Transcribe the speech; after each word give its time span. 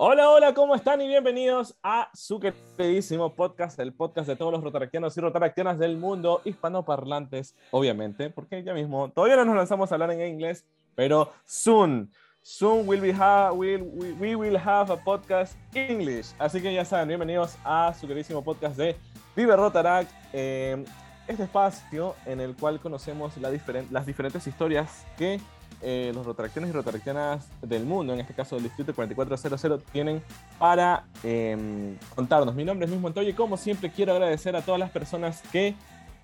Hola, 0.00 0.30
hola, 0.30 0.54
¿cómo 0.54 0.76
están? 0.76 1.00
Y 1.00 1.08
bienvenidos 1.08 1.76
a 1.82 2.08
su 2.14 2.38
queridísimo 2.38 3.34
podcast, 3.34 3.80
el 3.80 3.92
podcast 3.92 4.28
de 4.28 4.36
todos 4.36 4.52
los 4.52 4.62
rotaractianos 4.62 5.16
y 5.16 5.20
rotaractianas 5.20 5.76
del 5.76 5.96
mundo, 5.96 6.40
hispanoparlantes, 6.44 7.56
obviamente, 7.72 8.30
porque 8.30 8.62
ya 8.62 8.74
mismo 8.74 9.10
todavía 9.10 9.34
no 9.34 9.46
nos 9.46 9.56
lanzamos 9.56 9.90
a 9.90 9.96
hablar 9.96 10.12
en 10.12 10.24
inglés, 10.34 10.64
pero 10.94 11.32
soon, 11.44 12.12
soon 12.42 12.86
we'll 12.86 13.00
be 13.00 13.12
we'll, 13.52 13.82
we, 14.20 14.36
will 14.36 14.56
have 14.56 14.92
a 14.92 14.96
podcast 14.96 15.56
English. 15.74 16.28
Así 16.38 16.62
que 16.62 16.72
ya 16.72 16.84
saben, 16.84 17.08
bienvenidos 17.08 17.58
a 17.64 17.92
su 17.92 18.06
queridísimo 18.06 18.44
podcast 18.44 18.76
de 18.76 18.94
Vive 19.34 19.56
Rotaract, 19.56 20.12
eh, 20.32 20.84
este 21.26 21.42
espacio 21.42 22.14
en 22.24 22.40
el 22.40 22.54
cual 22.54 22.78
conocemos 22.78 23.36
la 23.38 23.50
las 23.90 24.06
diferentes 24.06 24.46
historias 24.46 25.04
que 25.16 25.40
eh, 25.80 26.10
los 26.14 26.26
rotaractianos 26.26 26.70
y 26.70 26.72
rotaractianas 26.72 27.48
del 27.62 27.84
mundo, 27.84 28.12
en 28.12 28.20
este 28.20 28.34
caso 28.34 28.56
del 28.56 28.64
Distrito 28.64 28.94
4400, 28.94 29.84
tienen 29.84 30.22
para 30.58 31.04
em, 31.22 31.96
contarnos. 32.14 32.54
Mi 32.54 32.64
nombre 32.64 32.86
es 32.86 32.90
Luis 32.90 33.00
Montoya 33.00 33.28
y 33.28 33.34
como 33.34 33.56
siempre 33.56 33.90
quiero 33.90 34.12
agradecer 34.12 34.56
a 34.56 34.62
todas 34.62 34.80
las 34.80 34.90
personas 34.90 35.42
que 35.52 35.74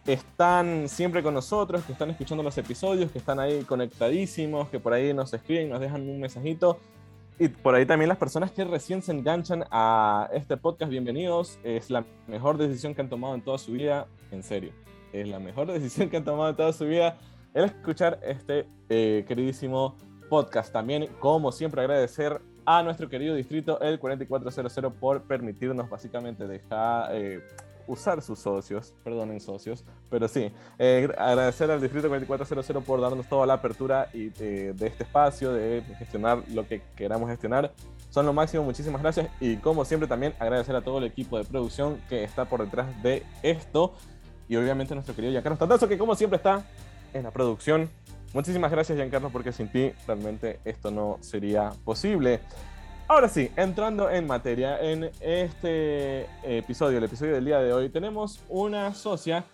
están 0.06 0.88
siempre 0.88 1.22
con 1.22 1.34
nosotros, 1.34 1.84
que 1.84 1.92
están 1.92 2.10
escuchando 2.10 2.42
los 2.42 2.58
episodios, 2.58 3.10
que 3.10 3.18
están 3.18 3.38
ahí 3.38 3.62
conectadísimos, 3.62 4.68
que 4.68 4.80
por 4.80 4.92
ahí 4.92 5.14
nos 5.14 5.32
escriben, 5.32 5.70
nos 5.70 5.80
dejan 5.80 6.02
un 6.02 6.20
mensajito. 6.20 6.78
Y 7.38 7.48
por 7.48 7.74
ahí 7.74 7.86
también 7.86 8.08
las 8.08 8.18
personas 8.18 8.52
que 8.52 8.64
recién 8.64 9.02
se 9.02 9.12
enganchan 9.12 9.64
a 9.70 10.28
este 10.32 10.56
podcast, 10.56 10.90
bienvenidos. 10.90 11.58
Es 11.64 11.90
la 11.90 12.04
mejor 12.26 12.58
decisión 12.58 12.94
que 12.94 13.00
han 13.00 13.08
tomado 13.08 13.34
en 13.34 13.42
toda 13.42 13.58
su 13.58 13.72
vida, 13.72 14.06
en 14.30 14.42
serio. 14.42 14.72
Es 15.12 15.26
la 15.28 15.38
mejor 15.38 15.66
decisión 15.72 16.10
que 16.10 16.16
han 16.16 16.24
tomado 16.24 16.50
en 16.50 16.56
toda 16.56 16.72
su 16.72 16.86
vida 16.86 17.18
el 17.54 17.64
escuchar 17.64 18.18
este 18.22 18.66
eh, 18.88 19.24
queridísimo 19.26 19.96
podcast. 20.28 20.72
También, 20.72 21.08
como 21.20 21.52
siempre, 21.52 21.80
agradecer 21.80 22.40
a 22.66 22.82
nuestro 22.82 23.08
querido 23.08 23.34
distrito, 23.34 23.80
el 23.80 23.98
4400, 23.98 24.92
por 24.94 25.22
permitirnos 25.22 25.88
básicamente 25.88 26.46
dejar 26.46 27.10
eh, 27.14 27.42
usar 27.86 28.22
sus 28.22 28.38
socios, 28.38 28.94
perdonen 29.04 29.40
socios, 29.40 29.84
pero 30.10 30.26
sí, 30.26 30.50
eh, 30.78 31.08
agradecer 31.18 31.70
al 31.70 31.80
distrito 31.80 32.08
4400 32.08 32.82
por 32.82 33.00
darnos 33.00 33.28
toda 33.28 33.46
la 33.46 33.54
apertura 33.54 34.08
y, 34.14 34.30
de 34.30 34.74
este 34.80 35.04
espacio, 35.04 35.52
de 35.52 35.82
gestionar 35.98 36.42
lo 36.48 36.66
que 36.66 36.82
queramos 36.96 37.28
gestionar. 37.28 37.72
Son 38.08 38.24
lo 38.24 38.32
máximo, 38.32 38.64
muchísimas 38.64 39.02
gracias. 39.02 39.28
Y 39.40 39.56
como 39.56 39.84
siempre 39.84 40.08
también 40.08 40.34
agradecer 40.38 40.74
a 40.74 40.80
todo 40.80 40.98
el 40.98 41.04
equipo 41.04 41.36
de 41.36 41.44
producción 41.44 42.00
que 42.08 42.24
está 42.24 42.46
por 42.46 42.64
detrás 42.64 43.02
de 43.02 43.22
esto. 43.42 43.92
Y 44.48 44.56
obviamente 44.56 44.94
nuestro 44.94 45.14
querido 45.14 45.32
Giancarlo 45.32 45.58
Tantazo 45.58 45.88
que 45.88 45.98
como 45.98 46.14
siempre 46.14 46.36
está 46.36 46.64
en 47.14 47.22
la 47.22 47.30
producción. 47.30 47.88
Muchísimas 48.34 48.70
gracias, 48.70 48.98
Giancarlo, 48.98 49.30
porque 49.30 49.52
sin 49.52 49.68
ti 49.68 49.92
realmente 50.06 50.60
esto 50.64 50.90
no 50.90 51.18
sería 51.20 51.72
posible. 51.84 52.40
Ahora 53.06 53.28
sí, 53.28 53.50
entrando 53.56 54.10
en 54.10 54.26
materia, 54.26 54.80
en 54.80 55.10
este 55.20 56.26
episodio, 56.42 56.98
el 56.98 57.04
episodio 57.04 57.34
del 57.34 57.44
día 57.44 57.58
de 57.60 57.72
hoy, 57.72 57.90
tenemos 57.90 58.42
una 58.48 58.92
socia 58.94 59.44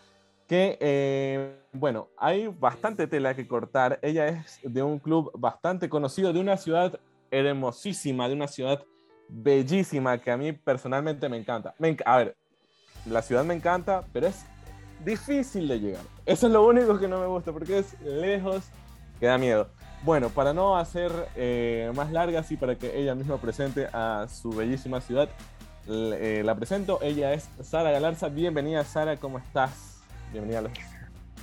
que, 0.46 0.78
eh, 0.80 1.60
bueno, 1.72 2.08
hay 2.16 2.46
bastante 2.48 3.06
tela 3.06 3.34
que 3.34 3.46
cortar. 3.46 3.98
Ella 4.02 4.28
es 4.28 4.60
de 4.62 4.82
un 4.82 4.98
club 4.98 5.30
bastante 5.34 5.88
conocido, 5.88 6.32
de 6.32 6.40
una 6.40 6.56
ciudad 6.56 6.98
hermosísima, 7.30 8.28
de 8.28 8.34
una 8.34 8.48
ciudad 8.48 8.84
bellísima 9.28 10.18
que 10.18 10.30
a 10.30 10.36
mí 10.36 10.52
personalmente 10.52 11.28
me 11.28 11.36
encanta. 11.36 11.74
a 12.04 12.16
ver, 12.16 12.36
la 13.06 13.22
ciudad 13.22 13.44
me 13.44 13.54
encanta, 13.54 14.04
pero 14.12 14.26
es 14.26 14.44
difícil 15.04 15.68
de 15.68 15.80
llegar. 15.80 16.02
Eso 16.26 16.46
es 16.46 16.52
lo 16.52 16.66
único 16.66 16.98
que 16.98 17.08
no 17.08 17.20
me 17.20 17.26
gusta, 17.26 17.52
porque 17.52 17.78
es 17.78 18.00
lejos, 18.02 18.64
que 19.18 19.26
da 19.26 19.38
miedo. 19.38 19.68
Bueno, 20.02 20.30
para 20.30 20.54
no 20.54 20.76
hacer 20.76 21.12
eh, 21.36 21.90
más 21.94 22.10
largas 22.10 22.50
y 22.52 22.56
para 22.56 22.76
que 22.76 22.98
ella 22.98 23.14
misma 23.14 23.38
presente 23.38 23.86
a 23.92 24.26
su 24.28 24.50
bellísima 24.50 25.00
ciudad, 25.00 25.28
eh, 25.88 26.42
la 26.44 26.54
presento. 26.54 27.00
Ella 27.02 27.32
es 27.32 27.48
Sara 27.62 27.90
Galarza. 27.90 28.28
Bienvenida, 28.28 28.84
Sara, 28.84 29.16
¿cómo 29.16 29.38
estás? 29.38 30.00
Bienvenida 30.32 30.60
a 30.60 30.62
los 30.62 30.72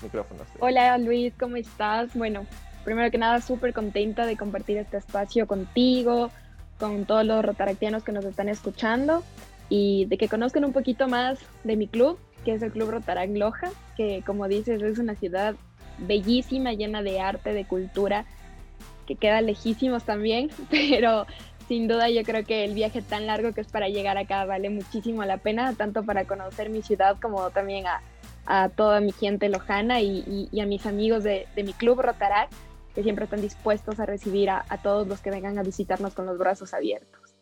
micrófonos. 0.02 0.48
Hola, 0.60 0.98
Luis, 0.98 1.34
¿cómo 1.40 1.56
estás? 1.58 2.14
Bueno, 2.16 2.46
primero 2.84 3.12
que 3.12 3.18
nada, 3.18 3.42
súper 3.42 3.74
contenta 3.74 4.26
de 4.26 4.38
compartir 4.38 4.78
este 4.78 4.98
espacio 4.98 5.46
contigo, 5.46 6.32
con 6.80 7.06
todos 7.06 7.26
los 7.26 7.44
rotaractianos 7.44 8.04
que 8.04 8.12
nos 8.12 8.26
están 8.26 8.50
escuchando 8.50 9.24
y 9.70 10.06
de 10.06 10.18
que 10.18 10.30
conozcan 10.30 10.64
un 10.66 10.74
poquito 10.74 11.08
más 11.08 11.40
de 11.64 11.76
mi 11.76 11.88
club 11.88 12.18
que 12.48 12.54
es 12.54 12.62
el 12.62 12.72
Club 12.72 12.92
Rotaract 12.92 13.36
Loja, 13.36 13.72
que 13.98 14.24
como 14.26 14.48
dices 14.48 14.82
es 14.82 15.00
una 15.00 15.16
ciudad 15.16 15.56
bellísima, 15.98 16.72
llena 16.72 17.04
de 17.04 17.20
arte, 17.20 17.52
de 17.52 17.66
cultura, 17.66 18.24
que 19.06 19.18
queda 19.18 19.42
lejísimos 19.42 20.06
también, 20.06 20.50
pero 20.70 21.28
sin 21.68 21.90
duda 21.90 22.10
yo 22.10 22.24
creo 22.24 22.46
que 22.46 22.64
el 22.64 22.74
viaje 22.74 23.02
tan 23.02 23.28
largo 23.28 23.52
que 23.52 23.60
es 23.60 23.68
para 23.68 23.90
llegar 23.90 24.18
acá 24.18 24.46
vale 24.46 24.70
muchísimo 24.70 25.26
la 25.26 25.40
pena, 25.40 25.74
tanto 25.74 26.06
para 26.06 26.24
conocer 26.24 26.70
mi 26.70 26.82
ciudad 26.82 27.18
como 27.22 27.50
también 27.50 27.84
a, 28.46 28.70
toda 28.70 29.02
mi 29.02 29.12
gente 29.12 29.50
lojana 29.50 30.00
y, 30.00 30.50
a 30.58 30.66
mis 30.66 30.86
amigos 30.86 31.26
de, 31.26 31.48
mi 31.58 31.74
club 31.74 32.00
Rotaract, 32.00 32.54
que 32.96 33.04
siempre 33.04 33.26
están 33.26 33.42
dispuestos 33.42 34.00
a 34.00 34.06
recibir 34.06 34.52
a 34.52 34.64
todos 34.82 35.06
los 35.06 35.20
que 35.20 35.32
vengan 35.32 35.60
a 35.60 35.64
visitarnos 35.64 36.14
con 36.14 36.26
los 36.26 36.38
brazos 36.38 36.74
abiertos. 36.74 37.37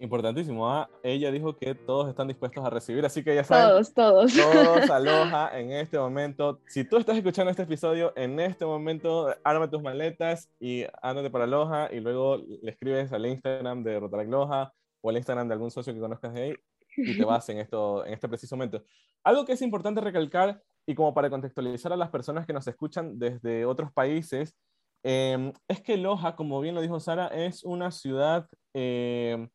Importantísimo, 0.00 0.70
¿ah? 0.70 0.88
ella 1.02 1.32
dijo 1.32 1.56
que 1.56 1.74
todos 1.74 2.08
están 2.08 2.28
dispuestos 2.28 2.64
a 2.64 2.70
recibir, 2.70 3.04
así 3.04 3.24
que 3.24 3.34
ya 3.34 3.42
saben. 3.42 3.68
Todos, 3.68 3.94
todos. 3.94 4.32
Todos 4.32 4.90
aloja 4.90 5.50
en 5.58 5.72
este 5.72 5.98
momento. 5.98 6.60
Si 6.68 6.84
tú 6.84 6.98
estás 6.98 7.16
escuchando 7.16 7.50
este 7.50 7.64
episodio, 7.64 8.12
en 8.14 8.38
este 8.38 8.64
momento, 8.64 9.34
arma 9.42 9.68
tus 9.68 9.82
maletas 9.82 10.52
y 10.60 10.84
ándate 11.02 11.30
para 11.30 11.48
Loja 11.48 11.92
y 11.92 11.98
luego 11.98 12.36
le 12.36 12.70
escribes 12.70 13.12
al 13.12 13.26
Instagram 13.26 13.82
de 13.82 13.98
Rotaract 13.98 14.30
Loja 14.30 14.72
o 15.00 15.10
al 15.10 15.16
Instagram 15.16 15.48
de 15.48 15.54
algún 15.54 15.72
socio 15.72 15.92
que 15.92 15.98
conozcas 15.98 16.32
de 16.32 16.42
ahí 16.42 16.54
y 16.96 17.16
te 17.16 17.24
vas 17.24 17.48
en, 17.48 17.58
esto, 17.58 18.06
en 18.06 18.12
este 18.12 18.28
preciso 18.28 18.54
momento. 18.56 18.84
Algo 19.24 19.44
que 19.44 19.54
es 19.54 19.62
importante 19.62 20.00
recalcar 20.00 20.62
y 20.86 20.94
como 20.94 21.12
para 21.12 21.28
contextualizar 21.28 21.92
a 21.92 21.96
las 21.96 22.10
personas 22.10 22.46
que 22.46 22.52
nos 22.52 22.68
escuchan 22.68 23.18
desde 23.18 23.64
otros 23.64 23.92
países, 23.92 24.54
eh, 25.02 25.52
es 25.66 25.80
que 25.80 25.96
Loja, 25.96 26.36
como 26.36 26.60
bien 26.60 26.76
lo 26.76 26.82
dijo 26.82 27.00
Sara, 27.00 27.26
es 27.26 27.64
una 27.64 27.90
ciudad... 27.90 28.46
Eh, 28.74 29.48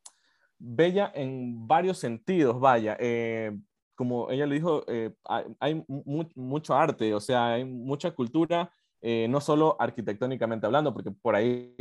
bella 0.64 1.12
en 1.14 1.68
varios 1.68 1.98
sentidos, 2.00 2.60
vaya. 2.60 2.96
Eh, 3.00 3.52
como 3.96 4.32
ella 4.32 4.46
le 4.46 4.56
dijo, 4.56 4.84
eh, 4.88 5.14
hay, 5.60 5.84
mucho 5.88 6.74
arte, 6.74 7.14
o 7.14 7.20
sea, 7.20 7.54
hay 7.54 7.66
mucha 7.66 8.12
cultura, 8.12 8.72
eh, 9.02 9.28
no 9.30 9.42
solo 9.42 9.76
arquitectónicamente 9.80 10.66
hablando, 10.66 10.94
porque 10.94 11.12
por 11.12 11.36
ahí 11.36 11.76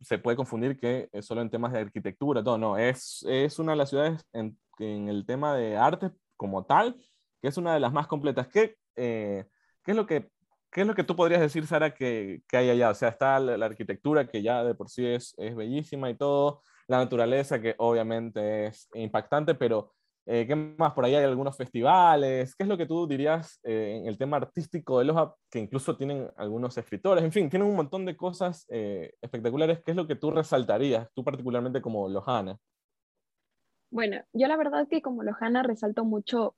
se 0.00 0.18
puede 0.18 0.36
confundir 0.36 0.78
que 0.78 1.08
es 1.12 1.24
solo 1.24 1.40
en 1.40 1.50
temas 1.50 1.72
de 1.72 1.80
arquitectura, 1.80 2.44
todo, 2.44 2.58
no, 2.58 2.76
es, 2.76 3.24
es 3.28 3.58
una 3.58 3.72
de 3.72 3.78
las 3.78 3.88
ciudades 3.88 4.24
en, 4.32 4.56
el 4.78 5.24
tema 5.24 5.54
de 5.54 5.76
arte 5.78 6.10
como 6.36 6.66
tal, 6.66 6.94
que 7.40 7.48
es 7.48 7.56
una 7.56 7.72
de 7.72 7.80
las 7.80 7.92
más 7.94 8.06
completas. 8.06 8.46
¿Qué, 8.48 8.76
qué 8.94 9.46
es 9.86 9.96
lo 9.96 10.06
que 10.06 10.30
¿Qué 10.70 10.82
es 10.82 10.86
lo 10.86 10.94
que 10.94 11.04
tú 11.04 11.16
podrías 11.16 11.40
decir, 11.40 11.66
Sara, 11.66 11.94
que, 11.94 12.42
que 12.46 12.56
hay 12.58 12.68
allá? 12.68 12.90
O 12.90 12.94
sea, 12.94 13.08
está 13.08 13.40
la, 13.40 13.64
arquitectura 13.64 14.28
que 14.28 14.42
ya 14.42 14.62
de 14.62 14.74
por 14.74 14.90
sí 14.90 15.06
es, 15.06 15.34
es, 15.38 15.56
bellísima 15.56 16.10
y 16.10 16.14
todo, 16.16 16.60
la 16.88 16.98
naturaleza 16.98 17.60
que 17.60 17.74
obviamente 17.78 18.66
es 18.66 18.88
impactante, 18.94 19.54
pero 19.54 19.92
eh, 20.28 20.44
¿qué 20.44 20.56
más? 20.56 20.92
Por 20.92 21.04
ahí 21.04 21.14
hay 21.14 21.24
algunos 21.24 21.56
festivales. 21.56 22.54
¿Qué 22.56 22.64
es 22.64 22.68
lo 22.68 22.76
que 22.76 22.86
tú 22.86 23.06
dirías 23.06 23.60
eh, 23.62 23.98
en 24.00 24.06
el 24.08 24.18
tema 24.18 24.38
artístico 24.38 24.98
de 24.98 25.04
Loja, 25.04 25.32
que 25.48 25.60
incluso 25.60 25.96
tienen 25.96 26.28
algunos 26.36 26.76
escritores? 26.76 27.22
En 27.22 27.30
fin, 27.30 27.48
tienen 27.48 27.68
un 27.68 27.76
montón 27.76 28.04
de 28.04 28.16
cosas 28.16 28.66
eh, 28.68 29.14
espectaculares. 29.22 29.82
¿Qué 29.84 29.92
es 29.92 29.96
lo 29.96 30.08
que 30.08 30.16
tú 30.16 30.32
resaltarías, 30.32 31.08
tú 31.14 31.22
particularmente 31.22 31.80
como 31.80 32.08
lojana? 32.08 32.58
Bueno, 33.92 34.20
yo 34.32 34.48
la 34.48 34.56
verdad 34.56 34.88
que 34.90 35.00
como 35.00 35.22
lojana 35.22 35.62
resalto 35.62 36.04
mucho 36.04 36.56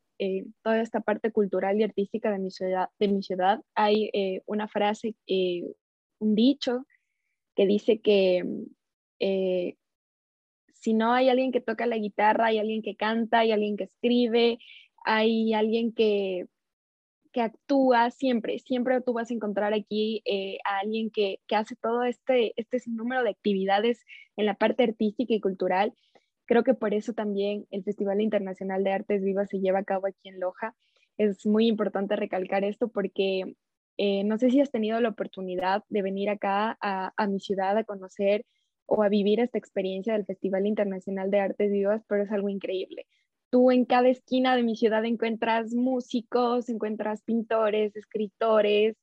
toda 0.65 0.81
esta 0.81 1.01
parte 1.01 1.31
cultural 1.31 1.79
y 1.79 1.85
artística 1.85 2.33
de 2.33 2.39
mi 2.39 2.51
ciudad. 2.51 2.89
De 2.99 3.07
mi 3.07 3.23
ciudad. 3.23 3.61
Hay 3.77 4.11
una 4.47 4.67
frase, 4.67 5.15
un 5.29 6.35
dicho 6.35 6.87
que 7.55 7.67
dice 7.67 8.01
que 8.01 8.65
si 10.79 10.95
no 10.95 11.13
hay 11.13 11.29
alguien 11.29 11.53
que 11.53 11.61
toca 11.61 11.87
la 11.87 11.99
guitarra, 11.99 12.47
hay 12.47 12.59
alguien 12.59 12.83
que 12.83 12.97
canta, 12.97 13.41
hay 13.41 13.53
alguien 13.53 13.77
que 13.77 13.85
escribe, 13.85 14.59
hay 15.05 15.53
alguien 15.55 15.93
que, 15.93 16.47
que 17.33 17.41
actúa, 17.41 18.11
siempre, 18.11 18.59
siempre 18.59 19.01
tú 19.01 19.13
vas 19.13 19.31
a 19.31 19.35
encontrar 19.35 19.75
aquí 19.75 20.23
eh, 20.25 20.59
a 20.65 20.79
alguien 20.81 21.11
que, 21.11 21.41
que, 21.47 21.57
hace 21.57 21.77
todo 21.77 22.05
este, 22.05 22.53
este 22.57 22.79
sinnúmero 22.79 23.23
de 23.23 23.31
actividades 23.31 24.05
en 24.37 24.47
la 24.47 24.55
parte 24.55 24.85
artística 24.85 25.35
y 25.35 25.41
cultural. 25.41 25.95
Creo 26.47 26.65
que 26.65 26.75
por 26.75 26.95
eso 26.95 27.13
también 27.13 27.67
el 27.71 27.85
Festival 27.85 28.21
Internacional 28.21 28.85
de 28.85 28.93
Artes 28.93 29.23
Vivas 29.23 29.51
se 29.51 29.61
lleva 29.61 29.81
a 29.81 29.85
cabo 29.85 30.07
aquí 30.07 30.29
en 30.29 30.41
Loja. 30.41 30.75
Es 31.19 31.45
muy 31.45 31.67
importante 31.67 32.17
recalcar 32.17 32.65
esto 32.65 32.89
porque 32.89 33.57
eh, 33.99 34.25
no 34.25 34.39
sé 34.39 34.51
si 34.51 34.61
has 34.61 34.71
tenido 34.71 35.01
la 35.01 35.11
oportunidad 35.11 35.85
de 35.89 36.03
venir 36.03 36.31
acá 36.31 36.79
a, 36.81 37.13
a 37.17 37.27
mi 37.27 37.41
ciudad 37.41 37.77
a 37.77 37.85
conocer 37.85 38.47
o 38.89 39.03
a 39.03 39.09
vivir 39.09 39.39
esta 39.39 39.59
experiencia 39.59 40.15
del 40.15 40.25
Festival 40.25 40.67
Internacional 40.67 41.31
de 41.31 41.41
Artes 41.41 41.71
Vivas, 41.71 42.03
pero 42.09 42.25
es 42.25 42.33
algo 42.33 42.49
increíble. 42.49 43.07
Tú 43.51 43.71
en 43.71 43.85
cada 43.85 44.09
esquina 44.09 44.57
de 44.57 44.63
mi 44.63 44.77
ciudad 44.77 45.05
encuentras 45.05 45.75
músicos, 45.75 46.69
encuentras 46.69 47.23
pintores, 47.23 47.95
escritores, 47.97 48.97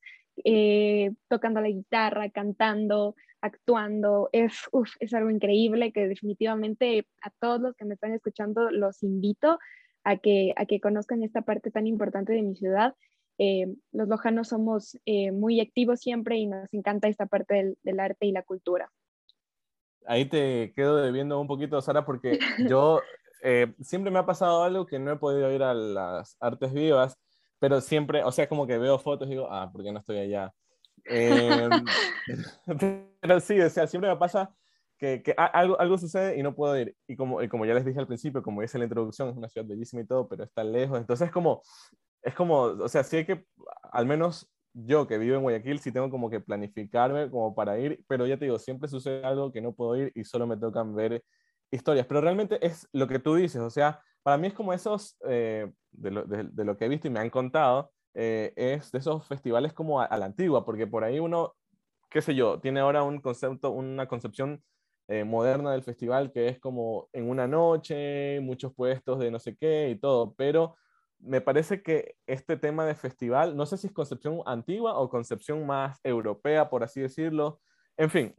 eh, 0.43 1.11
tocando 1.29 1.61
la 1.61 1.69
guitarra, 1.69 2.29
cantando, 2.29 3.15
actuando, 3.41 4.29
es, 4.31 4.53
es 4.99 5.13
algo 5.13 5.29
increíble 5.29 5.91
que 5.91 6.07
definitivamente 6.07 7.07
a 7.21 7.29
todos 7.39 7.61
los 7.61 7.75
que 7.75 7.85
me 7.85 7.93
están 7.93 8.13
escuchando 8.13 8.71
los 8.71 9.03
invito 9.03 9.59
a 10.03 10.17
que, 10.17 10.53
a 10.55 10.65
que 10.65 10.79
conozcan 10.79 11.23
esta 11.23 11.43
parte 11.43 11.71
tan 11.71 11.85
importante 11.87 12.33
de 12.33 12.41
mi 12.41 12.55
ciudad. 12.55 12.95
Eh, 13.37 13.67
los 13.91 14.07
lojanos 14.07 14.49
somos 14.49 14.97
eh, 15.05 15.31
muy 15.31 15.59
activos 15.59 15.99
siempre 15.99 16.37
y 16.37 16.47
nos 16.47 16.73
encanta 16.73 17.07
esta 17.07 17.25
parte 17.27 17.75
del, 17.83 17.99
arte 17.99 18.25
y 18.25 18.31
la 18.31 18.43
cultura. 18.43 18.91
Ahí 20.07 20.25
te 20.25 20.73
quedo 20.75 20.97
debiendo 20.97 21.39
un 21.39 21.47
poquito, 21.47 21.81
Sara, 21.81 22.05
porque 22.05 22.39
yo 22.69 23.01
eh, 23.41 23.73
siempre 23.81 24.11
me 24.11 24.19
ha 24.19 24.25
pasado 24.25 24.63
algo 24.63 24.85
que 24.85 24.99
no 24.99 25.11
he 25.11 25.17
podido 25.17 25.51
ir 25.51 25.63
a 25.63 25.73
las 25.73 26.37
artes 26.39 26.73
vivas, 26.73 27.17
pero 27.59 27.81
siempre, 27.81 28.23
o 28.23 28.31
sea, 28.31 28.47
como 28.47 28.67
que 28.67 28.77
veo 28.77 28.99
fotos 28.99 29.27
y 29.27 29.31
digo, 29.31 29.47
ah, 29.49 29.69
¿por 29.71 29.83
qué 29.83 29.91
no 29.91 29.99
estoy 29.99 30.19
allá? 30.19 30.53
Em, 31.05 31.85
pero 33.21 33.39
sí, 33.39 33.59
o 33.59 33.69
sea, 33.69 33.87
siempre 33.87 34.09
me 34.09 34.17
pasa 34.17 34.53
que, 34.97 35.21
que, 35.21 35.33
algo, 35.37 35.79
algo 35.79 35.97
sucede 35.97 36.37
y 36.37 36.43
no 36.43 36.55
puedo 36.55 36.77
ir. 36.79 36.95
Y 37.07 37.15
como, 37.15 37.41
y 37.41 37.47
como 37.47 37.65
ya 37.65 37.73
les 37.73 37.85
dije 37.85 37.99
al 37.99 38.07
principio, 38.07 38.41
como 38.41 38.61
dice 38.61 38.77
la 38.77 38.85
introducción, 38.85 39.29
es 39.29 39.37
una 39.37 39.49
ciudad 39.49 39.67
bellísima 39.67 40.01
y 40.01 40.07
todo, 40.07 40.27
pero 40.27 40.43
está 40.43 40.63
lejos. 40.63 40.99
Entonces 40.99 41.27
es 41.27 41.33
como, 41.33 41.61
es 42.21 42.33
como, 42.33 42.61
o 42.61 42.89
sea, 42.89 43.03
sí 43.03 43.17
hay 43.17 43.25
que, 43.25 43.45
al 43.91 44.05
menos 44.05 44.49
yo 44.75 45.07
que 45.07 45.17
vivo 45.17 45.37
en 45.37 45.41
Guayaquil, 45.41 45.79
sí 45.79 45.91
tengo 45.91 46.09
como 46.09 46.29
que 46.29 46.41
planificarme 46.41 47.29
como 47.29 47.55
para 47.55 47.79
ir, 47.79 48.03
pero 48.07 48.27
ya 48.27 48.37
te 48.37 48.45
digo, 48.45 48.59
siempre 48.59 48.89
sucede 48.89 49.25
algo 49.25 49.51
que 49.51 49.61
no 49.61 49.73
puedo 49.73 49.95
ir 49.95 50.11
y 50.15 50.25
solo 50.25 50.45
me 50.45 50.57
tocan 50.57 50.93
ver 50.93 51.23
historias. 51.71 52.05
Pero 52.05 52.21
realmente 52.21 52.65
es 52.65 52.87
lo 52.91 53.07
que 53.07 53.19
tú 53.19 53.35
dices, 53.35 53.61
o 53.61 53.69
sea, 53.69 54.01
para 54.21 54.37
mí 54.37 54.47
es 54.47 54.53
como 54.53 54.73
esos, 54.73 55.17
eh, 55.29 55.71
de, 55.91 56.11
lo, 56.11 56.23
de, 56.25 56.65
lo, 56.65 56.77
que 56.77 56.85
he 56.85 56.89
visto 56.89 57.07
y 57.07 57.11
me 57.11 57.19
han 57.19 57.29
contado, 57.29 57.91
eh, 58.13 58.53
es 58.55 58.91
de 58.91 58.99
esos 58.99 59.25
festivales 59.25 59.71
como 59.71 60.01
a, 60.01 60.17
la 60.17 60.25
antigua, 60.25 60.65
porque 60.65 60.87
por 60.87 61.05
ahí 61.05 61.19
uno, 61.19 61.55
qué 62.09 62.21
sé 62.21 62.35
yo, 62.35 62.59
tiene 62.59 62.81
ahora 62.81 63.03
un 63.03 63.21
concepto, 63.21 63.71
una 63.71 64.07
concepción 64.07 64.61
eh, 65.07 65.23
moderna 65.23 65.71
del 65.71 65.83
festival 65.83 66.31
que 66.33 66.49
es 66.49 66.59
como 66.59 67.07
en 67.13 67.29
una 67.29 67.47
noche, 67.47 68.39
muchos 68.41 68.73
puestos 68.73 69.19
de 69.19 69.31
no 69.31 69.39
sé 69.39 69.55
qué 69.55 69.89
y 69.89 69.95
todo, 69.99 70.33
pero 70.35 70.75
me 71.19 71.41
parece 71.41 71.81
que 71.81 72.15
este 72.27 72.57
tema 72.57 72.85
de 72.85 72.95
festival, 72.95 73.55
no 73.55 73.65
sé 73.65 73.77
si 73.77 73.87
es 73.87 73.93
concepción 73.93 74.41
antigua 74.45 74.97
o 74.97 75.09
concepción 75.09 75.65
más 75.65 75.99
europea, 76.03 76.69
por 76.69 76.83
así 76.83 77.01
decirlo, 77.01 77.59
en 77.97 78.09
fin, 78.09 78.35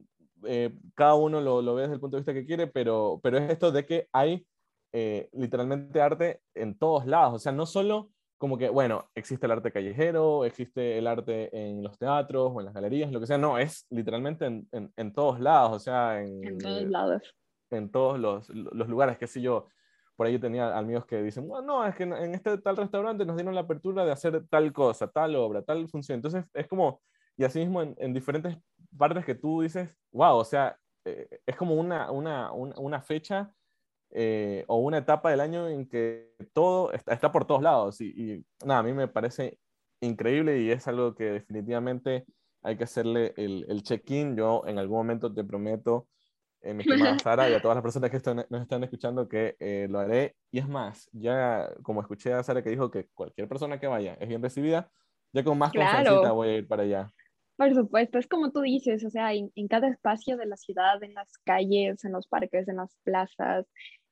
cada 0.94 1.14
uno 1.14 1.40
lo, 1.40 1.62
lo, 1.62 1.74
ve 1.74 1.82
desde 1.82 1.94
el 1.94 2.00
punto 2.00 2.16
de 2.16 2.20
vista 2.20 2.34
que 2.34 2.46
quiere, 2.46 2.66
pero, 2.66 3.20
pero 3.22 3.38
es 3.38 3.50
esto 3.50 3.72
de 3.72 3.86
que 3.86 4.08
hay 4.12 4.46
eh, 4.92 5.28
literalmente 5.32 6.00
arte 6.00 6.40
en 6.54 6.78
todos 6.78 7.06
lados. 7.06 7.34
O 7.34 7.38
sea, 7.38 7.52
no 7.52 7.66
solo 7.66 8.10
como 8.38 8.58
que, 8.58 8.68
bueno, 8.68 9.10
existe 9.14 9.46
el 9.46 9.52
arte 9.52 9.72
callejero, 9.72 10.44
existe 10.44 10.98
el 10.98 11.06
arte 11.06 11.50
en 11.56 11.82
los 11.82 11.98
teatros 11.98 12.52
o 12.54 12.60
en 12.60 12.66
las 12.66 12.74
galerías, 12.74 13.10
lo 13.10 13.20
que 13.20 13.26
sea, 13.26 13.38
no, 13.38 13.58
es 13.58 13.86
literalmente 13.90 14.44
en, 14.44 14.68
en, 14.72 15.12
todos 15.12 15.40
lados, 15.40 15.72
o 15.72 15.78
sea, 15.78 16.22
en, 16.22 16.46
en 16.46 16.58
todos 16.58 16.82
eh, 16.82 16.86
lados. 16.86 17.34
En 17.70 17.90
todos 17.90 18.18
los, 18.18 18.48
los 18.50 18.88
lugares, 18.88 19.18
qué 19.18 19.26
sé 19.26 19.40
yo. 19.40 19.66
Por 20.16 20.26
ahí 20.26 20.34
yo 20.34 20.40
tenía 20.40 20.76
amigos 20.76 21.06
que 21.06 21.22
dicen, 21.22 21.46
no, 21.46 21.86
es 21.86 21.94
que 21.94 22.04
en 22.04 22.34
este 22.34 22.58
tal 22.58 22.76
restaurante 22.76 23.24
nos 23.26 23.36
dieron 23.36 23.54
la 23.54 23.62
apertura 23.62 24.04
de 24.04 24.12
hacer 24.12 24.46
tal 24.48 24.72
cosa, 24.72 25.08
tal 25.08 25.36
obra, 25.36 25.62
tal 25.62 25.88
función. 25.88 26.16
Entonces, 26.16 26.44
es 26.54 26.66
como, 26.66 27.02
y 27.36 27.44
así 27.44 27.60
mismo 27.60 27.82
en, 27.82 27.94
en 27.98 28.14
diferentes 28.14 28.56
partes 28.96 29.24
que 29.24 29.34
tú 29.34 29.60
dices, 29.60 29.94
wow, 30.12 30.36
o 30.36 30.44
sea, 30.44 30.78
eh, 31.06 31.40
es 31.46 31.56
como 31.56 31.74
una, 31.76 32.10
una, 32.10 32.52
una, 32.52 33.00
fecha 33.00 33.52
eh, 34.10 34.64
o 34.66 34.78
una 34.78 34.98
etapa 34.98 35.30
del 35.30 35.40
año 35.40 35.68
en 35.68 35.88
que 35.88 36.34
todo 36.52 36.92
está, 36.92 37.30
por 37.30 37.46
todos 37.46 37.62
lados. 37.62 38.00
Y, 38.00 38.44
nada, 38.64 38.80
a 38.80 38.82
mí 38.82 38.92
me 38.92 39.06
parece 39.06 39.58
increíble 40.00 40.60
y 40.60 40.70
es 40.70 40.88
algo 40.88 41.14
que 41.14 41.24
definitivamente 41.24 42.26
hay 42.62 42.76
que 42.76 42.84
hacerle 42.84 43.34
el, 43.36 43.66
el 43.68 43.82
check-in. 43.82 44.36
Yo 44.36 44.64
en 44.66 44.78
algún 44.78 44.98
momento 44.98 45.32
te 45.32 45.44
prometo, 45.44 46.08
eh, 46.62 46.74
mi 46.74 46.82
estimada 46.82 47.18
Sara, 47.22 47.50
y 47.50 47.54
a 47.54 47.62
todas 47.62 47.76
las 47.76 47.82
personas 47.82 48.10
que 48.10 48.20
nos 48.50 48.62
están 48.62 48.84
escuchando 48.84 49.28
que 49.28 49.56
eh, 49.58 49.86
lo 49.90 49.98
haré. 49.98 50.36
Y 50.50 50.58
es 50.58 50.68
más, 50.68 51.08
ya 51.12 51.70
como 51.82 52.00
escuché 52.00 52.32
a 52.32 52.42
Sara 52.42 52.62
que 52.62 52.70
dijo 52.70 52.90
que 52.90 53.08
cualquier 53.14 53.48
persona 53.48 53.78
que 53.78 53.86
vaya 53.86 54.14
es 54.20 54.28
bien 54.28 54.42
recibida, 54.42 54.90
ya 55.32 55.44
con 55.44 55.58
más 55.58 55.72
confianza 55.72 56.32
voy 56.32 56.48
a 56.48 56.56
ir 56.56 56.68
para 56.68 56.82
allá. 56.82 57.10
Por 57.56 57.74
supuesto, 57.74 58.18
es 58.18 58.26
como 58.26 58.52
tú 58.52 58.60
dices, 58.60 59.02
o 59.04 59.10
sea, 59.10 59.32
en, 59.32 59.50
cada 59.68 59.88
espacio 59.88 60.36
de 60.36 60.44
la 60.44 60.56
ciudad, 60.56 61.02
en 61.02 61.14
las 61.14 61.38
calles, 61.38 62.04
en 62.04 62.12
los 62.12 62.28
parques, 62.28 62.68
en 62.68 62.76
las 62.76 62.94
plazas, 63.02 63.66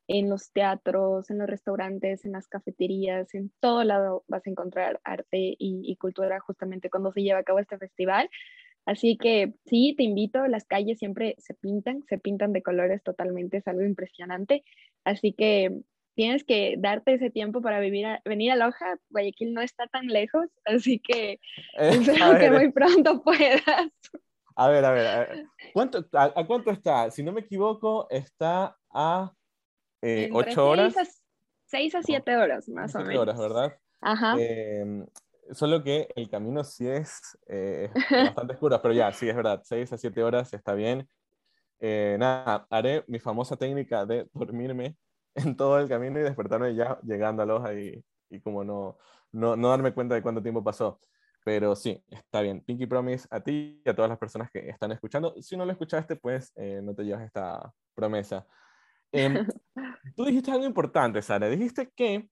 en 0.09 0.31
los 0.31 0.51
teatros, 0.53 1.31
en 1.31 1.39
los 1.39 1.49
restaurantes, 1.49 2.25
en 2.25 2.33
las 2.33 2.49
cafeterías, 2.49 3.35
en 3.35 3.53
todo 3.61 3.85
lado 3.85 4.25
vas 4.29 4.47
a 4.47 4.51
encontrar 4.51 4.99
arte 5.05 5.57
y, 5.59 5.95
cultura 5.97 6.41
justamente 6.41 6.89
cuando 6.89 7.13
se 7.13 7.23
lleva 7.23 7.41
a 7.41 7.45
cabo 7.45 7.59
este 7.59 7.77
festival. 7.77 8.31
Así 8.87 9.17
que 9.17 9.55
sí, 9.65 9.95
te 9.97 10.03
invito, 10.03 10.47
las 10.47 10.67
calles 10.67 10.99
siempre 10.99 11.37
se 11.39 11.55
pintan, 11.55 12.05
se 12.09 12.19
pintan 12.19 12.53
de 12.53 12.63
colores 12.63 13.03
totalmente, 13.03 13.59
es 13.59 13.67
algo 13.67 13.83
impresionante. 13.83 14.65
Así 15.05 15.33
que 15.33 15.81
tienes 16.15 16.45
que 16.45 16.77
darte 16.79 17.15
ese 17.15 17.31
tiempo 17.31 17.63
para 17.63 17.81
vivir 17.81 18.07
venir 18.25 18.53
a 18.53 18.57
Loja. 18.57 18.99
Guayaquil 19.11 19.55
no 19.55 19.61
está 19.61 19.87
tan 19.87 20.07
lejos, 20.07 20.49
así 20.65 20.99
que 20.99 21.33
eh, 21.79 21.91
espero 21.91 22.39
que 22.39 22.51
muy 22.51 22.73
pronto 22.73 23.23
puedas. 23.23 23.91
A 24.57 24.69
ver, 24.69 24.85
a 24.85 24.93
ver, 24.93 25.47
¿Cuánto, 25.73 26.07
a, 26.13 26.47
cuánto 26.47 26.71
está? 26.71 27.11
Si 27.11 27.23
no 27.23 27.33
me 27.33 27.41
equivoco, 27.41 28.07
está 28.09 28.77
a 28.91 29.33
eh, 30.01 30.31
ocho 30.33 30.69
horas. 30.69 30.95
Seis 31.65 31.95
a 31.95 32.03
siete 32.03 32.37
horas, 32.37 32.69
más 32.69 32.95
o 32.95 33.01
menos. 33.01 33.23
horas, 33.23 33.39
¿verdad? 33.39 33.79
Ajá. 34.01 34.37
Em, 34.39 35.05
solo 35.53 35.83
que 35.83 36.09
el 36.17 36.29
camino 36.29 36.65
sí 36.65 36.89
es 36.89 37.39
eh, 37.47 37.91
bastante 38.37 38.55
oscuro, 38.55 38.81
pero 38.81 38.95
ya, 38.95 39.13
sí 39.13 39.29
es 39.29 39.37
verdad, 39.37 39.61
seis 39.65 39.93
a 39.93 39.99
siete 39.99 40.23
horas 40.23 40.53
está 40.53 40.75
bien. 40.75 41.09
nada, 41.81 42.67
haré 42.71 43.05
mi 43.07 43.19
famosa 43.19 43.57
técnica 43.57 44.07
de 44.07 44.29
dormirme 44.33 44.97
en 45.35 45.57
todo 45.57 45.79
el 45.79 45.89
camino 45.89 46.19
y 46.19 46.23
despertarme 46.23 46.75
ya 46.75 46.99
llegando 47.03 47.43
a 47.43 47.47
Loja 47.47 47.75
y, 47.75 48.05
y 48.31 48.41
como 48.41 48.65
no, 48.65 48.99
no, 49.33 49.57
no, 49.57 49.69
darme 49.69 49.93
cuenta 49.93 50.15
de 50.15 50.23
cuánto 50.23 50.43
tiempo 50.43 50.63
pasó. 50.63 51.01
Pero 51.45 51.77
sí, 51.77 52.03
está 52.09 52.41
bien. 52.41 52.63
Pinky 52.63 52.87
Promise 52.87 53.29
a 53.31 53.41
ti 53.41 53.83
y 53.85 53.89
a 53.89 53.95
todas 53.95 54.09
las 54.09 54.19
personas 54.19 54.51
que 54.51 54.69
están 54.69 54.93
escuchando. 54.93 55.35
Si 55.43 55.57
no 55.57 55.67
lo 55.67 55.73
escuchaste, 55.73 56.17
pues 56.17 56.53
eh, 56.57 56.81
no 56.83 56.95
te 56.95 57.05
llevas 57.05 57.23
esta 57.23 57.71
promesa. 57.95 58.47
Em, 59.13 59.47
tú 60.17 60.25
dijiste 60.25 60.51
algo 60.51 60.65
importante, 60.65 61.21
Sara. 61.21 61.49
Dijiste 61.49 61.91
que 61.95 62.31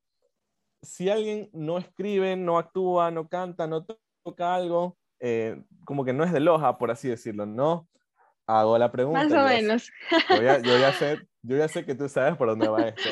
si 0.83 1.09
alguien 1.09 1.49
no 1.53 1.79
escribe, 1.79 2.37
no 2.37 2.59
actúa, 2.59 3.11
no 3.11 3.29
canta, 3.29 3.67
no 3.67 3.87
toca 4.25 4.55
algo, 4.55 4.99
eh, 5.21 5.63
como 5.85 6.05
que 6.05 6.13
no 6.13 6.25
es 6.25 6.33
de 6.33 6.41
Loja, 6.41 6.79
por 6.79 6.91
así 6.91 7.09
decirlo, 7.09 7.47
¿no? 7.47 7.89
Hago 8.47 8.77
la 8.77 8.91
pregunta. 8.91 9.25
Más 9.25 9.33
o 9.33 9.49
menos. 9.49 9.91
Yo 10.29 10.43
ya, 10.43 10.59
yo 10.59 10.79
ya 10.79 10.93
sé 10.93 11.19
yo 11.43 11.57
ya 11.57 11.69
sé 11.69 11.85
que 11.85 11.95
tú 11.95 12.09
sabes 12.09 12.37
por 12.37 12.49
dónde 12.49 12.69
va 12.69 12.89
esto. 12.89 13.09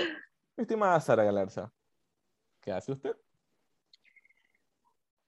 Mi 0.56 0.62
estimada 0.62 1.00
Sara 1.00 1.24
Galarza, 1.24 1.72
¿qué 2.60 2.72
hace 2.72 2.92
usted? 2.92 3.16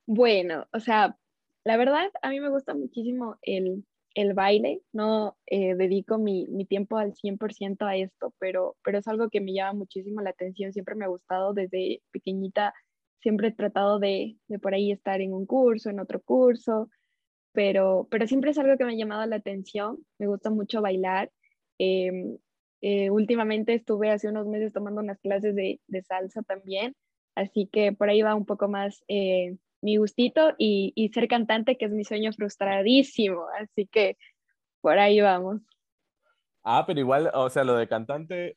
Bueno, 0.07 0.67
o 0.73 0.81
sea, 0.81 1.17
la 1.65 1.77
verdad, 1.77 2.11
a 2.23 2.29
mí 2.31 2.41
me 2.41 2.49
gusta 2.49 2.75
muchísimo 2.75 3.39
el, 3.43 3.85
el 4.15 4.35
baile. 4.35 4.83
No 4.93 5.37
eh, 5.47 5.75
dedico 5.75 6.19
mi, 6.19 6.47
mi, 6.49 6.65
tiempo 6.67 6.99
al 6.99 7.15
100% 7.15 7.87
a 7.87 7.97
esto, 7.97 8.35
pero, 8.39 8.77
pero 8.85 8.99
es 8.99 9.09
algo 9.09 9.29
que 9.31 9.41
me 9.41 9.53
llama 9.55 9.81
muchísimo 9.81 10.21
la 10.21 10.31
atención. 10.31 10.73
Siempre 10.73 10.95
me 10.95 11.05
ha 11.05 11.09
gustado 11.09 11.55
desde 11.55 12.03
pequeñita. 12.13 12.75
Siempre 13.21 13.49
he 13.49 13.53
tratado 13.53 13.99
de, 13.99 14.37
de 14.49 14.59
por 14.59 14.75
ahí 14.75 14.93
estar 14.93 15.21
en 15.21 15.33
un 15.33 15.47
curso, 15.47 15.91
en 15.91 16.01
otro 16.01 16.21
curso, 16.21 16.91
pero, 17.53 18.09
pero 18.11 18.27
siempre 18.27 18.51
es 18.51 18.59
algo 18.59 18.77
que 18.77 18.85
me 18.85 18.93
ha 18.93 18.97
llamado 18.97 19.27
la 19.27 19.37
atención. 19.37 19.99
Me 20.19 20.27
gusta 20.27 20.51
mucho 20.51 20.83
bailar. 20.83 21.31
Eh, 21.79 22.39
eh, 22.83 23.11
últimamente 23.11 23.75
estuve 23.75 24.11
hace 24.11 24.29
unos 24.29 24.49
meses 24.49 24.73
tomando 24.73 25.01
unas 25.01 25.21
clases 25.21 25.55
de, 25.55 25.81
de, 25.87 26.03
salsa 26.03 26.43
también, 26.43 26.97
así 27.37 27.69
que 27.73 27.93
por 27.93 28.11
ahí 28.11 28.23
va 28.23 28.35
un 28.35 28.45
poco 28.45 28.69
más 28.69 29.05
eh, 29.07 29.57
mi 29.83 29.97
gustito 29.97 30.55
y, 30.59 30.93
y, 30.95 31.11
ser 31.11 31.29
cantante, 31.29 31.77
que 31.77 31.87
es 31.87 31.91
mi 31.91 32.05
sueño 32.05 32.33
frustradísimo, 32.33 33.47
así 33.61 33.87
que 33.87 34.17
por 34.81 34.99
ahí 34.99 35.21
vamos. 35.21 35.61
Ah, 36.65 36.85
pero 36.87 37.01
igual, 37.01 37.31
o 37.35 37.51
sea, 37.51 37.65
lo 37.65 37.77
de 37.77 37.89
cantante, 37.89 38.57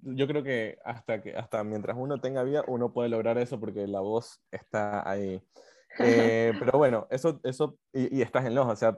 yo 0.00 0.26
creo 0.26 0.42
que 0.42 0.78
hasta, 0.84 1.22
que 1.22 1.36
hasta 1.36 1.64
mientras 1.64 1.96
uno 1.98 2.18
tenga 2.18 2.42
vida, 2.42 2.64
uno 2.66 2.92
puede 2.92 3.08
lograr 3.08 3.38
eso 3.38 3.60
porque 3.60 3.86
la 3.86 4.00
voz 4.00 4.40
está 4.50 5.08
ahí. 5.08 5.40
Eh, 5.98 6.52
pero 6.58 6.76
bueno, 6.76 7.06
eso, 7.08 7.40
eso 7.42 7.78
y, 7.90 8.20
estás 8.20 8.44
en 8.44 8.54
los, 8.54 8.66
o 8.66 8.76
sea, 8.76 8.94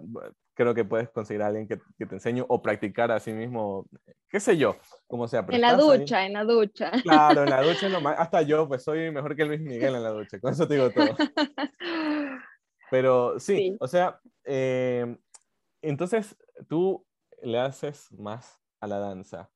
creo 0.58 0.74
que 0.74 0.84
puedes 0.84 1.08
conseguir 1.10 1.40
a 1.42 1.46
alguien 1.46 1.68
que, 1.68 1.78
que, 1.96 2.04
te 2.04 2.16
enseñe 2.16 2.44
o 2.48 2.60
practicar 2.60 3.12
a 3.12 3.20
sí 3.20 3.32
mismo, 3.32 3.86
qué 4.28 4.40
sé 4.40 4.58
yo, 4.58 4.76
como 5.06 5.28
sea. 5.28 5.46
En 5.48 5.60
la 5.60 5.74
ducha, 5.74 6.26
en 6.26 6.32
la 6.32 6.42
ducha. 6.42 6.90
Claro, 7.04 7.44
en 7.44 7.50
la 7.50 7.62
ducha, 7.62 7.86
hasta 8.18 8.42
yo, 8.42 8.66
pues 8.66 8.82
soy 8.82 9.12
mejor 9.12 9.36
que 9.36 9.44
Luis 9.44 9.60
Miguel 9.60 9.94
en 9.94 10.02
la 10.02 10.10
ducha, 10.10 10.40
con 10.40 10.52
eso 10.52 10.66
te 10.66 10.74
digo 10.74 10.90
todo. 10.90 11.16
Pero 12.90 13.38
sí, 13.38 13.76
o 13.78 13.86
sea, 13.86 14.20
eh, 14.44 15.16
entonces 15.80 16.36
tú 16.68 17.06
le 17.40 17.60
haces 17.60 18.10
más 18.18 18.58
a 18.80 18.88
la 18.88 18.98
danza. 18.98 19.48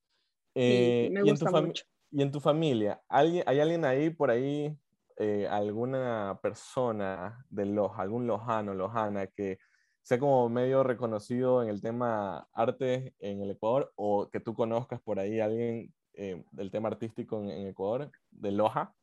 Eh, 0.54 1.08
me 1.10 1.22
gusta 1.22 1.46
y, 1.46 1.48
en 1.48 1.52
tu 1.52 1.66
mucho. 1.66 1.84
y 2.12 2.22
en 2.22 2.30
tu 2.30 2.40
familia, 2.40 3.02
¿hay, 3.08 3.42
¿hay 3.44 3.58
alguien 3.58 3.84
ahí 3.84 4.10
por 4.10 4.30
ahí 4.30 4.78
eh, 5.16 5.48
alguna 5.50 6.38
persona 6.40 7.44
de 7.50 7.66
Loja, 7.66 8.02
algún 8.02 8.28
lojano, 8.28 8.72
lojana 8.72 9.26
que 9.26 9.58
sea 10.02 10.18
como 10.18 10.48
medio 10.48 10.82
reconocido 10.82 11.62
en 11.62 11.68
el 11.68 11.80
tema 11.80 12.48
arte 12.52 13.14
en 13.20 13.40
el 13.40 13.50
Ecuador 13.50 13.92
o 13.94 14.28
que 14.30 14.40
tú 14.40 14.54
conozcas 14.54 15.00
por 15.00 15.18
ahí 15.18 15.40
alguien 15.40 15.92
eh, 16.14 16.42
del 16.50 16.70
tema 16.70 16.88
artístico 16.88 17.42
en, 17.42 17.68
Ecuador, 17.68 18.10
de 18.30 18.50
Loja? 18.50 18.94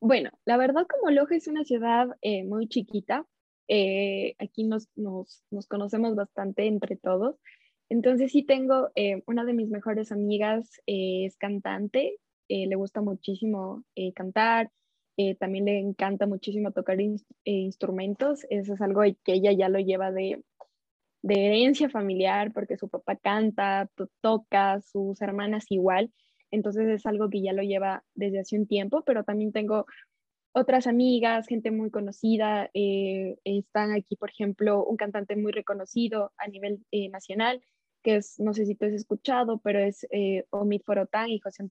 Bueno, 0.00 0.30
la 0.46 0.56
verdad 0.56 0.86
como 0.88 1.10
Loja 1.10 1.36
es 1.36 1.46
una 1.46 1.64
ciudad 1.64 2.08
eh, 2.22 2.44
muy 2.44 2.68
chiquita, 2.68 3.26
eh, 3.68 4.34
aquí 4.38 4.64
nos, 4.64 4.88
nos, 4.96 5.44
nos, 5.50 5.68
conocemos 5.68 6.16
bastante 6.16 6.66
entre 6.66 6.96
todos, 6.96 7.36
entonces 7.88 8.32
sí 8.32 8.42
tengo 8.42 8.88
una 9.26 9.44
de 9.44 9.52
mis 9.52 9.68
mejores 9.68 10.10
amigas, 10.10 10.80
es 10.86 11.36
cantante, 11.36 12.16
le 12.48 12.74
gusta 12.76 13.00
muchísimo 13.00 13.84
cantar, 14.14 14.70
también 15.38 15.66
le 15.66 15.78
encanta 15.78 16.26
muchísimo 16.26 16.72
tocar 16.72 16.98
instrumentos, 17.44 18.46
eso 18.48 18.74
es 18.74 18.80
algo 18.80 19.02
que 19.22 19.34
ella 19.34 19.52
ya 19.52 19.68
lo 19.68 19.78
lleva 19.78 20.10
de, 20.10 20.42
de 21.22 21.46
herencia 21.46 21.88
familiar 21.90 22.52
porque 22.52 22.76
su 22.76 22.88
papá 22.88 23.16
canta, 23.16 23.90
toca, 24.20 24.80
sus 24.80 25.20
hermanas 25.20 25.66
igual. 25.68 26.12
Entonces 26.50 26.88
es 26.88 27.06
algo 27.06 27.30
que 27.30 27.42
ya 27.42 27.52
lo 27.52 27.62
lleva 27.62 28.04
desde 28.14 28.40
hace 28.40 28.58
un 28.58 28.66
tiempo, 28.66 29.02
pero 29.04 29.24
también 29.24 29.52
tengo 29.52 29.86
otras 30.52 30.86
amigas, 30.86 31.46
gente 31.46 31.70
muy 31.70 31.90
conocida. 31.90 32.70
Eh, 32.74 33.36
están 33.44 33.92
aquí, 33.92 34.16
por 34.16 34.30
ejemplo, 34.30 34.84
un 34.84 34.96
cantante 34.96 35.36
muy 35.36 35.52
reconocido 35.52 36.32
a 36.38 36.48
nivel 36.48 36.84
eh, 36.90 37.08
nacional, 37.08 37.62
que 38.02 38.16
es, 38.16 38.40
no 38.40 38.52
sé 38.54 38.66
si 38.66 38.74
tú 38.74 38.86
has 38.86 38.92
escuchado, 38.92 39.60
pero 39.62 39.78
es 39.78 40.06
eh, 40.10 40.44
Omid 40.50 40.82
Forotán 40.84 41.28
y 41.28 41.38
José, 41.38 41.70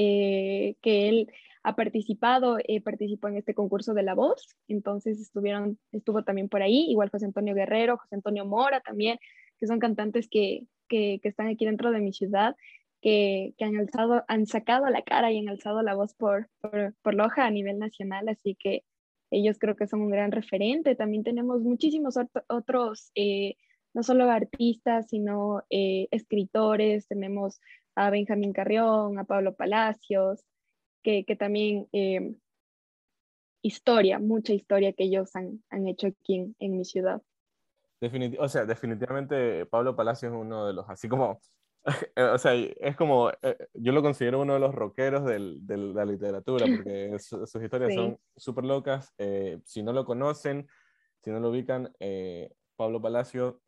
que 0.00 1.08
él 1.08 1.32
ha 1.62 1.76
participado, 1.76 2.58
participó 2.84 3.28
en 3.28 3.36
este 3.36 3.54
concurso 3.54 3.94
de 3.94 4.02
La 4.02 4.14
Voz, 4.14 4.56
entonces 4.68 5.20
estuvieron, 5.20 5.78
estuvo 5.92 6.22
también 6.22 6.48
por 6.48 6.62
ahí, 6.62 6.86
igual 6.90 7.10
José 7.10 7.26
Antonio 7.26 7.54
Guerrero, 7.54 7.98
José 7.98 8.14
Antonio 8.14 8.44
Mora 8.44 8.80
también, 8.80 9.18
que 9.58 9.66
son 9.66 9.78
cantantes 9.78 10.28
que, 10.28 10.66
que, 10.88 11.18
que 11.22 11.28
están 11.28 11.48
aquí 11.48 11.64
dentro 11.66 11.90
de 11.90 12.00
mi 12.00 12.12
ciudad 12.12 12.54
que, 13.00 13.54
han, 13.60 13.76
alzado, 13.76 14.24
han 14.28 14.46
sacado 14.46 14.88
la 14.88 15.02
cara 15.02 15.30
y 15.32 15.38
han 15.38 15.48
alzado 15.48 15.82
la 15.82 15.94
voz 15.94 16.14
por, 16.14 16.48
por, 16.60 17.14
Loja 17.14 17.46
a 17.46 17.50
nivel 17.50 17.78
nacional, 17.78 18.28
así 18.28 18.56
que 18.56 18.82
ellos 19.30 19.58
creo 19.58 19.76
que 19.76 19.86
son 19.86 20.00
un 20.00 20.10
gran 20.10 20.32
referente. 20.32 20.94
También 20.94 21.22
tenemos 21.22 21.62
muchísimos 21.62 22.16
otros, 22.48 23.10
eh, 23.14 23.56
no 23.94 24.02
solo 24.02 24.30
artistas, 24.30 25.08
sino 25.08 25.62
eh, 25.70 26.08
escritores. 26.10 27.06
Tenemos 27.08 27.60
a 27.98 28.10
Benjamín 28.10 28.52
Carrión, 28.52 29.18
a 29.18 29.24
Pablo 29.24 29.54
Palacios, 29.54 30.44
que, 31.02 31.24
también 31.38 31.88
eh, 31.92 32.34
historia, 33.62 34.18
mucha 34.18 34.52
historia 34.52 34.92
que 34.92 35.04
ellos 35.04 35.34
han, 35.34 35.62
hecho 35.88 36.08
aquí 36.08 36.54
en, 36.58 36.76
mi 36.76 36.84
ciudad. 36.84 37.22
o 38.38 38.48
sea, 38.48 38.66
definitivamente 38.66 39.66
Pablo 39.66 39.96
Palacios 39.96 40.32
es 40.32 40.38
uno 40.38 40.66
de 40.66 40.74
los, 40.74 40.88
así 40.88 41.08
como 41.08 41.40
o 42.34 42.38
sea, 42.38 42.54
es 42.54 42.96
como, 42.96 43.30
eh, 43.42 43.68
yo 43.74 43.92
lo 43.92 44.02
considero 44.02 44.40
uno 44.40 44.54
de 44.54 44.60
los 44.60 44.74
rockeros 44.74 45.24
del, 45.24 45.66
de 45.66 45.76
la 45.76 46.04
literatura, 46.04 46.66
porque 46.66 47.16
sus 47.18 47.62
historias 47.62 47.94
son 47.94 48.18
súper 48.36 48.64
locas. 48.64 49.12
Eh, 49.18 49.60
si 49.64 49.82
no 49.82 49.92
lo 49.92 50.04
conocen, 50.04 50.68
si 51.22 51.30
no 51.30 51.40
lo 51.40 51.50
ubican, 51.50 51.92
eh, 51.98 52.52
Pablo 52.76 53.00
Palacio, 53.00 53.60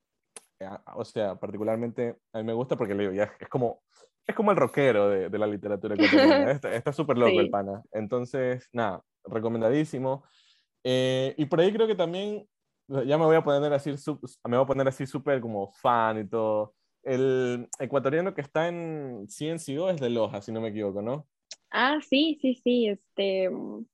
o 0.95 1.05
sea, 1.05 1.37
particularmente 1.37 2.19
a 2.33 2.39
mí 2.39 2.45
me 2.45 2.53
gusta 2.53 2.77
porque 2.77 2.95
le 2.95 3.05
digo, 3.05 3.15
ya 3.15 3.33
es 3.41 3.49
como, 3.49 3.83
es 4.27 4.35
como 4.35 4.51
el 4.51 4.57
rockero 4.57 5.09
de, 5.09 5.29
de 5.29 5.39
la 5.39 5.47
literatura 5.47 5.97
está 6.73 6.93
súper 6.93 7.19
loco 7.19 7.41
el 7.41 7.51
pana. 7.51 7.83
Entonces, 7.93 8.69
nada, 8.73 9.03
recomendadísimo. 9.25 10.25
y 10.85 11.45
por 11.47 11.61
ahí 11.61 11.73
creo 11.73 11.87
que 11.87 11.95
también, 11.95 12.47
ya 12.89 13.19
me 13.19 13.25
voy 13.25 13.37
a 13.37 13.45
poner 13.45 13.73
así, 13.73 13.91
me 13.91 14.57
voy 14.57 14.65
a 14.65 14.67
poner 14.67 14.89
así 14.89 15.07
súper 15.07 15.41
como 15.41 15.73
fan 15.73 16.19
y 16.19 16.29
todo 16.29 16.75
el 17.03 17.69
ecuatoriano 17.79 18.35
que 18.35 18.41
está 18.41 18.69
en 18.69 19.27
CNCO 19.27 19.91
es 19.91 20.01
de 20.01 20.11
Loja, 20.11 20.43
si 20.43 20.53
no 20.53 20.61
me 20.61 20.69
equivoco, 20.69 21.03
¿no? 21.03 21.27
Ah, 21.71 21.99
sí, 22.03 22.39
sí, 22.41 22.55
sí, 22.55 22.89
este... 22.89 23.49
Mm, 23.51 23.87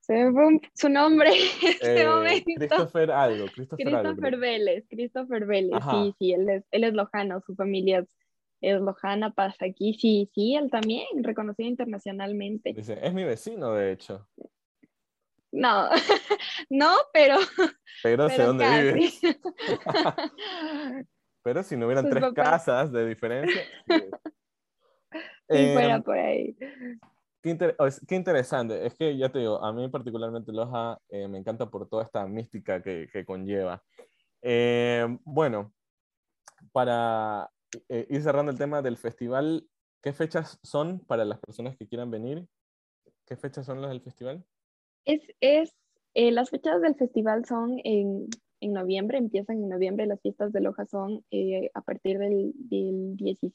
se 0.00 0.14
me 0.14 0.32
fue 0.32 0.60
su 0.74 0.88
nombre 0.88 1.30
en 1.62 1.68
este 1.68 2.02
eh, 2.02 2.06
momento. 2.06 2.44
Christopher 2.56 3.10
algo, 3.12 3.46
Christopher, 3.54 3.86
Christopher 3.86 4.36
Vélez, 4.36 4.84
Christopher 4.88 5.46
Vélez, 5.46 5.78
sí, 5.90 6.14
sí, 6.18 6.32
él 6.32 6.48
es, 6.48 6.64
él 6.72 6.84
es 6.84 6.94
lojano, 6.94 7.40
su 7.46 7.54
familia 7.54 8.00
es, 8.00 8.08
es 8.62 8.80
lojana, 8.80 9.32
pasa 9.32 9.66
aquí, 9.66 9.92
sí, 9.94 10.30
sí, 10.34 10.54
él 10.54 10.70
también, 10.70 11.06
reconocido 11.22 11.68
internacionalmente. 11.68 12.72
Dice, 12.72 12.98
es 13.02 13.12
mi 13.12 13.24
vecino, 13.24 13.72
de 13.74 13.92
hecho. 13.92 14.28
No, 15.50 15.90
no, 16.70 16.94
pero... 17.12 17.36
Pero, 18.02 18.28
sé 18.28 18.42
dónde 18.42 18.92
vive. 18.94 19.10
Pero 21.44 21.62
si 21.64 21.76
no 21.76 21.86
hubieran 21.86 22.08
tres 22.08 22.32
casas 22.34 22.92
de 22.92 23.06
diferencia. 23.06 23.62
Si 25.48 25.56
fuera 25.74 25.96
em, 25.96 26.02
por 26.02 26.16
ahí. 26.16 26.56
Qué, 27.42 28.14
interesante. 28.14 28.86
Es 28.86 28.94
que 28.94 29.16
ya 29.16 29.28
te 29.28 29.40
digo, 29.40 29.62
a 29.62 29.72
mí 29.72 29.88
particularmente 29.88 30.52
Loja 30.52 30.98
eh, 31.08 31.26
me 31.26 31.38
encanta 31.38 31.68
por 31.68 31.88
toda 31.88 32.04
esta 32.04 32.24
mística 32.26 32.80
que, 32.80 33.08
que 33.12 33.24
conlleva. 33.24 33.82
Em, 34.40 35.18
bueno, 35.24 35.72
para 36.70 37.50
eh, 37.88 38.06
ir 38.10 38.22
cerrando 38.22 38.52
el 38.52 38.58
tema 38.58 38.82
del 38.82 38.96
festival, 38.96 39.68
¿qué 40.02 40.12
fechas 40.12 40.58
son 40.62 41.00
para 41.00 41.24
las 41.24 41.38
personas 41.40 41.76
que 41.76 41.86
quieran 41.86 42.10
venir? 42.10 42.46
¿Qué 43.26 43.36
fechas 43.36 43.66
son 43.66 43.80
las 43.80 43.90
del 43.90 44.00
festival? 44.00 44.44
Es, 45.04 45.22
es 45.40 45.74
eh, 46.14 46.30
las 46.30 46.50
fechas 46.50 46.80
del 46.80 46.94
festival 46.94 47.44
son 47.44 47.80
en 47.84 48.28
en 48.62 48.72
noviembre, 48.72 49.18
empiezan 49.18 49.56
en 49.56 49.68
noviembre, 49.68 50.06
las 50.06 50.20
fiestas 50.20 50.52
de 50.52 50.60
Loja 50.60 50.86
son 50.86 51.24
eh, 51.32 51.70
a 51.74 51.82
partir 51.82 52.18
del, 52.18 52.52
17 52.54 53.52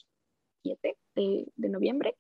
de, 1.16 1.70
noviembre. 1.70 2.16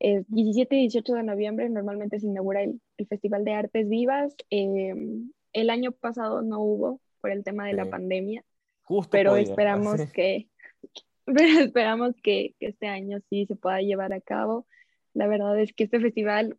17 0.00 0.76
y 0.76 0.80
18 0.80 1.14
de 1.14 1.22
noviembre 1.22 1.68
normalmente 1.68 2.18
se 2.18 2.26
inaugura 2.26 2.62
el, 2.62 2.80
Festival 3.08 3.44
de 3.44 3.52
Artes 3.52 3.88
Vivas. 3.88 4.34
Em, 4.50 5.30
el 5.52 5.70
año 5.70 5.92
pasado 5.92 6.42
no 6.42 6.60
hubo 6.60 7.00
por 7.20 7.30
el 7.30 7.44
tema 7.44 7.66
de 7.66 7.74
la 7.74 7.88
pandemia, 7.88 8.44
pero 9.10 9.36
esperamos 9.36 10.00
que 10.14 10.48
pero 11.34 11.60
esperamos 11.60 12.14
que, 12.22 12.54
este 12.60 12.86
año 12.86 13.18
sí 13.28 13.46
se 13.46 13.56
pueda 13.56 13.80
llevar 13.80 14.12
a 14.12 14.20
cabo. 14.20 14.66
La 15.14 15.26
verdad 15.26 15.58
es 15.60 15.72
que 15.72 15.84
este 15.84 16.00
festival 16.00 16.56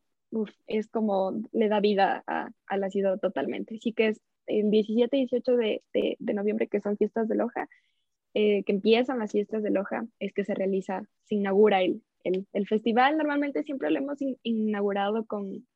es 0.68 0.88
como 0.88 1.34
le 1.52 1.68
da 1.68 1.80
vida 1.80 2.24
a, 2.28 2.52
a, 2.68 2.78
la 2.78 2.90
ciudad 2.90 3.20
totalmente. 3.20 3.76
Así 3.76 3.94
que 3.94 4.08
es 4.10 4.22
el 4.48 4.70
17 4.72 5.18
y 5.18 5.20
18 5.22 5.58
de, 5.58 5.84
de, 5.94 6.34
noviembre, 6.34 6.68
que 6.68 6.82
son 6.82 6.98
fiestas 6.98 7.28
de 7.28 7.36
Loja, 7.36 7.70
eh, 8.34 8.64
que 8.64 8.72
empiezan 8.72 9.20
las 9.20 9.32
fiestas 9.32 9.64
de 9.64 9.72
Loja, 9.72 10.06
es 10.20 10.34
que 10.34 10.46
se 10.46 10.54
realiza, 10.54 11.04
se 11.26 11.36
inaugura 11.36 11.82
el, 11.82 12.02
el, 12.24 12.48
el 12.54 12.68
festival. 12.68 13.18
Normalmente 13.18 13.64
siempre 13.64 13.92
lo 13.92 14.00
hemos 14.00 14.20
inaugurado 14.44 15.26
con, 15.26 15.68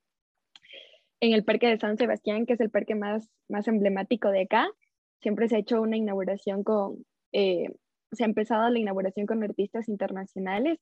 en 1.20 1.34
el 1.34 1.44
Parque 1.44 1.68
de 1.68 1.78
San 1.78 1.98
Sebastián, 1.98 2.46
que 2.46 2.54
es 2.54 2.60
el 2.60 2.70
parque 2.70 2.96
más, 2.96 3.30
más 3.50 3.68
emblemático 3.68 4.30
de 4.30 4.42
acá. 4.42 4.70
Siempre 5.22 5.50
se 5.50 5.56
ha 5.56 5.60
hecho 5.60 5.82
una 5.82 5.98
inauguración 5.98 6.64
con, 6.64 7.06
eh, 7.32 7.70
se 8.16 8.24
ha 8.24 8.28
empezado 8.28 8.70
la 8.70 8.80
inauguración 8.80 9.26
con 9.26 9.44
artistas 9.44 9.90
internacionales 9.90 10.80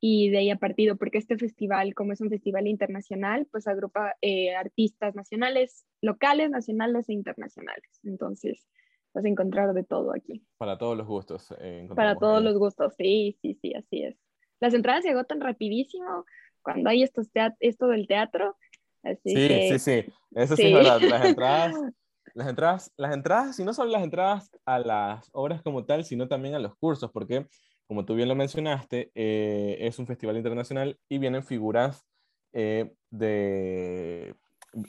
y 0.00 0.28
de 0.30 0.38
ahí 0.38 0.50
a 0.50 0.56
partido, 0.56 0.96
porque 0.96 1.18
este 1.18 1.38
festival, 1.38 1.94
como 1.94 2.12
es 2.12 2.20
un 2.20 2.28
festival 2.28 2.66
internacional, 2.66 3.46
pues 3.50 3.66
agrupa 3.66 4.14
eh, 4.20 4.54
artistas 4.54 5.14
nacionales, 5.14 5.86
locales, 6.02 6.50
nacionales 6.50 7.08
e 7.08 7.14
internacionales. 7.14 8.00
Entonces, 8.04 8.66
vas 9.14 9.24
a 9.24 9.28
encontrar 9.28 9.72
de 9.72 9.84
todo 9.84 10.12
aquí. 10.14 10.44
Para 10.58 10.76
todos 10.76 10.96
los 10.96 11.06
gustos. 11.06 11.54
Eh, 11.60 11.88
Para 11.94 12.16
todos 12.16 12.42
los 12.42 12.58
gustos, 12.58 12.94
sí, 12.98 13.38
sí, 13.40 13.58
sí, 13.62 13.74
así 13.74 14.02
es. 14.02 14.16
Las 14.60 14.74
entradas 14.74 15.02
se 15.04 15.10
agotan 15.10 15.40
rapidísimo 15.40 16.24
cuando 16.62 16.90
hay 16.90 17.02
estos 17.02 17.28
esto 17.60 17.88
del 17.88 18.06
teatro. 18.06 18.56
Así 19.02 19.30
sí, 19.30 19.48
sí, 19.48 19.78
sí, 19.78 20.12
eso 20.32 20.56
sí, 20.56 20.66
es 20.66 20.74
verdad. 20.74 21.00
Las 21.00 21.24
entradas, 21.24 21.74
las 22.36 22.48
entradas, 22.48 22.92
las 22.98 23.14
entradas, 23.14 23.58
y 23.58 23.64
no 23.64 23.72
solo 23.72 23.90
las 23.90 24.02
entradas 24.02 24.50
a 24.66 24.78
las 24.78 25.30
obras 25.32 25.62
como 25.62 25.86
tal, 25.86 26.04
sino 26.04 26.28
también 26.28 26.54
a 26.54 26.58
los 26.58 26.76
cursos, 26.76 27.10
porque 27.10 27.46
como 27.86 28.04
tú 28.04 28.14
bien 28.14 28.28
lo 28.28 28.34
mencionaste, 28.34 29.10
eh, 29.14 29.78
es 29.80 29.98
un 29.98 30.06
festival 30.06 30.36
internacional 30.36 30.98
y 31.08 31.18
vienen 31.18 31.42
figuras 31.42 32.04
eh, 32.52 32.92
de 33.10 34.34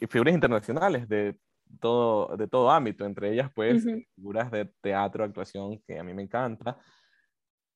figuras 0.10 0.34
internacionales 0.34 1.08
de 1.08 1.38
todo, 1.80 2.36
de 2.36 2.48
todo 2.48 2.70
ámbito, 2.70 3.06
entre 3.06 3.32
ellas 3.32 3.50
pues 3.56 3.86
figuras 4.16 4.51
de 4.51 4.66
teatro, 4.82 5.24
actuación, 5.24 5.82
que 5.88 5.98
a 6.00 6.04
mí 6.04 6.13
me 6.13 6.24
encanta. 6.24 6.77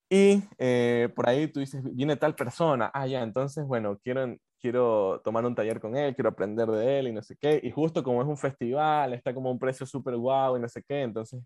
Y 0.09 0.43
eh, 0.57 1.07
por 1.15 1.29
ahí 1.29 1.47
tú 1.47 1.61
dices, 1.61 1.81
viene 1.95 2.17
tal 2.17 2.35
persona, 2.35 2.91
ah, 2.93 3.07
ya, 3.07 3.21
entonces, 3.21 3.65
bueno, 3.65 3.97
quiero, 4.03 4.35
quiero 4.61 5.21
tomar 5.23 5.45
un 5.45 5.55
taller 5.55 5.79
con 5.79 5.95
él, 5.97 6.15
quiero 6.15 6.29
aprender 6.29 6.67
de 6.69 6.99
él 6.99 7.07
y 7.07 7.11
no 7.13 7.21
sé 7.21 7.35
qué. 7.35 7.59
Y 7.63 7.71
justo 7.71 8.03
como 8.03 8.21
es 8.21 8.27
un 8.27 8.37
festival, 8.37 9.13
está 9.13 9.33
como 9.33 9.51
un 9.51 9.59
precio 9.59 9.85
súper 9.85 10.15
guau 10.15 10.57
y 10.57 10.61
no 10.61 10.69
sé 10.69 10.83
qué, 10.83 11.01
entonces 11.01 11.41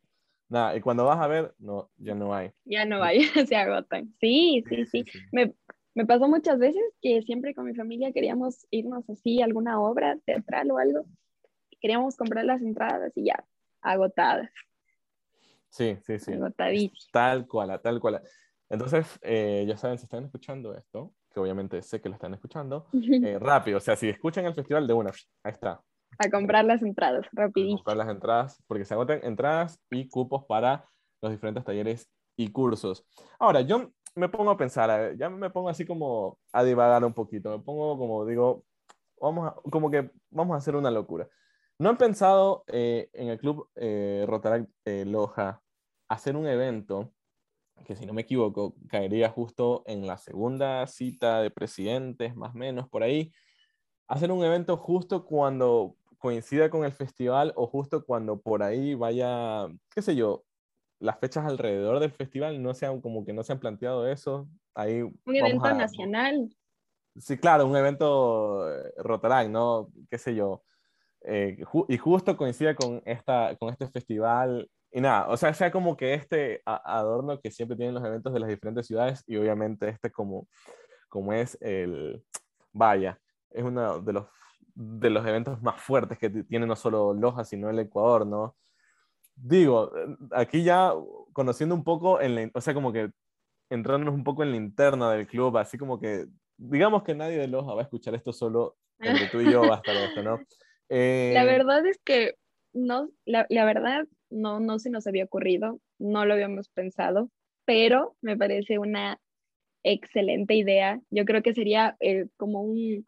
Nada, 0.48 0.76
y 0.76 0.82
cuando 0.82 1.06
vas 1.06 1.20
a 1.20 1.28
ver, 1.28 1.56
no, 1.58 1.90
ya 1.98 2.14
no 2.14 2.34
hay. 2.34 2.52
Ya 2.66 2.86
no 2.86 3.04
hay, 3.04 3.24
se 3.48 3.56
agotan. 3.56 4.14
Sí, 4.20 4.64
sí, 4.70 4.86
sí. 4.86 5.06
Me, 5.32 5.54
me, 5.96 6.06
pasó 6.06 6.28
muchas 6.28 6.60
veces 6.60 6.84
que 7.02 7.22
siempre 7.24 7.56
con 7.56 7.66
mi 7.66 7.74
familia 7.74 8.12
queríamos 8.12 8.68
irnos 8.70 9.10
así 9.10 9.42
a 9.42 9.46
alguna 9.46 9.80
obra 9.82 10.18
teatral 10.26 10.70
o 10.72 10.78
algo, 10.78 11.06
queríamos 11.82 12.16
comprar 12.16 12.46
las 12.46 12.62
entradas 12.62 13.12
y 13.16 13.26
ya, 13.26 13.44
agotadas. 13.82 14.52
Sí, 15.70 15.98
sí, 16.04 16.20
sí. 16.20 16.34
Agotadísimas. 16.34 17.10
Tal 17.12 17.48
cual, 17.48 17.82
tal 17.82 18.00
cual. 18.00 18.22
Entonces, 18.70 19.20
eh, 19.24 19.66
ya 19.68 19.78
saben, 19.78 19.98
si 19.98 20.06
están 20.06 20.26
escuchando 20.26 20.76
esto, 20.76 21.12
que 21.36 21.42
obviamente 21.42 21.82
sé 21.82 22.00
que 22.00 22.08
lo 22.08 22.16
están 22.16 22.34
escuchando, 22.34 22.88
eh, 22.94 23.38
rápido, 23.38 23.78
o 23.78 23.82
sea, 23.82 23.98
si 23.98 24.08
escuchan 24.08 24.46
el 24.46 24.56
festival 24.56 24.88
de 24.88 24.94
una, 24.94 25.12
ahí 25.44 25.52
está. 25.52 25.82
A 26.18 26.30
comprar 26.30 26.64
las 26.64 26.82
entradas, 26.82 27.28
rapidísimo. 27.34 27.76
A 27.76 27.80
comprar 27.80 27.98
las 27.98 28.08
entradas, 28.08 28.64
porque 28.68 28.86
se 28.86 28.94
agotan 28.94 29.20
entradas 29.22 29.78
y 29.92 30.08
cupos 30.08 30.46
para 30.46 30.88
los 31.22 31.34
diferentes 31.34 31.66
talleres 31.66 32.10
y 32.38 32.54
cursos. 32.54 33.06
Ahora, 33.38 33.60
yo 33.60 33.92
me 34.16 34.30
pongo 34.30 34.52
a 34.52 34.58
pensar, 34.58 35.18
ya 35.18 35.30
me 35.30 35.50
pongo 35.50 35.68
así 35.68 35.86
como 35.86 36.40
a 36.54 36.64
divagar 36.64 37.04
un 37.04 37.14
poquito, 37.14 37.50
me 37.50 37.62
pongo 37.62 37.98
como 37.98 38.26
digo, 38.26 38.64
vamos 39.20 39.50
a, 39.50 39.56
como 39.70 39.92
que 39.92 40.10
vamos 40.30 40.56
a 40.56 40.58
hacer 40.60 40.78
una 40.78 40.90
locura. 40.90 41.28
¿No 41.80 41.90
han 41.90 41.98
pensado 41.98 42.64
eh, 42.68 43.10
en 43.12 43.28
el 43.28 43.40
club 43.40 43.68
eh, 43.76 44.24
Rotaract 44.26 44.70
eh, 44.86 45.04
Loja 45.06 45.62
hacer 46.08 46.38
un 46.38 46.48
evento 46.48 47.12
que 47.84 47.96
si 47.96 48.06
no 48.06 48.14
me 48.14 48.22
equivoco 48.22 48.76
caería 48.88 49.30
justo 49.30 49.84
en 49.86 50.08
la 50.08 50.18
segunda 50.18 50.86
cita 50.88 51.42
de 51.42 51.52
presidentes, 51.52 52.36
más 52.36 52.56
o 52.56 52.58
menos 52.58 52.88
por 52.90 53.04
ahí? 53.04 53.32
Hacer 54.08 54.32
un 54.32 54.44
evento 54.44 54.78
justo 54.78 55.26
cuando 55.26 55.96
coincida 56.18 56.70
con 56.70 56.86
el 56.86 56.92
festival 56.92 57.54
o 57.56 57.68
justo 57.68 58.06
cuando 58.06 58.40
por 58.40 58.64
ahí 58.64 58.96
vaya, 58.96 59.68
qué 59.94 60.02
sé 60.02 60.16
yo, 60.16 60.44
las 61.00 61.20
fechas 61.20 61.46
alrededor 61.46 62.00
del 62.00 62.12
festival 62.12 62.62
no 62.62 62.74
sean 62.74 63.02
como 63.02 63.26
que 63.26 63.34
no 63.34 63.44
se 63.44 63.54
han 63.54 63.60
planteado 63.60 64.08
eso. 64.08 64.48
Ahí 64.74 65.02
un 65.02 65.36
evento 65.36 65.74
nacional. 65.74 66.50
Sí, 67.18 67.38
claro, 67.38 67.66
un 67.66 67.76
evento 67.76 68.70
eh, 68.70 68.94
Rotaract, 68.98 69.50
¿no? 69.50 69.90
Qué 70.10 70.18
sé 70.18 70.36
yo. 70.36 70.64
Eh, 71.22 71.58
y 71.88 71.98
justo 71.98 72.36
coincide 72.38 72.76
con, 72.76 73.02
esta, 73.06 73.56
con 73.58 73.70
este 73.70 73.88
festival. 73.88 74.70
Y 74.96 75.02
nada, 75.02 75.28
o 75.28 75.36
sea, 75.36 75.54
sea 75.54 75.72
como 75.72 75.98
que 75.98 76.14
este 76.14 76.62
adorno 76.66 77.42
que 77.42 77.52
siempre 77.52 77.76
tienen 77.76 77.96
los 77.96 78.06
eventos 78.06 78.34
de 78.34 78.40
las 78.40 78.48
diferentes 78.48 78.88
ciudades 78.88 79.24
y 79.28 79.36
obviamente 79.36 79.90
este 79.90 80.10
como, 80.10 80.48
como 81.10 81.34
es 81.34 81.58
el, 81.60 82.24
vaya, 82.72 83.20
es 83.50 83.64
uno 83.64 84.00
de 84.00 84.14
los, 84.14 84.28
de 84.74 85.10
los 85.10 85.28
eventos 85.28 85.62
más 85.62 85.82
fuertes 85.82 86.18
que 86.18 86.30
tiene 86.30 86.66
no 86.66 86.78
solo 86.78 87.14
Loja, 87.14 87.44
sino 87.44 87.70
el 87.70 87.80
Ecuador, 87.80 88.26
¿no? 88.26 88.56
digo, 89.36 89.92
aquí 90.32 90.64
ya 90.64 90.94
conociendo 91.34 91.76
un 91.76 91.84
poco, 91.84 92.22
en 92.22 92.52
o 92.54 92.62
sea, 92.62 92.74
como 92.74 92.94
que 92.94 93.12
entrándonos 93.70 94.14
un 94.14 94.24
poco 94.24 94.44
en 94.44 94.52
la 94.52 94.58
interna 94.58 95.12
del 95.12 95.28
club, 95.28 95.58
así 95.58 95.78
como 95.78 96.00
que, 96.00 96.26
digamos 96.58 97.04
que 97.04 97.16
nadie 97.16 97.38
de 97.38 97.48
Loja 97.48 97.74
va 97.74 97.82
a 97.82 97.84
escuchar 97.84 98.16
esto 98.16 98.32
solo 98.32 98.78
entre 99.00 99.28
tú 99.28 99.42
y 99.42 99.52
yo 99.52 99.62
va 99.62 99.76
a 99.76 99.78
estar 99.78 99.96
esto, 99.96 100.24
¿no? 100.24 100.38
la 100.90 100.96
eh, 100.98 101.46
verdad 101.46 101.86
es 101.86 102.00
que 102.04 102.36
no, 102.74 103.10
la, 103.26 103.46
la, 103.50 103.66
verdad 103.66 104.06
no, 104.30 104.60
no 104.60 104.80
se 104.80 104.90
nos 104.90 105.08
había 105.08 105.26
ocurrido, 105.26 105.80
no 106.00 106.26
lo 106.26 106.34
habíamos 106.34 106.70
pensado, 106.70 107.32
pero 107.66 108.16
me 108.22 108.38
parece 108.38 108.80
una 108.80 109.20
excelente 109.84 110.56
idea. 110.56 111.02
Yo 111.10 111.26
creo 111.26 111.42
que 111.44 111.54
sería 111.54 111.96
eh, 112.00 112.28
como 112.38 112.62
un, 112.62 113.06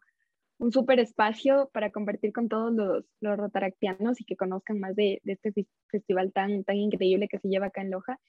un 0.60 0.72
súper 0.72 1.00
espacio 1.00 1.70
para 1.74 1.92
compartir 1.92 2.34
con 2.34 2.50
todos 2.50 2.74
los, 2.74 3.06
los 3.22 3.38
rotaractianos 3.38 4.22
y 4.22 4.26
que 4.26 4.36
conozcan 4.36 4.80
más 4.80 4.96
de, 4.96 5.20
de, 5.24 5.34
este 5.34 5.68
festival 5.90 6.32
tan, 6.34 6.64
tan 6.64 6.78
increíble 6.78 7.28
que 7.28 7.40
se 7.40 7.50
lleva 7.50 7.68
acá 7.68 7.82
en 7.82 7.92
Loja. 7.92 8.20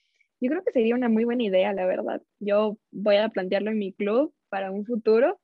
Yo 0.41 0.51
creo 0.51 0.63
que 0.65 0.73
sería 0.73 0.95
una 0.95 1.09
muy 1.09 1.25
buena 1.25 1.43
idea, 1.43 1.73
la 1.73 1.87
verdad. 1.87 2.23
Yo 2.39 2.79
voy 2.91 3.17
a 3.17 3.29
plantearlo 3.29 3.71
en 3.71 3.79
mi 3.79 3.93
club 3.93 4.33
para 4.49 4.71
un 4.71 4.85
futuro 4.85 5.41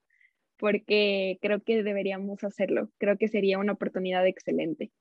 porque 0.56 1.38
creo 1.42 1.62
que 1.62 1.82
deberíamos 1.82 2.44
hacerlo. 2.44 2.88
Creo 2.98 3.18
que 3.18 3.28
sería 3.28 3.58
una 3.58 3.72
oportunidad 3.72 4.26
excelente. 4.26 4.92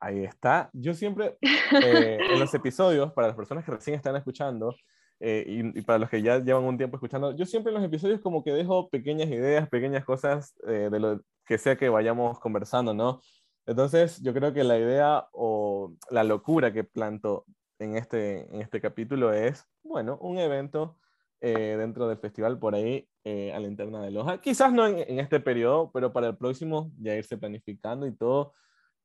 Ahí 0.00 0.24
está. 0.24 0.70
Yo 0.72 0.94
siempre, 0.94 1.36
eh, 1.40 2.18
en 2.30 2.38
los 2.38 2.52
episodios, 2.54 3.12
para 3.12 3.28
las 3.28 3.36
personas 3.36 3.64
que 3.64 3.72
recién 3.72 3.96
están 3.96 4.16
escuchando, 4.16 4.74
eh, 5.20 5.44
y, 5.74 5.82
para 5.82 5.98
los 5.98 6.08
que 6.08 6.22
ya 6.22 6.38
llevan 6.38 6.64
un 6.64 6.78
tiempo 6.78 6.96
escuchando, 6.96 7.34
yo 7.34 7.44
siempre 7.44 7.70
en 7.70 7.78
los 7.78 7.84
episodios 7.84 8.20
como 8.20 8.44
que 8.44 8.52
dejo 8.52 8.88
pequeñas 8.88 9.28
ideas, 9.28 9.68
pequeñas 9.68 10.04
cosas 10.04 10.54
eh, 10.66 10.88
de 10.90 11.00
lo 11.00 11.20
que 11.44 11.58
sea 11.58 11.76
que 11.76 11.88
vayamos 11.88 12.38
conversando, 12.38 12.94
¿no? 12.94 13.20
Entonces 13.66 14.22
yo 14.22 14.32
creo 14.32 14.52
que 14.52 14.64
la 14.64 14.78
idea 14.78 15.26
o 15.32 15.92
la 16.10 16.22
locura 16.22 16.72
que 16.72 16.84
planto 16.84 17.44
en 17.80 17.96
este, 17.96 18.54
en 18.54 18.62
este 18.62 18.80
capítulo 18.80 19.32
es, 19.32 19.64
bueno, 19.82 20.18
un 20.20 20.38
evento 20.38 20.96
eh, 21.40 21.76
dentro 21.78 22.08
del 22.08 22.18
festival 22.18 22.58
por 22.58 22.74
ahí 22.74 23.08
a 23.24 23.60
la 23.60 23.66
interna 23.66 24.00
de 24.00 24.10
Loja. 24.10 24.40
Quizás 24.40 24.72
no 24.72 24.86
en, 24.86 25.00
en, 25.06 25.20
este 25.20 25.38
periodo, 25.38 25.90
pero 25.92 26.14
para 26.14 26.28
el 26.28 26.36
próximo 26.38 26.90
ya 26.98 27.14
irse 27.14 27.36
planificando 27.36 28.06
y 28.06 28.16
todo. 28.16 28.54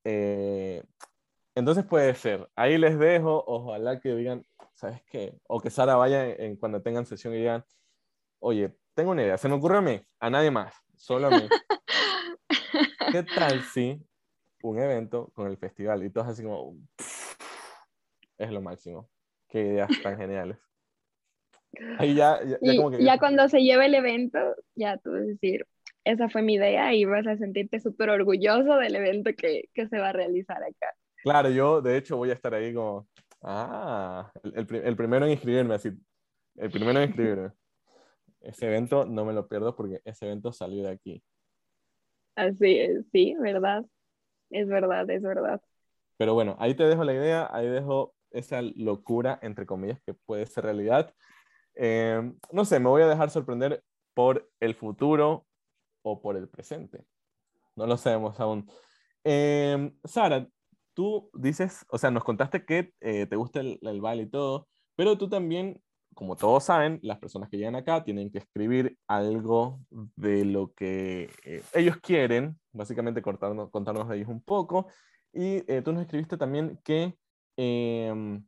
Entonces 0.03 1.85
puede 1.85 2.13
ser. 2.15 2.49
Ahí 2.55 2.77
les 2.77 2.97
dejo, 2.97 3.43
ojalá 3.47 3.99
que 3.99 4.15
digan, 4.15 4.45
¿sabes 4.73 5.01
qué? 5.03 5.39
O 5.47 5.59
que 5.59 5.69
Sara 5.69 5.95
vaya 5.95 6.27
en, 6.27 6.55
cuando 6.57 6.81
tengan 6.81 7.05
sesión 7.05 7.33
y 7.33 7.37
digan, 7.37 7.63
oye, 8.39 8.75
tengo 8.93 9.11
una 9.11 9.23
idea, 9.23 9.37
se 9.37 9.47
me 9.47 9.55
ocurre 9.55 9.77
a 9.77 9.81
mí, 9.81 10.01
a 10.19 10.29
nadie 10.29 10.51
más, 10.51 10.73
solo 10.95 11.27
a 11.27 11.29
mí. 11.29 11.47
¿Qué 13.11 13.23
tal 13.23 13.61
si 13.63 14.01
un 14.61 14.79
evento 14.79 15.29
con 15.33 15.47
el 15.47 15.57
festival 15.57 16.03
y 16.03 16.09
todos 16.09 16.27
así 16.27 16.43
como, 16.43 16.75
es 18.37 18.51
lo 18.51 18.61
máximo? 18.61 19.09
Qué 19.47 19.61
ideas 19.61 19.89
tan 20.01 20.17
geniales. 20.17 20.57
Ahí 21.97 22.15
ya, 22.15 22.39
ya, 22.43 22.57
como 22.77 22.91
que... 22.91 23.03
ya 23.03 23.17
cuando 23.17 23.47
se 23.49 23.61
lleve 23.61 23.87
el 23.87 23.95
evento, 23.95 24.39
ya 24.75 24.97
tú 24.97 25.11
decir, 25.11 25.65
esa 26.05 26.29
fue 26.29 26.41
mi 26.41 26.55
idea 26.55 26.93
y 26.93 27.05
vas 27.05 27.25
a 27.27 27.37
sentirte 27.37 27.79
súper 27.79 28.09
orgulloso 28.09 28.77
del 28.77 28.95
evento 28.95 29.31
que, 29.35 29.69
que 29.73 29.87
se 29.87 29.99
va 29.99 30.09
a 30.09 30.13
realizar 30.13 30.57
acá. 30.63 30.93
Claro, 31.23 31.49
yo 31.49 31.81
de 31.81 31.97
hecho 31.97 32.17
voy 32.17 32.31
a 32.31 32.33
estar 32.33 32.53
ahí 32.53 32.73
como, 32.73 33.07
Ah, 33.45 34.31
el, 34.41 34.53
el, 34.73 34.95
primero 34.95 35.25
en 35.25 35.33
inscribirme, 35.33 35.75
así. 35.75 35.91
El 36.55 36.71
primero 36.71 36.99
en 36.99 37.09
inscribirme. 37.09 37.51
Ese 38.41 38.67
evento 38.67 39.05
no 39.05 39.25
me 39.25 39.33
lo 39.33 39.47
pierdo 39.47 39.75
porque 39.75 40.01
ese 40.03 40.25
evento 40.25 40.51
salió 40.51 40.83
de 40.83 40.89
aquí. 40.89 41.23
Así 42.35 42.77
es, 42.77 43.05
sí, 43.11 43.35
verdad. 43.39 43.85
Es 44.49 44.67
verdad, 44.67 45.09
es 45.09 45.21
verdad. 45.21 45.61
Pero 46.17 46.33
bueno, 46.33 46.57
ahí 46.59 46.75
te 46.75 46.83
dejo 46.83 47.05
la 47.05 47.13
idea, 47.13 47.49
ahí 47.53 47.69
dejo 47.69 48.13
esa 48.31 48.61
locura, 48.61 49.39
entre 49.41 49.65
comillas, 49.65 50.01
que 50.05 50.13
puede 50.13 50.45
ser 50.45 50.65
realidad. 50.65 51.13
Eh, 51.75 52.33
no 52.51 52.65
sé, 52.65 52.81
me 52.81 52.89
voy 52.89 53.01
a 53.01 53.07
dejar 53.07 53.29
sorprender 53.29 53.81
por 54.13 54.49
el 54.59 54.75
futuro 54.75 55.45
o 56.03 56.21
por 56.21 56.37
el 56.37 56.47
presente. 56.47 57.03
No 57.75 57.87
lo 57.87 57.97
sabemos 57.97 58.39
aún. 58.39 58.69
Eh, 59.23 59.91
Sara, 60.03 60.47
tú 60.93 61.29
dices, 61.33 61.85
o 61.89 61.97
sea, 61.97 62.11
nos 62.11 62.23
contaste 62.23 62.65
que 62.65 62.93
eh, 63.01 63.25
te 63.25 63.35
gusta 63.35 63.61
el, 63.61 64.01
baile 64.01 64.23
y 64.23 64.29
todo, 64.29 64.67
pero 64.95 65.17
tú 65.17 65.27
también, 65.29 65.81
como 66.13 66.35
todos 66.35 66.63
saben, 66.65 66.99
las 67.01 67.19
personas 67.19 67.49
que 67.49 67.57
llegan 67.57 67.75
acá 67.75 68.03
tienen 68.03 68.31
que 68.31 68.39
escribir 68.39 68.97
algo 69.07 69.79
de 70.15 70.45
lo 70.45 70.73
que 70.73 71.29
eh, 71.45 71.63
ellos 71.73 71.97
quieren, 71.97 72.59
básicamente 72.71 73.21
contarnos, 73.21 73.69
contarnos 73.71 74.07
de 74.09 74.17
ellos 74.17 74.29
un 74.29 74.41
poco. 74.41 74.87
Y 75.33 75.63
eh, 75.71 75.81
tú 75.83 75.93
nos 75.93 76.03
escribiste 76.03 76.37
también 76.37 76.79
que 76.83 77.17
em, 77.57 78.45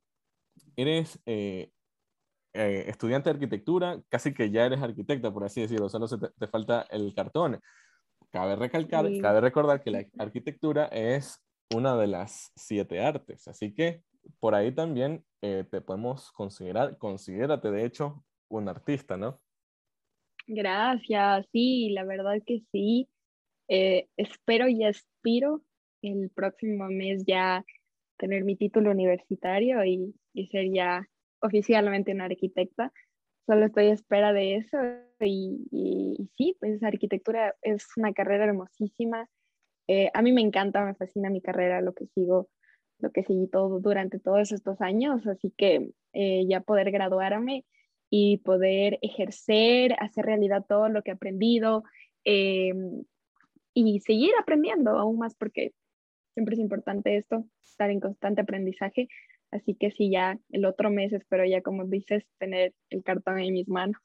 eres 2.55 2.89
estudiante 2.89 3.29
de 3.29 3.35
arquitectura, 3.35 4.01
casi 4.09 4.33
que 4.33 4.49
ya 4.49 4.65
eres 4.65 4.81
arquitecta, 4.81 5.31
por 5.31 5.43
así 5.43 5.61
decirlo, 5.61 5.89
solo 5.89 6.07
te, 6.07 6.29
te 6.29 6.47
falta 6.47 6.85
el 6.89 7.13
cartón. 7.13 7.59
Cabe 8.31 8.55
recalcar, 8.55 9.05
cabe 9.21 9.41
recordar 9.41 9.81
que 9.81 9.91
la 9.91 10.05
arquitectura 10.17 10.85
es 10.87 11.41
una 11.73 11.95
de 11.95 12.07
las 12.07 12.51
siete 12.55 12.99
artes. 12.99 13.47
Así 13.47 13.73
que 13.73 14.01
por 14.39 14.55
ahí 14.55 14.71
también 14.71 15.23
eh, 15.41 15.65
te 15.69 15.81
podemos 15.81 16.31
considerar, 16.31 16.97
considérate 16.97 17.71
de 17.71 17.85
hecho 17.85 18.23
un 18.49 18.69
artista, 18.69 19.17
¿no? 19.17 19.39
Gracias, 20.47 21.47
sí, 21.51 21.89
la 21.89 22.03
verdad 22.03 22.37
que 22.45 22.61
sí. 22.71 23.07
Eh, 23.67 24.07
espero 24.15 24.67
y 24.67 24.83
aspiro 24.83 25.61
el 26.01 26.29
próximo 26.29 26.85
mes 26.87 27.23
ya 27.25 27.63
tener 28.17 28.43
mi 28.43 28.55
título 28.55 28.91
universitario 28.91 29.83
y, 29.83 30.13
ser 30.51 30.71
ya 30.71 31.07
oficialmente 31.41 32.13
una 32.13 32.25
arquitecta. 32.25 32.91
Solo 33.45 33.65
estoy 33.65 33.87
a 33.87 33.93
espera 33.93 34.33
de 34.33 34.55
eso 34.57 34.77
y, 35.19 35.67
y 35.71 36.29
sí, 36.37 36.57
pues 36.59 36.81
arquitectura 36.83 37.55
es 37.61 37.85
una 37.97 38.13
carrera 38.13 38.45
hermosísima 38.45 39.29
eh, 39.87 40.09
a 40.13 40.21
mí 40.21 40.31
me 40.31 40.41
encanta, 40.41 40.83
me 40.83 40.95
fascina 40.95 41.29
mi 41.29 41.41
carrera, 41.41 41.81
lo 41.81 41.93
que 41.93 42.07
sigo, 42.07 42.49
lo 42.99 43.11
que 43.11 43.23
seguí 43.23 43.47
todo 43.47 43.79
durante 43.79 44.19
todos 44.19 44.51
estos 44.51 44.81
años, 44.81 45.25
así 45.27 45.53
que 45.55 45.91
eh, 46.13 46.45
ya 46.47 46.61
poder 46.61 46.91
graduarme 46.91 47.65
y 48.09 48.37
poder 48.37 48.97
ejercer, 49.01 49.95
hacer 49.99 50.25
realidad 50.25 50.65
todo 50.67 50.89
lo 50.89 51.03
que 51.03 51.11
he 51.11 51.13
aprendido 51.13 51.83
eh, 52.23 52.73
y 53.73 53.99
seguir 53.99 54.31
aprendiendo 54.39 54.91
aún 54.91 55.19
más 55.19 55.35
porque 55.35 55.73
siempre 56.33 56.55
es 56.55 56.59
importante 56.59 57.17
esto, 57.17 57.45
estar 57.63 57.89
en 57.91 57.99
constante 57.99 58.41
aprendizaje. 58.41 59.07
Así 59.55 59.75
que 59.75 59.91
sí, 59.91 60.09
ya 60.11 60.37
el 60.51 60.65
otro 60.65 60.89
mes 60.89 61.13
espero 61.13 61.45
ya, 61.45 61.61
como 61.61 61.85
dices, 61.85 62.23
tener 62.37 62.73
el 62.89 63.03
cartón 63.03 63.39
en 63.39 63.53
mis 63.53 63.67
manos. 63.67 64.01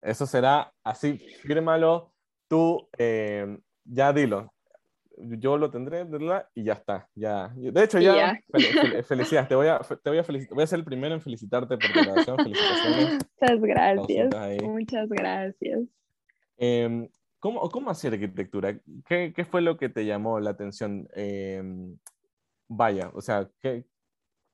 Eso 0.00 0.26
será 0.26 0.72
así, 0.84 1.18
fírmalo 1.18 2.12
tú 2.48 2.88
ya 3.84 4.12
dilo. 4.12 4.52
yo 5.16 5.56
lo 5.56 5.70
tendré, 5.70 6.04
¿verdad? 6.04 6.48
Y 6.54 6.64
ya 6.64 6.74
está, 6.74 7.08
ya. 7.14 7.52
De 7.56 7.84
hecho, 7.84 7.98
ya, 7.98 8.38
felicidades, 9.06 9.48
te 9.48 9.54
voy, 9.54 9.66
a, 9.66 9.80
te 9.80 10.10
voy 10.10 10.18
a 10.18 10.24
felicitar, 10.24 10.54
voy 10.54 10.64
a 10.64 10.66
ser 10.66 10.78
el 10.78 10.84
primero 10.84 11.14
en 11.14 11.20
felicitarte 11.20 11.76
por 11.76 11.92
tu 11.92 12.00
grabación, 12.00 12.36
felicitaciones. 12.44 13.18
Muchas 13.40 13.60
gracias, 13.60 14.62
muchas 14.62 15.08
gracias. 15.08 15.80
Em, 16.56 17.08
¿cómo, 17.38 17.68
¿Cómo 17.68 17.90
hacer 17.90 18.12
arquitectura? 18.12 18.78
¿Qué, 19.06 19.32
¿Qué, 19.34 19.44
fue 19.44 19.60
lo 19.60 19.76
que 19.76 19.88
te 19.88 20.04
llamó 20.04 20.40
la 20.40 20.50
atención? 20.50 21.08
Em, 21.14 21.96
vaya, 22.68 23.10
o 23.14 23.20
sea, 23.20 23.48
¿qué, 23.60 23.84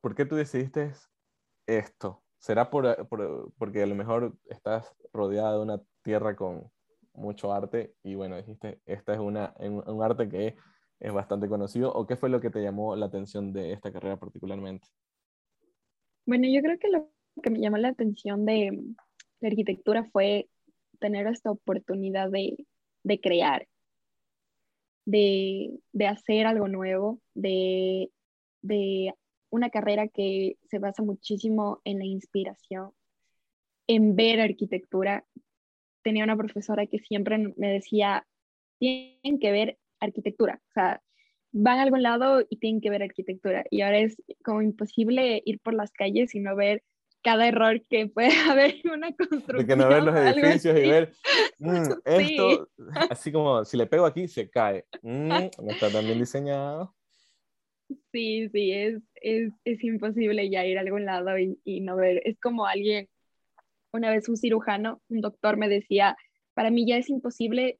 ¿por 0.04 0.14
qué 0.14 0.26
tú 0.26 0.36
decidiste 0.36 0.92
esto? 1.66 2.22
¿Será 2.36 2.68
por, 2.68 3.08
por, 3.08 3.54
porque 3.56 3.82
a 3.82 3.86
lo 3.86 3.94
mejor 3.94 4.36
estás 4.50 4.94
rodeada 5.14 5.54
de 5.54 5.62
una 5.62 5.82
tierra 6.02 6.36
con 6.36 6.70
mucho 7.14 7.54
arte 7.54 7.94
y 8.02 8.14
bueno, 8.14 8.36
dijiste, 8.36 8.82
esta 8.84 9.14
es 9.14 9.18
una, 9.18 9.54
un 9.60 10.02
arte 10.02 10.28
que 10.28 10.56
es 11.00 11.10
bastante 11.10 11.48
conocido 11.48 11.90
o 11.90 12.06
qué 12.06 12.16
fue 12.16 12.28
lo 12.28 12.42
que 12.42 12.50
te 12.50 12.60
llamó 12.60 12.94
la 12.96 13.06
atención 13.06 13.54
de 13.54 13.72
esta 13.72 13.90
carrera 13.90 14.18
particularmente? 14.18 14.86
Bueno, 16.26 16.48
yo 16.48 16.60
creo 16.60 16.78
que 16.78 16.90
lo 16.90 17.10
que 17.42 17.48
me 17.48 17.60
llamó 17.60 17.78
la 17.78 17.88
atención 17.88 18.44
de, 18.44 18.78
de 19.40 19.48
arquitectura 19.48 20.04
fue 20.12 20.50
tener 20.98 21.26
esta 21.28 21.50
oportunidad 21.50 22.28
de, 22.28 22.66
de 23.04 23.20
crear, 23.22 23.66
de, 25.06 25.80
de, 25.92 26.06
hacer 26.06 26.46
algo 26.46 26.68
nuevo, 26.68 27.22
de, 27.32 28.10
de 28.60 29.14
una 29.54 29.70
carrera 29.70 30.08
que 30.08 30.56
se 30.68 30.78
basa 30.80 31.02
muchísimo 31.02 31.80
en 31.84 31.98
la 31.98 32.04
inspiración, 32.04 32.90
en 33.86 34.16
ver 34.16 34.40
arquitectura 34.40 35.24
tenía 36.02 36.24
una 36.24 36.36
profesora 36.36 36.86
que 36.86 36.98
siempre 36.98 37.38
me 37.56 37.68
decía, 37.68 38.26
tienen 38.78 39.38
que 39.40 39.52
ver 39.52 39.78
arquitectura, 40.00 40.60
o 40.70 40.72
sea, 40.72 41.02
van 41.52 41.78
a 41.78 41.82
algún 41.82 42.02
lado 42.02 42.44
y 42.50 42.58
tienen 42.58 42.80
que 42.80 42.90
ver 42.90 43.02
arquitectura. 43.02 43.64
Y 43.70 43.82
ahora 43.82 43.98
es 43.98 44.16
como 44.44 44.60
imposible 44.60 45.40
ir 45.44 45.60
por 45.60 45.72
las 45.72 45.92
calles 45.92 46.34
y 46.34 46.40
no 46.40 46.56
ver 46.56 46.82
cada 47.22 47.46
error 47.46 47.80
que 47.88 48.08
puede 48.08 48.28
haber 48.50 48.74
en 48.82 48.90
una 48.90 49.14
construcción. 49.14 49.58
De 49.58 49.66
que 49.66 49.76
no 49.76 49.88
ver 49.88 50.02
los 50.02 50.16
edificios 50.16 50.76
y 50.76 50.88
ver, 50.88 51.12
mm, 51.58 51.92
esto, 52.04 52.68
así 53.10 53.30
como 53.30 53.64
si 53.64 53.76
le 53.76 53.86
pego 53.86 54.04
aquí, 54.04 54.26
se 54.26 54.50
cae. 54.50 54.84
Mm, 55.02 55.28
no 55.28 55.70
está 55.70 55.90
tan 55.90 56.04
bien 56.04 56.18
diseñado. 56.18 56.92
Sí, 58.12 58.48
sí, 58.48 58.72
es, 58.72 59.02
es, 59.16 59.52
es, 59.64 59.84
imposible 59.84 60.48
ya 60.48 60.64
ir 60.64 60.78
a 60.78 60.80
algún 60.80 61.04
lado 61.04 61.38
y, 61.38 61.58
y 61.64 61.80
no 61.80 61.96
ver. 61.96 62.22
Es 62.24 62.38
como 62.40 62.66
alguien 62.66 63.08
una 63.92 64.10
vez 64.10 64.28
un 64.28 64.36
cirujano, 64.36 65.00
un 65.08 65.20
doctor 65.20 65.56
me 65.56 65.68
decía, 65.68 66.16
para 66.54 66.70
mí 66.70 66.86
ya 66.86 66.96
es 66.96 67.08
imposible 67.10 67.78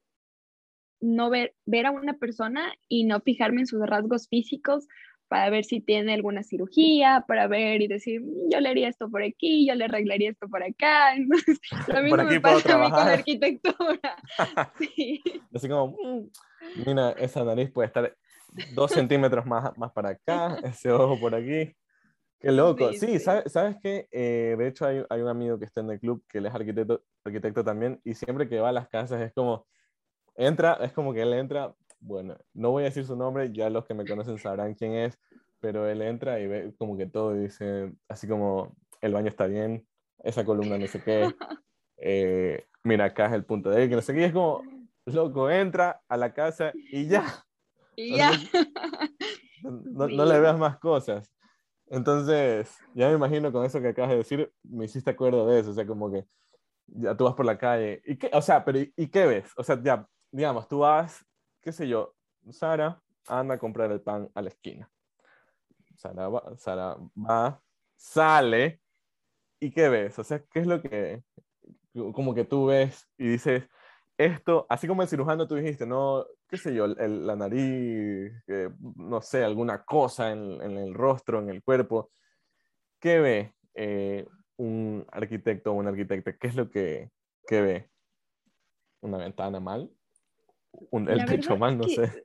no 1.01 1.29
ver, 1.29 1.53
ver 1.65 1.85
a 1.85 1.91
una 1.91 2.13
persona 2.13 2.73
y 2.87 3.03
no 3.03 3.19
fijarme 3.21 3.61
en 3.61 3.67
sus 3.67 3.85
rasgos 3.85 4.27
físicos 4.29 4.87
para 5.27 5.49
ver 5.49 5.65
si 5.65 5.81
tiene 5.81 6.13
alguna 6.13 6.43
cirugía, 6.43 7.25
para 7.27 7.47
ver 7.47 7.81
y 7.81 7.87
decir, 7.87 8.21
yo 8.49 8.59
le 8.59 8.69
haría 8.69 8.87
esto 8.87 9.09
por 9.09 9.23
aquí, 9.23 9.67
yo 9.67 9.73
le 9.75 9.85
arreglaría 9.85 10.29
esto 10.29 10.47
por 10.47 10.63
acá. 10.63 11.13
Entonces, 11.15 11.59
lo 11.93 12.01
mismo 12.01 12.23
me 12.23 12.39
pasa 12.39 12.75
a 12.75 12.77
mí 12.77 12.91
con 12.91 13.05
la 13.05 13.13
arquitectura. 13.13 14.15
sí. 14.79 15.21
Así 15.53 15.67
como, 15.67 15.97
mm, 15.97 16.29
mira, 16.85 17.11
esa 17.11 17.43
nariz 17.43 17.71
puede 17.71 17.87
estar 17.87 18.15
dos 18.73 18.91
centímetros 18.91 19.45
más, 19.45 19.77
más 19.77 19.91
para 19.91 20.09
acá, 20.09 20.57
ese 20.63 20.91
ojo 20.91 21.19
por 21.19 21.35
aquí. 21.35 21.75
Qué 22.39 22.51
loco. 22.51 22.93
Sí, 22.93 23.19
¿sabes, 23.19 23.51
sabes 23.51 23.77
que 23.81 24.07
eh, 24.11 24.55
de 24.57 24.67
hecho 24.67 24.85
hay, 24.85 25.03
hay, 25.09 25.21
un 25.21 25.29
amigo 25.29 25.57
que 25.57 25.65
está 25.65 25.81
en 25.81 25.89
el 25.89 25.99
club 25.99 26.23
que 26.27 26.39
él 26.39 26.45
es 26.45 26.53
arquitecto, 26.53 27.03
arquitecto 27.23 27.63
también 27.63 27.99
y 28.03 28.13
siempre 28.13 28.47
que 28.47 28.59
va 28.59 28.69
a 28.69 28.73
las 28.73 28.87
casas 28.87 29.21
es 29.21 29.33
como, 29.33 29.65
entra, 30.35 30.73
es 30.81 30.91
como 30.91 31.13
que 31.13 31.21
él 31.21 31.33
entra, 31.33 31.73
bueno, 31.99 32.37
no 32.53 32.71
voy 32.71 32.83
a 32.83 32.85
decir 32.85 33.05
su 33.05 33.15
nombre, 33.15 33.51
ya 33.51 33.69
los 33.69 33.85
que 33.85 33.93
me 33.93 34.05
conocen 34.05 34.37
sabrán 34.37 34.75
quién 34.75 34.93
es, 34.93 35.17
pero 35.59 35.87
él 35.87 36.01
entra 36.01 36.39
y 36.39 36.47
ve 36.47 36.73
como 36.77 36.97
que 36.97 37.07
todo 37.07 37.35
y 37.35 37.39
dice, 37.39 37.93
así 38.07 38.27
como, 38.27 38.75
el 39.01 39.13
baño 39.13 39.29
está 39.29 39.47
bien, 39.47 39.87
esa 40.23 40.45
columna 40.45 40.77
no 40.77 40.87
sé 40.87 41.01
qué, 41.01 41.33
eh, 41.97 42.65
mira, 42.83 43.05
acá 43.05 43.27
es 43.27 43.33
el 43.33 43.45
punto 43.45 43.69
de 43.69 43.83
él, 43.83 43.89
que 43.89 43.95
no 43.95 44.01
sé 44.01 44.13
qué, 44.13 44.25
es 44.25 44.33
como, 44.33 44.61
loco, 45.05 45.49
entra 45.49 46.01
a 46.07 46.17
la 46.17 46.33
casa 46.33 46.71
y 46.73 47.07
ya. 47.07 47.25
Y 47.95 48.17
ya. 48.17 48.31
no, 49.63 50.07
no 50.07 50.25
le 50.25 50.39
veas 50.39 50.57
más 50.57 50.77
cosas. 50.77 51.31
Entonces, 51.87 52.75
ya 52.93 53.09
me 53.09 53.15
imagino 53.15 53.51
con 53.51 53.63
eso 53.63 53.79
que 53.79 53.89
acabas 53.89 54.11
de 54.11 54.17
decir, 54.17 54.53
me 54.63 54.85
hiciste 54.85 55.11
acuerdo 55.11 55.45
de 55.47 55.59
eso, 55.59 55.71
o 55.71 55.73
sea, 55.73 55.85
como 55.85 56.11
que 56.11 56.25
ya 56.87 57.15
tú 57.15 57.25
vas 57.25 57.35
por 57.35 57.45
la 57.45 57.57
calle, 57.57 58.01
¿y 58.05 58.17
qué, 58.17 58.29
o 58.33 58.41
sea, 58.41 58.63
pero 58.65 58.79
¿y, 58.79 59.07
qué 59.09 59.25
ves? 59.25 59.51
O 59.55 59.63
sea, 59.63 59.81
ya, 59.81 60.07
digamos, 60.31 60.67
tú 60.67 60.79
vas, 60.79 61.23
qué 61.61 61.71
sé 61.71 61.87
yo, 61.87 62.15
Sara 62.49 63.01
anda 63.27 63.55
a 63.55 63.59
comprar 63.59 63.91
el 63.91 64.01
pan 64.01 64.29
a 64.33 64.41
la 64.41 64.49
esquina. 64.49 64.89
Sara 65.95 66.27
va, 66.27 66.57
Sara 66.57 66.97
va 67.15 67.61
sale, 67.95 68.81
¿y 69.59 69.71
qué 69.71 69.89
ves? 69.89 70.17
O 70.19 70.23
sea, 70.23 70.43
¿qué 70.51 70.59
es 70.59 70.67
lo 70.67 70.81
que, 70.81 71.23
como 72.13 72.33
que 72.33 72.45
tú 72.45 72.67
ves 72.67 73.07
y 73.17 73.27
dices, 73.27 73.67
esto, 74.17 74.65
así 74.69 74.87
como 74.87 75.01
el 75.01 75.07
cirujano 75.07 75.47
tú 75.47 75.55
dijiste, 75.55 75.85
no, 75.85 76.25
qué 76.55 76.69
sé 76.69 76.75
yo, 76.75 76.87
la 76.87 77.35
nariz, 77.35 78.31
no 78.95 79.21
sé, 79.21 79.43
alguna 79.43 79.83
cosa 79.83 80.31
en, 80.31 80.61
el 80.61 80.93
rostro, 80.93 81.39
en 81.39 81.49
el 81.49 81.63
cuerpo, 81.63 82.11
¿qué 82.99 83.19
ve 83.19 83.53
eh, 83.73 84.25
un 84.57 85.05
arquitecto 85.11 85.71
o 85.71 85.75
una 85.75 85.89
arquitecta? 85.89 86.37
¿Qué 86.37 86.47
es 86.47 86.55
lo 86.55 86.69
que, 86.69 87.11
ve? 87.49 87.89
¿Una 89.01 89.17
ventana 89.17 89.59
mal? 89.59 89.91
Un, 90.71 91.09
¿El 91.09 91.25
techo 91.25 91.57
mal? 91.57 91.77
No 91.77 91.83
sé. 91.83 92.23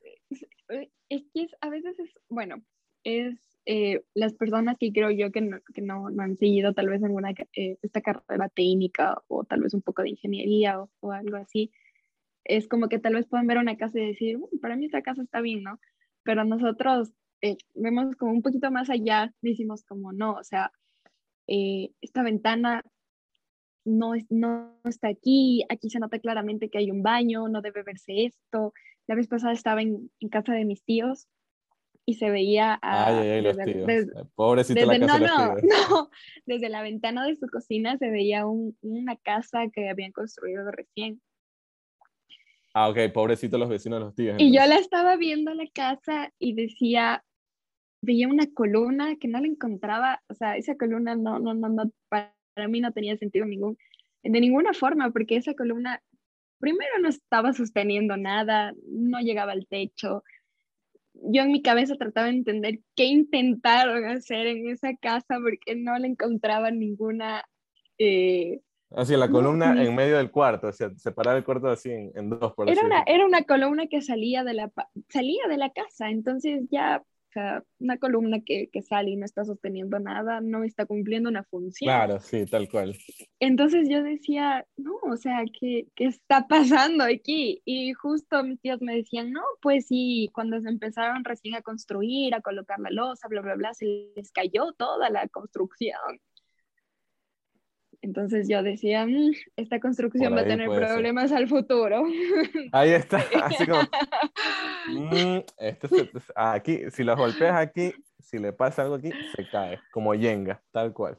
Es 1.08 1.22
que 1.34 1.48
a 1.60 1.68
veces 1.68 1.98
es, 1.98 2.14
bueno, 2.28 2.62
es 3.02 3.34
eh, 3.66 4.02
las 4.14 4.34
personas 4.34 4.76
que 4.78 4.92
creo 4.92 5.10
yo 5.10 5.32
que 5.32 5.40
no, 5.40 5.58
que 5.74 5.82
no, 5.82 6.08
no 6.10 6.22
han 6.22 6.36
seguido 6.36 6.72
tal 6.72 6.88
vez 6.88 7.02
alguna 7.02 7.32
eh, 7.54 7.76
esta 7.82 8.00
carrera 8.00 8.48
técnica 8.48 9.20
o 9.26 9.42
tal 9.44 9.62
vez 9.62 9.74
un 9.74 9.82
poco 9.82 10.02
de 10.02 10.10
ingeniería 10.10 10.80
o, 10.80 10.88
o, 11.00 11.10
algo 11.10 11.36
así, 11.36 11.72
es 12.44 12.68
como 12.68 12.88
que 12.88 12.98
tal 12.98 13.14
vez 13.14 13.26
pueden 13.26 13.46
ver 13.46 13.58
una 13.58 13.76
casa 13.76 13.98
y 13.98 14.06
decir, 14.06 14.38
para 14.60 14.76
mí 14.76 14.86
esta 14.86 15.02
casa 15.02 15.22
está 15.22 15.40
bien, 15.40 15.62
¿no? 15.62 15.78
Pero 16.22 16.44
nosotros 16.44 17.12
eh, 17.42 17.56
vemos 17.74 18.16
como 18.16 18.32
un 18.32 18.42
poquito 18.42 18.70
más 18.70 18.90
allá, 18.90 19.32
decimos 19.40 19.84
como 19.84 20.12
no, 20.12 20.32
o 20.32 20.44
sea, 20.44 20.72
eh, 21.46 21.90
esta 22.00 22.22
ventana 22.22 22.84
no, 23.84 24.12
no 24.28 24.78
está 24.84 25.08
aquí, 25.08 25.64
aquí 25.68 25.90
se 25.90 25.98
nota 25.98 26.18
claramente 26.18 26.68
que 26.68 26.78
hay 26.78 26.90
un 26.90 27.02
baño, 27.02 27.48
no 27.48 27.62
debe 27.62 27.82
verse 27.82 28.26
esto. 28.26 28.72
La 29.06 29.14
vez 29.14 29.26
pasada 29.26 29.52
estaba 29.52 29.82
en, 29.82 30.10
en 30.20 30.28
casa 30.28 30.52
de 30.52 30.64
mis 30.64 30.84
tíos 30.84 31.28
y 32.04 32.14
se 32.14 32.30
veía 32.30 32.78
a, 32.82 33.06
ay, 33.08 33.28
ay, 33.28 33.42
los 33.42 33.56
tíos. 33.56 33.86
Pobrecito 34.34 34.86
la 34.86 34.98
casa 34.98 35.18
no, 35.18 35.26
no, 35.26 35.54
no, 35.90 36.10
desde 36.46 36.68
la 36.68 36.82
ventana 36.82 37.26
de 37.26 37.36
su 37.36 37.46
cocina 37.48 37.96
se 37.98 38.10
veía 38.10 38.46
un, 38.46 38.76
una 38.82 39.16
casa 39.16 39.68
que 39.72 39.88
habían 39.88 40.12
construido 40.12 40.70
recién 40.70 41.20
Ah, 42.72 42.88
ok, 42.88 43.12
pobrecito 43.12 43.58
los 43.58 43.68
vecinos 43.68 43.98
de 43.98 44.04
los 44.04 44.14
tíos. 44.14 44.36
Y 44.38 44.54
yo 44.54 44.64
la 44.66 44.76
estaba 44.76 45.16
viendo 45.16 45.52
la 45.54 45.66
casa 45.72 46.32
y 46.38 46.54
decía, 46.54 47.24
veía 48.02 48.28
una 48.28 48.46
columna 48.52 49.16
que 49.16 49.28
no 49.28 49.40
la 49.40 49.46
encontraba, 49.46 50.22
o 50.28 50.34
sea, 50.34 50.56
esa 50.56 50.76
columna 50.76 51.16
no, 51.16 51.38
no, 51.38 51.54
no, 51.54 51.68
no, 51.68 51.90
para 52.08 52.68
mí 52.68 52.80
no 52.80 52.92
tenía 52.92 53.16
sentido 53.16 53.44
ningún, 53.44 53.76
de 54.22 54.40
ninguna 54.40 54.72
forma, 54.72 55.10
porque 55.10 55.36
esa 55.36 55.54
columna 55.54 56.00
primero 56.60 56.98
no 57.00 57.08
estaba 57.08 57.52
sosteniendo 57.52 58.16
nada, 58.16 58.72
no 58.86 59.18
llegaba 59.20 59.52
al 59.52 59.66
techo. 59.66 60.22
Yo 61.14 61.42
en 61.42 61.52
mi 61.52 61.62
cabeza 61.62 61.96
trataba 61.96 62.28
de 62.28 62.34
entender 62.34 62.80
qué 62.94 63.06
intentaron 63.06 64.04
hacer 64.04 64.46
en 64.46 64.68
esa 64.68 64.94
casa 64.94 65.38
porque 65.42 65.74
no 65.74 65.98
le 65.98 66.08
encontraba 66.08 66.70
ninguna 66.70 67.44
eh, 67.98 68.60
Así, 68.92 69.16
la 69.16 69.30
columna 69.30 69.82
en 69.82 69.94
medio 69.94 70.16
del 70.16 70.32
cuarto, 70.32 70.68
o 70.68 70.72
sea, 70.72 70.90
separar 70.96 71.36
el 71.36 71.44
cuarto 71.44 71.68
así 71.68 71.90
en, 71.90 72.30
dos. 72.30 72.52
Por 72.54 72.68
era, 72.68 72.84
una, 72.84 73.02
era 73.06 73.24
una 73.24 73.44
columna 73.44 73.86
que 73.86 74.02
salía 74.02 74.42
de, 74.42 74.54
la, 74.54 74.72
salía 75.08 75.46
de 75.48 75.56
la 75.58 75.70
casa, 75.70 76.10
entonces 76.10 76.64
ya, 76.72 77.00
o 77.00 77.32
sea, 77.32 77.62
una 77.78 77.98
columna 77.98 78.40
que, 78.44 78.68
que, 78.72 78.82
sale 78.82 79.10
y 79.10 79.16
no 79.16 79.24
está 79.24 79.44
sosteniendo 79.44 80.00
nada, 80.00 80.40
no 80.40 80.64
está 80.64 80.86
cumpliendo 80.86 81.28
una 81.28 81.44
función. 81.44 81.86
Claro, 81.86 82.18
sí, 82.18 82.46
tal 82.46 82.68
cual. 82.68 82.96
Entonces 83.38 83.88
yo 83.88 84.02
decía, 84.02 84.66
no, 84.76 84.96
o 85.02 85.16
sea, 85.16 85.44
¿qué, 85.60 85.86
qué 85.94 86.06
está 86.06 86.48
pasando 86.48 87.04
aquí? 87.04 87.62
Y 87.64 87.92
justo 87.92 88.42
mis 88.42 88.60
tíos 88.60 88.82
me 88.82 88.96
decían, 88.96 89.30
no, 89.30 89.42
pues 89.62 89.86
sí, 89.86 90.30
cuando 90.34 90.60
se 90.60 90.68
empezaron 90.68 91.22
recién 91.22 91.54
a 91.54 91.62
construir, 91.62 92.34
a 92.34 92.40
colocar 92.40 92.80
la 92.80 92.90
losa, 92.90 93.28
bla, 93.28 93.40
bla, 93.40 93.54
bla, 93.54 93.72
se 93.72 93.86
les 94.16 94.32
cayó 94.32 94.72
toda 94.72 95.10
la 95.10 95.28
construcción. 95.28 96.18
Entonces 98.02 98.48
yo 98.48 98.62
decía, 98.62 99.06
mm, 99.06 99.32
esta 99.56 99.78
construcción 99.78 100.34
va 100.34 100.40
a 100.40 100.44
tener 100.44 100.68
problemas 100.68 101.32
al 101.32 101.48
futuro. 101.48 102.04
Ahí 102.72 102.90
está, 102.90 103.22
así 103.42 103.66
como, 103.66 103.82
mm, 104.88 105.38
este 105.58 105.88
aquí, 106.34 106.78
si 106.90 107.04
lo 107.04 107.16
golpeas 107.16 107.56
aquí, 107.56 107.92
si 108.18 108.38
le 108.38 108.52
pasa 108.52 108.82
algo 108.82 108.94
aquí, 108.94 109.10
se 109.36 109.48
cae, 109.48 109.78
como 109.90 110.14
yenga, 110.14 110.62
tal 110.70 110.92
cual. 110.94 111.18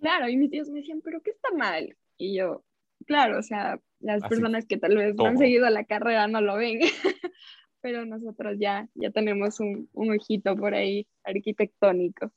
Claro, 0.00 0.28
y 0.28 0.36
mis 0.36 0.50
tíos 0.50 0.70
me 0.70 0.80
decían, 0.80 1.00
pero 1.02 1.20
¿qué 1.20 1.30
está 1.30 1.50
mal? 1.52 1.96
Y 2.16 2.36
yo, 2.36 2.64
claro, 3.06 3.38
o 3.38 3.42
sea, 3.42 3.80
las 4.00 4.22
personas 4.22 4.66
que 4.66 4.78
tal 4.78 4.96
vez 4.96 5.14
no 5.14 5.26
han 5.26 5.38
seguido 5.38 5.68
la 5.68 5.84
carrera 5.84 6.28
no 6.28 6.40
lo 6.40 6.56
ven. 6.56 6.80
pero 7.80 8.04
nosotros 8.04 8.56
ya, 8.58 8.88
ya 8.94 9.10
tenemos 9.10 9.60
un, 9.60 9.88
un 9.92 10.10
ojito 10.10 10.56
por 10.56 10.74
ahí 10.74 11.06
arquitectónico. 11.22 12.32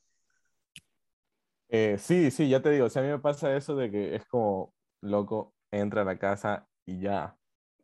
Eh, 1.72 1.98
sí, 1.98 2.30
sí, 2.32 2.48
ya 2.48 2.60
te 2.62 2.70
digo, 2.70 2.86
o 2.86 2.90
sea, 2.90 3.02
a 3.02 3.04
mí 3.04 3.10
me 3.10 3.18
pasa 3.20 3.54
eso 3.56 3.76
de 3.76 3.90
que 3.90 4.16
es 4.16 4.26
como, 4.26 4.74
loco, 5.00 5.54
entra 5.70 6.02
a 6.02 6.04
la 6.04 6.18
casa 6.18 6.66
y 6.84 7.00
ya, 7.00 7.36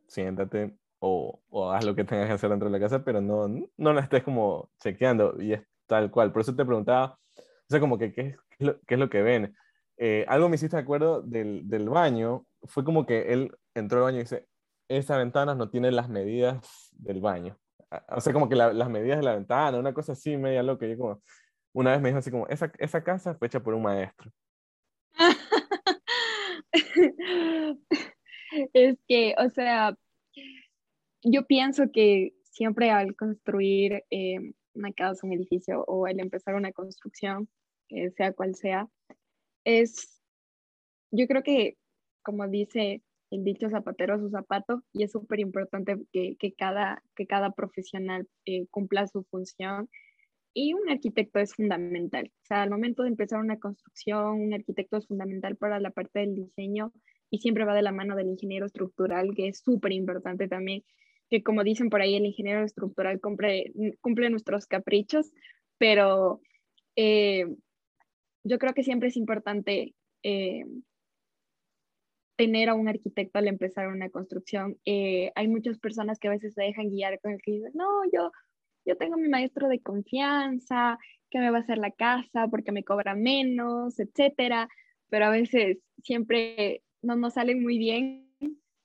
siéntate 0.07 0.77
o, 0.99 1.41
o 1.49 1.71
haz 1.71 1.85
lo 1.85 1.95
que 1.95 2.03
tengas 2.03 2.27
que 2.27 2.33
hacer 2.33 2.49
dentro 2.49 2.69
de 2.69 2.77
la 2.79 2.83
casa, 2.85 3.03
pero 3.05 3.21
no, 3.21 3.47
no 3.77 3.93
la 3.93 4.01
estés 4.01 4.23
como 4.23 4.71
chequeando 4.81 5.41
y 5.41 5.53
es 5.53 5.61
tal 5.87 6.11
cual. 6.11 6.33
Por 6.33 6.41
eso 6.41 6.55
te 6.55 6.65
preguntaba, 6.65 7.17
o 7.37 7.41
sea, 7.69 7.79
como 7.79 7.97
que, 7.97 8.11
¿qué, 8.13 8.35
qué, 8.49 8.55
es, 8.59 8.67
lo, 8.67 8.81
qué 8.81 8.95
es 8.95 8.99
lo 8.99 9.09
que 9.09 9.21
ven? 9.21 9.55
Eh, 9.97 10.25
algo 10.27 10.49
me 10.49 10.55
hiciste 10.55 10.75
de 10.75 10.81
acuerdo 10.83 11.21
del, 11.21 11.67
del 11.69 11.89
baño, 11.89 12.45
fue 12.63 12.83
como 12.83 13.05
que 13.05 13.31
él 13.33 13.51
entró 13.73 13.99
al 13.99 14.05
baño 14.05 14.17
y 14.17 14.21
dice, 14.21 14.47
esa 14.89 15.17
ventana 15.17 15.55
no 15.55 15.69
tiene 15.69 15.91
las 15.91 16.09
medidas 16.09 16.89
del 16.93 17.21
baño. 17.21 17.57
O 18.09 18.19
sea, 18.21 18.33
como 18.33 18.49
que 18.49 18.55
las 18.55 18.89
medidas 18.89 19.19
de 19.19 19.23
la 19.23 19.35
ventana, 19.35 19.79
una 19.79 19.93
cosa 19.93 20.11
así 20.13 20.35
media 20.37 20.61
loca. 20.63 20.85
Yo 20.87 20.97
como, 20.97 21.21
una 21.77 21.91
vez 21.91 22.01
me 22.01 22.09
dijo 22.09 22.17
así 22.17 22.31
como, 22.31 22.47
esa, 22.47 22.71
esa 22.79 23.03
casa 23.03 23.35
fue 23.35 23.47
hecha 23.47 23.61
por 23.61 23.75
un 23.75 23.83
maestro. 23.83 24.31
es 28.73 28.97
que, 29.07 29.35
o 29.37 29.47
sea, 29.49 29.95
yo 31.23 31.45
pienso 31.45 31.91
que 31.93 32.33
siempre 32.41 32.89
al 32.89 33.15
construir 33.15 34.03
eh, 34.09 34.39
una 34.73 34.91
casa, 34.91 35.27
un 35.27 35.33
edificio 35.33 35.83
o 35.87 36.07
al 36.07 36.19
empezar 36.19 36.55
una 36.55 36.71
construcción, 36.71 37.47
eh, 37.89 38.09
sea 38.09 38.33
cual 38.33 38.55
sea, 38.55 38.87
es, 39.63 40.19
yo 41.11 41.27
creo 41.27 41.43
que, 41.43 41.77
como 42.23 42.47
dice 42.47 43.03
el 43.29 43.43
dicho 43.43 43.69
zapatero 43.69 44.17
su 44.17 44.31
zapato, 44.31 44.81
y 44.93 45.03
es 45.03 45.11
súper 45.11 45.41
importante 45.41 45.95
que, 46.11 46.37
que, 46.37 46.53
cada, 46.53 47.03
que 47.15 47.27
cada 47.27 47.51
profesional 47.51 48.27
eh, 48.45 48.65
cumpla 48.71 49.07
su 49.07 49.23
función. 49.25 49.87
Y 50.59 50.73
un 50.73 50.89
arquitecto 50.89 51.37
es 51.37 51.53
fundamental. 51.53 52.31
O 52.33 52.45
sea, 52.47 52.63
al 52.63 52.71
momento 52.71 53.03
de 53.03 53.09
empezar 53.09 53.39
una 53.39 53.59
construcción, 53.59 54.41
un 54.41 54.55
arquitecto 54.55 54.97
es 54.97 55.05
fundamental 55.05 55.55
para 55.55 55.79
la 55.79 55.91
parte 55.91 56.17
del 56.17 56.33
diseño 56.33 56.91
y 57.29 57.37
siempre 57.37 57.63
va 57.63 57.75
de 57.75 57.83
la 57.83 57.91
mano 57.91 58.15
del 58.15 58.29
ingeniero 58.29 58.65
estructural, 58.65 59.35
que 59.35 59.49
es 59.49 59.59
súper 59.59 59.91
importante 59.91 60.47
también, 60.47 60.83
que 61.29 61.43
como 61.43 61.63
dicen 61.63 61.91
por 61.91 62.01
ahí, 62.01 62.15
el 62.15 62.25
ingeniero 62.25 62.63
estructural 62.63 63.21
cumple, 63.21 63.71
cumple 64.01 64.31
nuestros 64.31 64.65
caprichos, 64.65 65.31
pero 65.77 66.41
eh, 66.95 67.45
yo 68.43 68.57
creo 68.57 68.73
que 68.73 68.81
siempre 68.83 69.09
es 69.09 69.17
importante 69.17 69.93
eh, 70.23 70.65
tener 72.35 72.69
a 72.69 72.73
un 72.73 72.87
arquitecto 72.87 73.37
al 73.37 73.47
empezar 73.47 73.89
una 73.89 74.09
construcción. 74.09 74.79
Eh, 74.85 75.31
hay 75.35 75.47
muchas 75.47 75.77
personas 75.77 76.17
que 76.17 76.29
a 76.29 76.31
veces 76.31 76.55
se 76.55 76.63
dejan 76.63 76.89
guiar 76.89 77.19
con 77.19 77.33
el 77.33 77.41
que 77.43 77.51
dicen, 77.51 77.73
no, 77.75 77.85
yo, 78.11 78.31
yo 78.87 78.97
tengo 78.97 79.17
mi 79.17 79.27
maestro 79.27 79.67
de 79.67 79.81
confianza, 79.81 80.97
que 81.29 81.39
me 81.39 81.51
va 81.51 81.57
a 81.57 81.61
hacer 81.61 81.77
la 81.77 81.91
casa 81.91 82.47
porque 82.47 82.71
me 82.71 82.83
cobra 82.83 83.15
menos, 83.15 83.99
etcétera, 83.99 84.69
pero 85.09 85.25
a 85.25 85.29
veces 85.29 85.79
siempre 86.03 86.81
no 87.01 87.15
nos 87.15 87.33
salen 87.33 87.61
muy 87.61 87.77
bien 87.77 88.27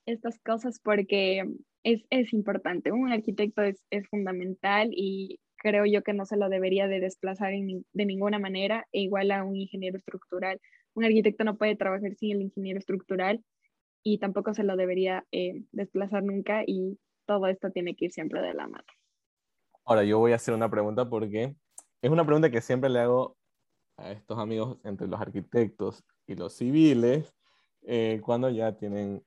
estas 0.06 0.38
cosas 0.40 0.80
porque 0.80 1.44
es, 1.84 2.04
es 2.10 2.32
importante. 2.32 2.90
Un 2.90 3.12
arquitecto 3.12 3.62
es, 3.62 3.80
es 3.90 4.08
fundamental 4.08 4.90
y 4.92 5.38
creo 5.56 5.86
yo 5.86 6.02
que 6.02 6.12
no 6.12 6.26
se 6.26 6.36
lo 6.36 6.48
debería 6.48 6.88
de 6.88 6.98
desplazar 6.98 7.52
de 7.52 8.04
ninguna 8.04 8.40
manera, 8.40 8.86
e 8.90 9.02
igual 9.02 9.30
a 9.30 9.44
un 9.44 9.54
ingeniero 9.56 9.96
estructural. 9.96 10.60
Un 10.94 11.04
arquitecto 11.04 11.44
no 11.44 11.56
puede 11.56 11.76
trabajar 11.76 12.16
sin 12.16 12.36
el 12.36 12.42
ingeniero 12.42 12.80
estructural 12.80 13.42
y 14.02 14.18
tampoco 14.18 14.52
se 14.52 14.64
lo 14.64 14.76
debería 14.76 15.24
eh, 15.30 15.62
desplazar 15.70 16.24
nunca 16.24 16.64
y 16.66 16.98
todo 17.26 17.46
esto 17.46 17.70
tiene 17.70 17.94
que 17.94 18.06
ir 18.06 18.12
siempre 18.12 18.42
de 18.42 18.54
la 18.54 18.66
mano. 18.66 18.84
Ahora, 19.84 20.04
yo 20.04 20.18
voy 20.18 20.32
a 20.32 20.36
hacer 20.36 20.54
una 20.54 20.70
pregunta 20.70 21.08
porque 21.08 21.56
es 22.00 22.10
una 22.10 22.24
pregunta 22.24 22.50
que 22.50 22.60
siempre 22.60 22.90
le 22.90 23.00
hago 23.00 23.36
a 23.96 24.12
estos 24.12 24.38
amigos 24.38 24.78
entre 24.84 25.06
los 25.06 25.20
arquitectos 25.20 26.04
y 26.26 26.34
los 26.34 26.54
civiles 26.54 27.34
eh, 27.82 28.20
cuando 28.24 28.48
ya 28.48 28.76
tienen 28.76 29.24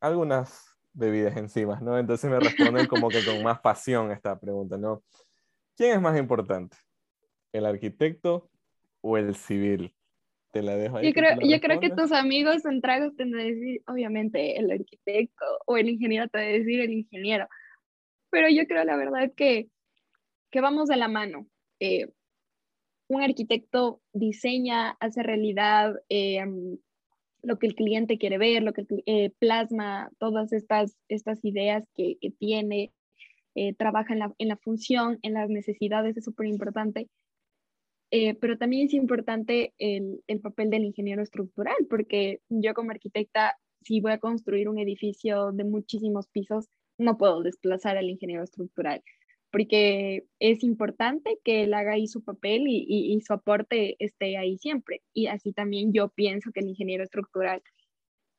algunas 0.00 0.76
bebidas 0.92 1.36
encima, 1.36 1.78
¿no? 1.80 1.98
Entonces 1.98 2.30
me 2.30 2.40
responden 2.40 2.86
como 2.86 3.08
que 3.08 3.24
con 3.24 3.42
más 3.42 3.60
pasión 3.60 4.10
esta 4.10 4.38
pregunta, 4.38 4.78
¿no? 4.78 5.02
¿Quién 5.76 5.92
es 5.92 6.00
más 6.00 6.18
importante? 6.18 6.76
¿El 7.52 7.66
arquitecto 7.66 8.48
o 9.02 9.18
el 9.18 9.34
civil? 9.34 9.94
Te 10.52 10.62
la 10.62 10.76
dejo 10.76 10.96
ahí. 10.96 11.08
Yo 11.08 11.12
creo, 11.12 11.36
yo 11.42 11.60
creo 11.60 11.80
que 11.80 11.90
tus 11.90 12.12
amigos 12.12 12.64
en 12.64 12.80
tragos 12.80 13.14
te 13.14 13.24
van 13.24 13.34
a 13.34 13.44
decir, 13.44 13.82
obviamente, 13.86 14.58
el 14.58 14.70
arquitecto 14.70 15.44
o 15.66 15.76
el 15.76 15.90
ingeniero 15.90 16.28
te 16.28 16.38
va 16.38 16.44
a 16.44 16.46
decir 16.46 16.80
el 16.80 16.92
ingeniero. 16.92 17.46
Pero 18.30 18.48
yo 18.48 18.66
creo, 18.66 18.84
la 18.84 18.96
verdad, 18.96 19.30
que, 19.36 19.68
que 20.56 20.62
vamos 20.62 20.88
de 20.88 20.96
la 20.96 21.08
mano. 21.08 21.46
Eh, 21.80 22.08
un 23.08 23.20
arquitecto 23.20 24.00
diseña, 24.14 24.96
hace 25.00 25.22
realidad 25.22 25.96
eh, 26.08 26.42
lo 27.42 27.58
que 27.58 27.66
el 27.66 27.74
cliente 27.74 28.16
quiere 28.16 28.38
ver, 28.38 28.62
lo 28.62 28.72
que 28.72 28.86
eh, 29.04 29.32
plasma 29.38 30.10
todas 30.18 30.54
estas, 30.54 30.96
estas 31.08 31.44
ideas 31.44 31.84
que, 31.94 32.16
tiene, 32.38 32.90
trabaja 33.76 34.14
en 34.14 34.20
la, 34.20 34.34
en 34.38 34.48
la, 34.48 34.56
función, 34.56 35.18
en 35.20 35.34
las 35.34 35.50
necesidades, 35.50 36.16
es 36.16 36.24
súper 36.24 36.46
importante. 36.46 37.10
Pero 38.10 38.56
también 38.56 38.86
es 38.86 38.94
importante 38.94 39.74
el, 39.76 40.22
el, 40.26 40.40
papel 40.40 40.70
del 40.70 40.86
ingeniero 40.86 41.22
estructural, 41.22 41.76
porque 41.90 42.40
yo 42.48 42.72
como 42.72 42.92
arquitecta, 42.92 43.58
si 43.82 44.00
voy 44.00 44.12
a 44.12 44.20
construir 44.20 44.70
un 44.70 44.78
edificio 44.78 45.52
de 45.52 45.64
muchísimos 45.64 46.28
pisos, 46.28 46.70
no 46.96 47.18
puedo 47.18 47.42
desplazar 47.42 47.98
al 47.98 48.08
ingeniero 48.08 48.42
estructural, 48.42 49.02
porque 49.56 50.24
es 50.38 50.62
importante 50.62 51.38
que 51.42 51.62
él 51.62 51.72
haga 51.72 51.92
ahí 51.92 52.08
su 52.08 52.22
papel 52.22 52.68
y, 52.68 52.84
y, 52.86 53.14
y 53.14 53.22
su 53.22 53.32
aporte 53.32 53.96
esté 54.00 54.36
ahí 54.36 54.58
siempre. 54.58 55.00
Y 55.14 55.28
así 55.28 55.54
también 55.54 55.94
yo 55.94 56.10
pienso 56.10 56.52
que 56.52 56.60
el 56.60 56.68
ingeniero 56.68 57.02
estructural 57.02 57.62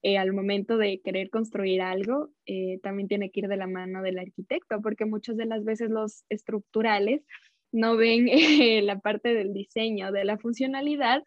eh, 0.04 0.20
al 0.20 0.32
momento 0.32 0.78
de 0.78 1.02
querer 1.02 1.32
construir 1.32 1.82
algo, 1.82 2.30
eh, 2.46 2.80
también 2.84 3.08
tiene 3.08 3.32
que 3.32 3.40
ir 3.40 3.48
de 3.48 3.58
la 3.58 3.66
mano 3.66 4.04
del 4.04 4.20
arquitecto, 4.20 4.80
porque 4.80 5.06
muchas 5.06 5.38
de 5.38 5.48
las 5.48 5.64
veces 5.64 5.90
los 5.90 6.24
estructurales 6.30 7.24
no 7.72 7.98
ven 7.98 8.28
eh, 8.30 8.82
la 8.84 9.00
parte 9.00 9.34
del 9.34 9.54
diseño, 9.54 10.12
de 10.12 10.24
la 10.24 10.38
funcionalidad, 10.38 11.24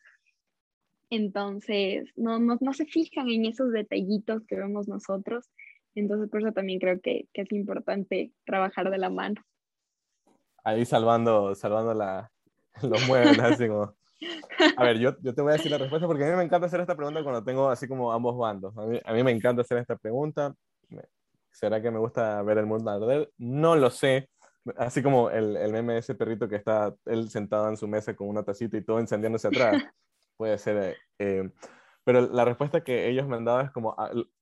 entonces 1.11 2.12
no, 2.14 2.38
no, 2.38 2.59
no, 2.61 2.72
se 2.72 2.87
fijan 2.87 3.29
en 3.29 3.46
esos 3.46 3.72
detallitos 3.72 4.46
que 4.46 4.55
vemos 4.55 4.87
nosotros, 4.87 5.50
entonces 5.96 6.31
por 6.31 6.42
eso 6.42 6.53
también 6.53 6.79
creo 6.79 7.00
que, 7.00 7.26
que 7.33 7.42
es 7.42 7.50
importante 7.50 8.31
trabajar 8.44 8.88
de 8.88 8.98
la 8.98 9.11
mano. 9.11 9.42
Ahí 10.64 10.84
salvando, 10.84 11.54
salvando 11.54 11.94
la, 11.94 12.30
los 12.82 13.06
muebles, 13.06 13.38
así 13.38 13.68
como... 13.68 13.94
A 14.76 14.84
ver, 14.84 14.98
yo, 14.98 15.16
yo 15.22 15.34
te 15.34 15.40
voy 15.40 15.50
a 15.50 15.56
decir 15.56 15.70
la 15.70 15.78
respuesta 15.78 16.06
porque 16.06 16.24
a 16.24 16.30
mí 16.30 16.36
me 16.36 16.42
encanta 16.42 16.66
hacer 16.66 16.80
esta 16.80 16.94
pregunta 16.94 17.22
cuando 17.22 17.42
tengo 17.42 17.70
así 17.70 17.88
como 17.88 18.12
ambos 18.12 18.36
bandos. 18.36 18.76
A 18.76 18.82
mí, 18.82 19.00
a 19.02 19.12
mí 19.14 19.24
me 19.24 19.30
encanta 19.30 19.62
hacer 19.62 19.78
esta 19.78 19.96
pregunta. 19.96 20.54
¿Será 21.50 21.80
que 21.80 21.90
me 21.90 21.98
gusta 21.98 22.42
ver 22.42 22.58
el 22.58 22.66
mundo 22.66 22.90
arder? 22.90 23.30
No 23.38 23.76
lo 23.76 23.90
sé. 23.90 24.28
Así 24.76 25.02
como 25.02 25.30
el, 25.30 25.56
el 25.56 25.72
meme 25.72 25.94
de 25.94 26.00
ese 26.00 26.14
perrito 26.14 26.48
que 26.48 26.56
está 26.56 26.94
él 27.06 27.30
sentado 27.30 27.68
en 27.68 27.76
su 27.76 27.88
mesa 27.88 28.14
con 28.14 28.28
una 28.28 28.42
tacita 28.42 28.76
y 28.76 28.84
todo 28.84 28.98
encendiéndose 28.98 29.48
atrás. 29.48 29.82
Puede 30.36 30.58
ser. 30.58 30.76
Eh, 30.76 30.96
eh, 31.18 31.50
pero 32.04 32.20
la 32.22 32.44
respuesta 32.44 32.82
que 32.82 33.08
ellos 33.08 33.26
me 33.26 33.36
han 33.36 33.44
dado 33.44 33.60
es 33.60 33.70
como 33.70 33.96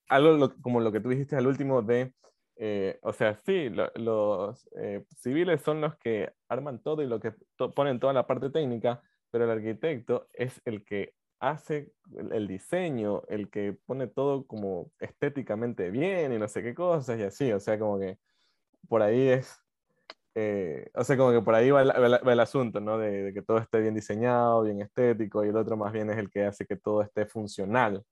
algo 0.09 0.33
lo, 0.33 0.57
como 0.61 0.81
lo 0.81 0.93
que 0.93 1.01
tú 1.01 1.09
dijiste 1.09 1.37
al 1.37 1.47
último 1.47 1.83
de, 1.83 2.15
eh, 2.61 2.99
o 3.03 3.13
sea, 3.13 3.37
sí, 3.37 3.69
lo, 3.69 3.91
los 3.95 4.69
eh, 4.77 5.05
civiles 5.17 5.63
son 5.63 5.81
los 5.81 5.97
que 5.97 6.33
arman 6.49 6.83
todo 6.83 7.03
y 7.03 7.07
lo 7.07 7.21
que 7.21 7.33
to 7.57 7.73
ponen 7.73 8.01
toda 8.01 8.13
la 8.13 8.27
parte 8.27 8.51
técnica, 8.51 9.01
pero 9.31 9.45
el 9.45 9.51
arquitecto 9.51 10.27
es 10.33 10.61
el 10.65 10.85
que 10.85 11.15
hace 11.39 11.93
el 12.33 12.49
diseño, 12.49 13.23
el 13.29 13.49
que 13.49 13.75
pone 13.87 14.09
todo 14.09 14.45
como 14.45 14.91
estéticamente 14.99 15.91
bien 15.91 16.33
y 16.33 16.39
no 16.39 16.49
sé 16.49 16.65
qué 16.65 16.75
cosas 16.75 17.21
y 17.21 17.23
así, 17.23 17.53
o 17.53 17.61
sea, 17.61 17.79
como 17.79 18.01
que 18.01 18.19
por 18.89 19.03
ahí 19.03 19.29
es, 19.29 19.57
eh, 20.35 20.91
o 20.95 21.05
sea, 21.05 21.17
como 21.17 21.31
que 21.31 21.43
por 21.43 21.55
ahí 21.55 21.71
va 21.71 21.83
el, 21.83 21.91
va 21.91 22.33
el 22.33 22.41
asunto, 22.41 22.81
¿no? 22.81 22.99
De, 22.99 23.23
de, 23.23 23.35
que 23.35 23.43
todo 23.43 23.59
esté 23.59 23.81
bien 23.81 23.95
diseñado, 23.95 24.65
bien 24.65 24.81
estético 24.83 25.45
y 25.45 25.51
el 25.51 25.57
otro 25.57 25.77
más 25.77 25.93
bien 25.93 26.11
es 26.11 26.19
el 26.19 26.29
que 26.29 26.45
hace 26.45 26.67
que 26.67 26.77
todo 26.77 27.03
esté 27.03 27.25
funcional. 27.25 28.03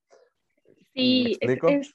Sí, 0.94 1.36
es, 1.40 1.58
es, 1.62 1.94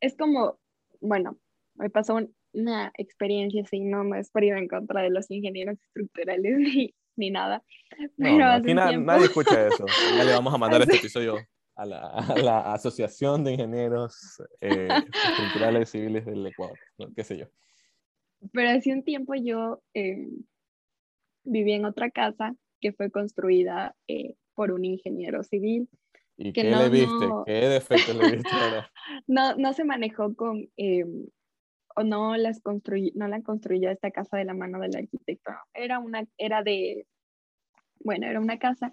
es, 0.00 0.16
como, 0.16 0.58
bueno, 1.00 1.38
me 1.74 1.90
pasó 1.90 2.18
una 2.52 2.92
experiencia 2.96 3.62
así, 3.62 3.80
no, 3.80 4.04
no 4.04 4.16
es 4.16 4.30
para 4.30 4.46
ir 4.46 4.54
en 4.54 4.68
contra 4.68 5.02
de 5.02 5.10
los 5.10 5.30
ingenieros 5.30 5.78
estructurales 5.80 6.56
ni, 6.58 6.94
ni 7.16 7.30
nada. 7.30 7.62
Pero 8.16 8.38
no, 8.38 8.52
aquí 8.52 8.74
na 8.74 8.88
tiempo... 8.88 9.06
nadie 9.06 9.26
escucha 9.26 9.66
eso. 9.66 9.84
Ya 10.16 10.24
le 10.24 10.32
vamos 10.32 10.54
a 10.54 10.58
mandar 10.58 10.82
este 10.82 10.96
episodio 10.96 11.36
a 11.76 11.86
la, 11.86 12.08
a 12.08 12.38
la 12.38 12.72
Asociación 12.72 13.44
de 13.44 13.52
Ingenieros 13.52 14.40
eh, 14.60 14.88
Estructurales 15.30 15.90
Civiles 15.90 16.24
del 16.24 16.46
Ecuador, 16.46 16.78
¿no? 16.98 17.12
qué 17.14 17.24
sé 17.24 17.38
yo. 17.38 17.46
Pero 18.52 18.70
hace 18.70 18.92
un 18.92 19.02
tiempo 19.02 19.34
yo 19.34 19.82
eh, 19.94 20.28
viví 21.44 21.72
en 21.72 21.84
otra 21.84 22.10
casa 22.10 22.54
que 22.80 22.92
fue 22.92 23.10
construida 23.10 23.96
eh, 24.08 24.34
por 24.54 24.70
un 24.70 24.84
ingeniero 24.84 25.42
civil. 25.42 25.88
¿Y 26.36 26.52
que 26.52 26.62
qué 26.62 26.70
no, 26.70 26.82
le 26.82 26.88
viste? 26.90 27.26
No... 27.26 27.44
¿Qué 27.46 27.52
defecto 27.52 28.12
le 28.12 28.32
viste 28.32 28.50
no, 29.26 29.56
no 29.56 29.72
se 29.72 29.84
manejó 29.84 30.34
con, 30.34 30.68
eh, 30.76 31.06
no 32.02 32.36
las 32.36 32.60
construyó, 32.60 33.12
no 33.14 33.28
la 33.28 33.42
construyó 33.42 33.90
esta 33.90 34.10
casa 34.10 34.36
de 34.36 34.44
la 34.44 34.54
mano 34.54 34.80
del 34.80 34.96
arquitecto, 34.96 35.52
era 35.72 35.98
una, 35.98 36.24
era 36.38 36.62
de, 36.62 37.06
bueno, 38.00 38.26
era 38.26 38.40
una 38.40 38.58
casa 38.58 38.92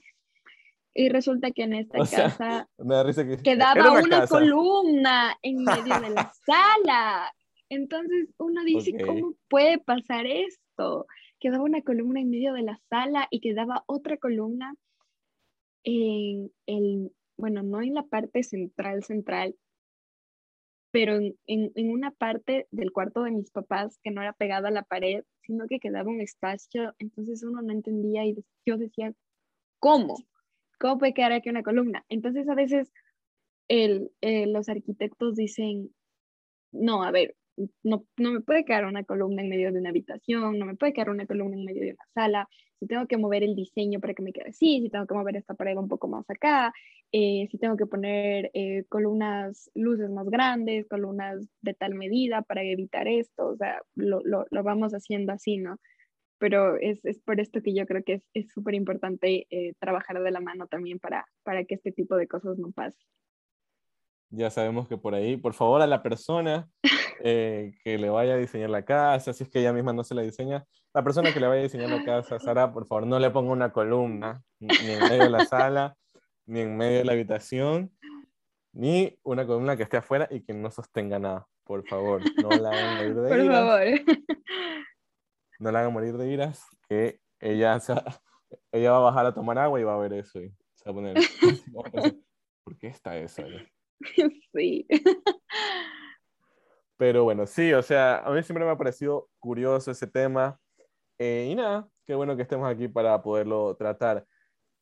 y 0.93 1.09
resulta 1.09 1.51
que 1.51 1.63
en 1.63 1.73
esta 1.73 1.99
casa 1.99 2.69
quedaba 3.43 4.01
una, 4.01 4.27
columna 4.27 5.37
en 5.41 5.63
medio 5.63 5.99
de 5.99 6.09
la 6.09 6.33
sala. 6.45 7.33
Entonces 7.69 8.29
uno 8.37 8.63
dice, 8.65 8.93
¿cómo 9.05 9.35
puede 9.49 9.79
pasar 9.79 10.25
esto? 10.25 11.07
Quedaba 11.39 11.63
una 11.63 11.81
columna 11.81 12.19
en 12.19 12.29
medio 12.29 12.53
de 12.53 12.63
la 12.63 12.79
sala 12.89 13.27
y 13.31 13.39
quedaba 13.39 13.83
otra 13.87 14.17
columna 14.17 14.75
en 15.83 16.51
el, 16.65 17.11
bueno, 17.37 17.63
no 17.63 17.81
en 17.81 17.93
la 17.93 18.03
parte 18.03 18.43
central, 18.43 19.03
central, 19.03 19.55
pero 20.91 21.15
en, 21.15 21.35
en, 21.47 21.89
una 21.89 22.11
parte 22.11 22.67
del 22.71 22.91
cuarto 22.91 23.23
de 23.23 23.31
mis 23.31 23.49
papás 23.49 23.99
que 24.03 24.11
no 24.11 24.21
era 24.21 24.33
pegada 24.33 24.67
a 24.67 24.71
la 24.71 24.83
pared, 24.83 25.23
sino 25.41 25.67
que 25.67 25.79
quedaba 25.79 26.09
un 26.09 26.21
espacio, 26.21 26.93
entonces 26.99 27.43
uno 27.43 27.61
no 27.61 27.71
entendía 27.71 28.25
y 28.25 28.35
yo 28.65 28.77
decía, 28.77 29.13
¿cómo? 29.79 30.17
¿Cómo 30.79 30.97
puede 30.97 31.13
quedar 31.13 31.31
aquí 31.31 31.49
una 31.49 31.63
columna? 31.63 32.05
Entonces 32.09 32.47
a 32.49 32.55
veces 32.55 32.91
el, 33.67 34.11
eh, 34.21 34.47
los 34.47 34.67
arquitectos 34.67 35.35
dicen, 35.35 35.93
no, 36.71 37.03
a 37.03 37.11
ver, 37.11 37.35
no, 37.83 38.05
no, 38.17 38.31
me 38.31 38.41
puede 38.41 38.65
quedar 38.65 38.85
una 38.85 39.03
columna 39.03 39.41
en 39.41 39.49
medio 39.49 39.71
de 39.71 39.79
una 39.79 39.89
habitación, 39.89 40.57
no 40.57 40.65
me 40.65 40.75
puede 40.75 40.93
quedar 40.93 41.09
una 41.09 41.25
columna 41.25 41.57
en 41.57 41.65
medio 41.65 41.81
de 41.81 41.91
una 41.91 42.05
sala, 42.13 42.49
si 42.79 42.87
tengo 42.87 43.05
que 43.07 43.17
mover 43.17 43.43
el 43.43 43.55
diseño 43.55 43.99
para 43.99 44.13
que 44.13 44.23
me 44.23 44.33
quede 44.33 44.49
así, 44.49 44.81
si 44.81 44.89
tengo 44.89 45.05
que 45.05 45.13
mover 45.13 45.35
esta 45.35 45.53
pared 45.53 45.77
un 45.77 45.87
poco 45.87 46.07
más 46.07 46.27
acá, 46.29 46.73
eh, 47.11 47.47
si 47.51 47.57
tengo 47.57 47.77
que 47.77 47.85
poner 47.85 48.49
eh, 48.53 48.85
columnas, 48.89 49.69
luces 49.75 50.09
más 50.09 50.27
grandes, 50.29 50.87
columnas 50.87 51.47
de 51.61 51.73
tal 51.73 51.93
medida 51.93 52.41
para 52.41 52.63
evitar 52.63 53.07
esto, 53.07 53.49
o 53.49 53.55
sea, 53.57 53.81
lo, 53.95 54.21
lo, 54.23 54.45
lo 54.49 54.63
vamos 54.63 54.93
haciendo 54.93 55.31
así, 55.31 55.57
¿no? 55.57 55.77
Pero 56.39 56.77
es, 56.77 57.05
es, 57.05 57.19
por 57.19 57.39
esto 57.39 57.61
que 57.61 57.75
yo 57.75 57.85
creo 57.85 58.03
que 58.03 58.23
es 58.33 58.51
súper 58.51 58.73
importante 58.73 59.45
eh, 59.51 59.73
trabajar 59.79 60.21
de 60.23 60.31
la 60.31 60.39
mano 60.39 60.65
también 60.65 60.97
para, 60.97 61.27
para 61.43 61.65
que 61.65 61.75
este 61.75 61.91
tipo 61.91 62.15
de 62.15 62.27
cosas 62.27 62.57
no 62.57 62.71
pasen 62.71 63.05
ya 64.31 64.49
sabemos 64.49 64.87
que 64.87 64.97
por 64.97 65.13
ahí, 65.13 65.37
por 65.37 65.53
favor, 65.53 65.81
a 65.81 65.87
la 65.87 66.01
persona 66.01 66.69
eh, 67.23 67.73
que 67.83 67.97
le 67.97 68.09
vaya 68.09 68.33
a 68.33 68.37
diseñar 68.37 68.69
la 68.69 68.83
casa, 68.83 69.33
si 69.33 69.43
es 69.43 69.49
que 69.49 69.59
ella 69.59 69.73
misma 69.73 69.93
no 69.93 70.03
se 70.03 70.15
la 70.15 70.21
diseña, 70.21 70.65
la 70.93 71.03
persona 71.03 71.33
que 71.33 71.39
le 71.39 71.47
vaya 71.47 71.61
a 71.61 71.63
diseñar 71.63 71.89
la 71.89 72.03
casa, 72.03 72.39
Sara, 72.39 72.73
por 72.73 72.85
favor, 72.85 73.07
no 73.07 73.19
le 73.19 73.29
ponga 73.29 73.51
una 73.51 73.71
columna, 73.71 74.43
ni 74.59 74.91
en 74.91 74.99
medio 74.99 75.23
de 75.23 75.29
la 75.29 75.45
sala, 75.45 75.95
ni 76.45 76.61
en 76.61 76.75
medio 76.77 76.99
de 76.99 77.05
la 77.05 77.13
habitación, 77.13 77.91
ni 78.73 79.17
una 79.23 79.45
columna 79.45 79.77
que 79.77 79.83
esté 79.83 79.97
afuera 79.97 80.27
y 80.29 80.41
que 80.41 80.53
no 80.53 80.69
sostenga 80.71 81.19
nada. 81.19 81.47
Por 81.63 81.87
favor, 81.87 82.21
no 82.41 82.49
la 82.49 82.69
hagan 82.69 82.97
morir 82.97 83.15
de 83.15 83.29
por 83.29 83.51
Favor. 83.51 84.17
No 85.59 85.71
la 85.71 85.79
hagan 85.79 85.93
morir 85.93 86.17
de 86.17 86.31
iras, 86.31 86.65
que 86.89 87.19
ella, 87.39 87.79
ella 88.71 88.91
va 88.91 88.97
a 88.97 89.01
bajar 89.01 89.25
a 89.27 89.33
tomar 89.33 89.57
agua 89.57 89.79
y 89.79 89.83
va 89.83 89.95
a 89.95 89.99
ver 89.99 90.13
eso 90.13 90.41
y 90.41 90.53
se 90.75 90.85
va 90.85 90.91
a 90.91 90.93
poner... 90.93 91.17
¿Por 92.63 92.77
qué 92.77 92.87
está 92.87 93.17
eso? 93.17 93.43
Sí. 94.53 94.87
Pero 97.01 97.23
bueno, 97.23 97.47
sí, 97.47 97.73
o 97.73 97.81
sea, 97.81 98.19
a 98.19 98.29
mí 98.29 98.43
siempre 98.43 98.63
me 98.63 98.69
ha 98.69 98.77
parecido 98.77 99.27
curioso 99.39 99.89
ese 99.89 100.05
tema. 100.05 100.59
Eh, 101.17 101.47
y 101.49 101.55
nada, 101.55 101.89
qué 102.05 102.13
bueno 102.13 102.35
que 102.35 102.43
estemos 102.43 102.69
aquí 102.69 102.87
para 102.87 103.19
poderlo 103.23 103.75
tratar. 103.75 104.23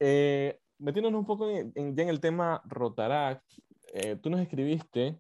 Eh, 0.02 0.60
metiéndonos 0.80 1.18
un 1.18 1.26
poco 1.26 1.50
en, 1.50 1.72
ya 1.96 2.04
en 2.04 2.10
el 2.10 2.20
tema 2.20 2.62
Rotaract, 2.66 3.50
eh, 3.94 4.18
tú 4.18 4.30
nos 4.30 4.42
escribiste, 4.42 5.18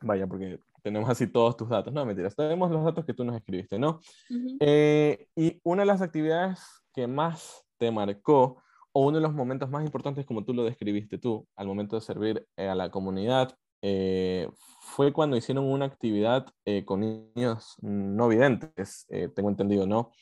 vaya, 0.00 0.28
porque 0.28 0.60
tenemos 0.84 1.10
así 1.10 1.26
todos 1.26 1.56
tus 1.56 1.68
datos, 1.68 1.92
no, 1.92 2.06
mentiras, 2.06 2.36
tenemos 2.36 2.70
los 2.70 2.84
datos 2.84 3.04
que 3.04 3.14
tú 3.14 3.24
nos 3.24 3.34
escribiste, 3.34 3.76
¿no? 3.80 3.98
y 4.30 5.60
una 5.64 5.82
de 5.82 5.86
las 5.86 6.02
actividades 6.02 6.60
que 6.94 7.08
más 7.08 7.66
te 7.78 7.90
marcó 7.90 8.62
o 8.92 9.06
uno 9.06 9.16
de 9.16 9.22
los 9.22 9.32
momentos 9.32 9.70
más 9.70 9.84
importantes, 9.84 10.26
como 10.26 10.44
tú 10.44 10.54
lo 10.54 10.64
describiste 10.64 11.18
tú, 11.18 11.48
al 11.56 11.66
momento 11.66 11.96
de 11.96 12.02
servir 12.02 12.46
eh, 12.56 12.68
a 12.68 12.74
la 12.74 12.90
comunidad, 12.90 13.56
eh, 13.82 14.48
fue 14.80 15.12
cuando 15.12 15.36
hicieron 15.36 15.64
una 15.64 15.84
actividad 15.84 16.46
eh, 16.64 16.84
con 16.84 17.00
niños 17.00 17.76
no 17.82 18.28
videntes, 18.28 19.06
tengo 19.34 19.50
entendido, 19.50 19.86
¿no? 19.86 20.12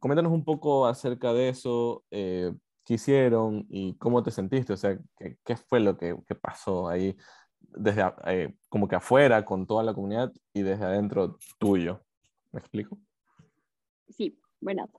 coméntanos 0.00 0.32
un 0.32 0.44
poco 0.44 0.88
acerca 0.88 1.32
de 1.32 1.50
eso, 1.50 2.04
qué 2.10 2.54
hicieron 2.88 3.64
y 3.68 3.94
cómo 3.94 4.24
te 4.24 4.32
sentiste, 4.32 4.72
o 4.72 4.76
sea, 4.76 4.98
qué, 5.16 5.36
qué 5.44 5.56
fue 5.56 5.78
lo 5.78 5.96
que, 5.96 6.16
que, 6.26 6.34
pasó 6.34 6.88
ahí, 6.88 7.16
desde 7.60 8.02
como 8.68 8.88
que 8.88 8.96
afuera 8.96 9.44
con 9.44 9.68
toda 9.68 9.84
la 9.84 9.94
comunidad 9.94 10.32
y 10.52 10.62
desde 10.62 10.84
adentro 10.84 11.38
tuyo. 11.58 12.02
¿Me 12.50 12.58
explico? 12.58 12.98
Sí, 14.08 14.36
bueno, 14.60 14.90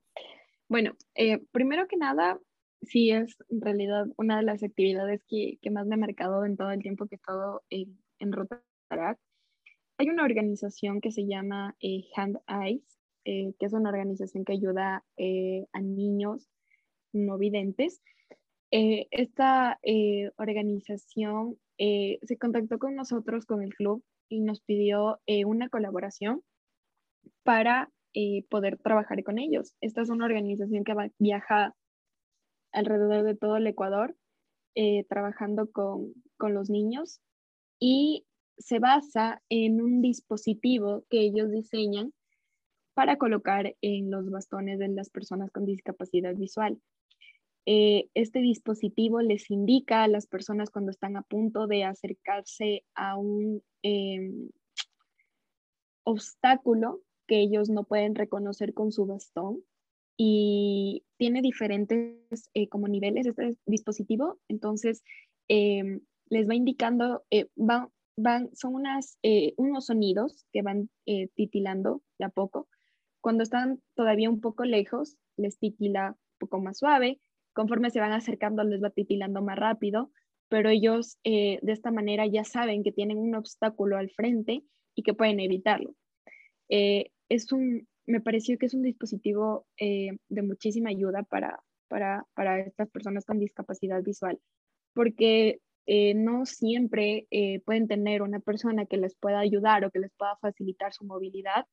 bueno, 0.72 0.96
eh, 1.16 1.44
primero 1.52 1.86
que 1.86 1.98
nada, 1.98 2.40
sí 2.82 3.12
es 3.12 3.36
en 3.50 3.62
realidad 3.62 4.06
una 4.18 4.38
de 4.38 4.44
las 4.44 4.64
actividades 4.64 5.24
que, 5.28 5.58
que 5.62 5.72
más 5.72 5.88
me 5.88 5.96
ha 5.96 5.98
marcado 5.98 6.46
en 6.46 6.58
todo 6.58 6.72
el 6.72 6.82
tiempo 6.82 7.08
que 7.08 7.16
he 7.16 7.18
estado 7.18 7.64
en, 7.70 7.98
en 8.20 8.32
Rotaract. 8.32 9.20
Hay 9.98 10.10
una 10.10 10.24
organización 10.24 11.00
que 11.00 11.12
se 11.12 11.28
llama 11.28 11.76
eh, 11.80 12.04
Hand 12.16 12.40
Eyes, 12.48 13.00
eh, 13.26 13.54
que 13.60 13.66
es 13.66 13.74
una 13.74 13.90
organización 13.90 14.46
que 14.46 14.54
ayuda 14.54 15.04
a 15.74 15.82
niños 15.82 16.50
no 17.14 17.38
videntes. 17.38 18.02
esta 18.72 19.80
organización 20.38 21.58
se 21.78 22.38
contactó 22.40 22.80
con 22.80 22.96
nosotros, 22.96 23.46
con 23.46 23.62
el 23.62 23.76
club, 23.76 24.04
y 24.28 24.40
nos 24.40 24.62
pidió 24.62 25.20
una 25.46 25.70
colaboración 25.70 26.42
para 27.44 27.92
eh, 28.14 28.44
poder 28.50 28.78
trabajar 28.78 29.24
con 29.24 29.40
ellos. 29.40 29.74
Esta 29.80 30.02
es 30.02 30.10
una 30.10 30.26
organización 30.26 30.84
que 30.84 30.94
viaja 31.18 31.74
alrededor 32.72 33.24
de 33.24 33.36
todo 33.36 33.58
el 33.58 33.68
Ecuador 33.68 34.16
eh, 34.76 35.04
trabajando 35.06 35.72
con, 35.72 36.14
con 36.38 36.54
los 36.54 36.70
niños 36.70 37.20
y 37.80 38.26
se 38.58 38.80
basa 38.80 39.42
en 39.50 39.82
un 39.82 40.02
dispositivo 40.02 41.04
que 41.10 41.22
ellos 41.22 41.52
diseñan 41.52 42.14
para 42.94 43.18
colocar 43.18 43.76
en 43.82 44.12
los 44.12 44.30
bastones 44.30 44.80
de 44.80 44.90
las 44.90 45.10
personas 45.10 45.52
con 45.52 45.66
discapacidad 45.66 46.36
visual. 46.36 46.80
Eh, 47.66 48.10
este 48.16 48.40
dispositivo 48.40 49.22
les 49.22 49.50
indica 49.52 50.04
a 50.04 50.08
las 50.08 50.26
personas 50.26 50.70
cuando 50.70 50.92
están 50.92 51.16
a 51.16 51.22
punto 51.22 51.68
de 51.68 51.84
acercarse 51.84 52.84
a 52.96 53.18
un 53.18 53.64
em, 53.84 54.50
obstáculo 56.04 57.02
que 57.28 57.40
ellos 57.40 57.70
no 57.70 57.84
pueden 57.84 58.16
reconocer 58.16 58.74
con 58.74 58.92
su 58.92 59.06
bastón 59.06 59.64
y 60.24 61.04
tiene 61.18 61.42
diferentes 61.42 62.52
eh, 62.54 62.70
como 62.70 62.88
niveles 62.88 63.26
este 63.26 63.58
dispositivo, 63.66 64.40
entonces 64.50 65.02
em, 65.48 66.02
les 66.30 66.48
va 66.48 66.54
indicando, 66.54 67.24
eh, 67.32 67.48
van, 67.56 67.90
son 68.54 68.76
unas, 68.76 69.18
eh, 69.24 69.56
unos 69.58 69.88
sonidos 69.88 70.46
que 70.54 70.62
van 70.62 70.92
titilando 71.34 72.04
de 72.20 72.26
a 72.26 72.30
poco. 72.30 72.68
Cuando 73.20 73.42
están 73.42 73.82
todavía 73.96 74.30
un 74.30 74.42
poco 74.42 74.64
lejos, 74.64 75.18
les 75.38 75.58
titila 75.58 76.10
un 76.12 76.38
poco 76.38 76.62
más 76.62 76.78
suave, 76.78 77.20
conforme 77.54 77.90
se 77.90 78.00
van 78.00 78.12
acercando 78.12 78.64
les 78.64 78.84
va 78.84 78.92
titilando 78.92 79.42
más 79.42 79.58
rápido, 79.58 80.12
pero 80.50 80.70
ellos 80.70 81.18
de 81.24 81.60
esta 81.64 81.90
manera 81.90 82.28
ya 82.28 82.44
saben 82.44 82.84
que 82.84 82.92
tienen 82.92 83.18
un 83.18 83.34
obstáculo 83.34 83.98
al 83.98 84.12
frente 84.12 84.64
y 84.94 85.02
que 85.02 85.16
pueden 85.16 85.40
evitarlo. 85.40 85.96
Es 86.70 87.52
un, 87.52 87.88
me 88.06 88.22
pareció 88.22 88.58
que 88.58 88.66
es 88.66 88.74
un 88.74 88.84
dispositivo 88.84 89.66
eh, 89.78 90.18
de 90.30 90.42
muchísima 90.42 90.90
ayuda 90.90 91.24
para, 91.24 91.64
para, 91.88 92.26
para, 92.34 92.60
estas 92.60 92.90
personas 92.90 93.26
con 93.26 93.40
discapacidad 93.40 94.02
visual, 94.04 94.40
porque 94.94 95.60
eh, 95.86 96.14
no 96.14 96.46
siempre 96.46 97.28
eh, 97.32 97.60
pueden 97.62 97.88
tener 97.88 98.22
una 98.22 98.40
persona 98.40 98.86
que 98.86 98.98
les 98.98 99.16
pueda 99.16 99.40
ayudar 99.40 99.86
o 99.86 99.92
que 99.92 100.00
les 100.00 100.12
pueda 100.14 100.36
facilitar 100.38 100.94
su 100.94 101.06
movilidad 101.06 101.66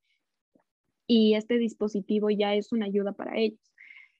y 1.07 1.35
este 1.35 1.59
dispositivo 1.59 2.31
ya 2.31 2.55
es 2.55 2.73
una 2.73 2.87
ayuda 2.87 3.13
para 3.13 3.39
ellos. 3.39 3.61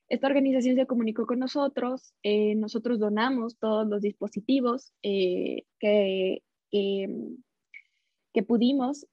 Esta 0.09 0.27
organización 0.27 0.77
se 0.77 0.87
comunicó 0.87 1.27
con 1.27 1.39
nosotros, 1.39 2.15
nosotros 2.57 2.99
donamos 2.99 3.59
todos 3.59 3.87
los 3.87 4.01
dispositivos 4.01 4.95
que, 5.03 5.67
que 6.71 8.43
pudimos, 8.47 9.07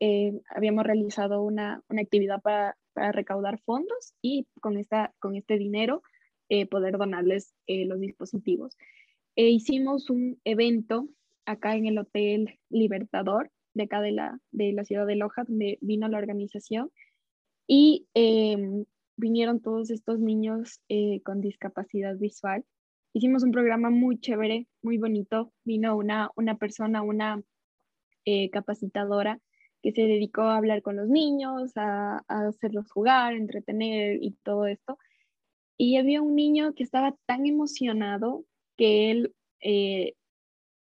habíamos 0.56 0.86
realizado 0.86 1.44
una, 1.44 1.84
una 1.90 2.02
actividad 2.02 2.42
para, 2.42 2.78
para, 2.96 3.12
recaudar 3.12 3.60
fondos 3.60 4.14
y 4.22 4.48
con, 4.62 4.78
esta, 4.78 5.14
con 5.20 5.36
este 5.36 5.58
dinero 5.58 6.02
eh, 6.50 6.66
poder 6.66 6.98
donarles 6.98 7.54
eh, 7.68 7.86
los 7.86 8.00
dispositivos. 8.00 8.78
E 9.36 9.50
hicimos 9.50 10.10
un 10.10 10.40
evento 10.46 11.08
acá 11.46 11.76
en 11.76 11.86
el 11.86 11.98
Hotel 11.98 12.60
Libertador, 12.70 13.52
de 13.74 13.84
acá 13.84 14.02
de 14.02 14.14
la, 14.14 14.40
de 14.52 14.72
la 14.72 14.86
ciudad 14.86 15.06
de 15.06 15.16
Loja, 15.16 15.44
donde 15.48 15.78
vino 15.82 16.08
la 16.08 16.18
organización 16.18 16.92
y 17.68 18.08
em, 18.14 18.86
vinieron 19.18 19.60
todos 19.60 19.90
estos 19.92 20.20
niños 20.20 20.80
con 21.24 21.42
discapacidad 21.42 22.16
visual. 22.18 22.64
Hicimos 23.14 23.44
un 23.44 23.52
programa 23.52 23.90
muy 23.90 24.20
chévere, 24.20 24.68
muy 24.82 24.98
bonito. 24.98 25.54
Vino 25.64 25.96
una, 25.96 26.32
una 26.36 26.58
persona, 26.58 27.02
una 27.02 27.42
eh, 28.28 28.50
capacitadora 28.50 29.40
que 29.86 29.92
se 29.92 30.02
dedicó 30.02 30.42
a 30.42 30.58
hablar 30.58 30.82
con 30.82 30.96
los 30.96 31.08
niños, 31.10 31.72
a, 31.76 32.24
hacerlos 32.28 32.92
jugar, 32.92 33.36
entretener 33.36 34.18
y 34.20 34.32
todo 34.42 34.66
esto. 34.66 34.98
Y 35.78 35.98
había 35.98 36.24
un 36.24 36.36
niño 36.36 36.74
que 36.74 36.82
estaba 36.82 37.16
tan 37.28 37.46
emocionado 37.46 38.46
que 38.78 39.12
él 39.12 39.36
eh, 39.62 40.16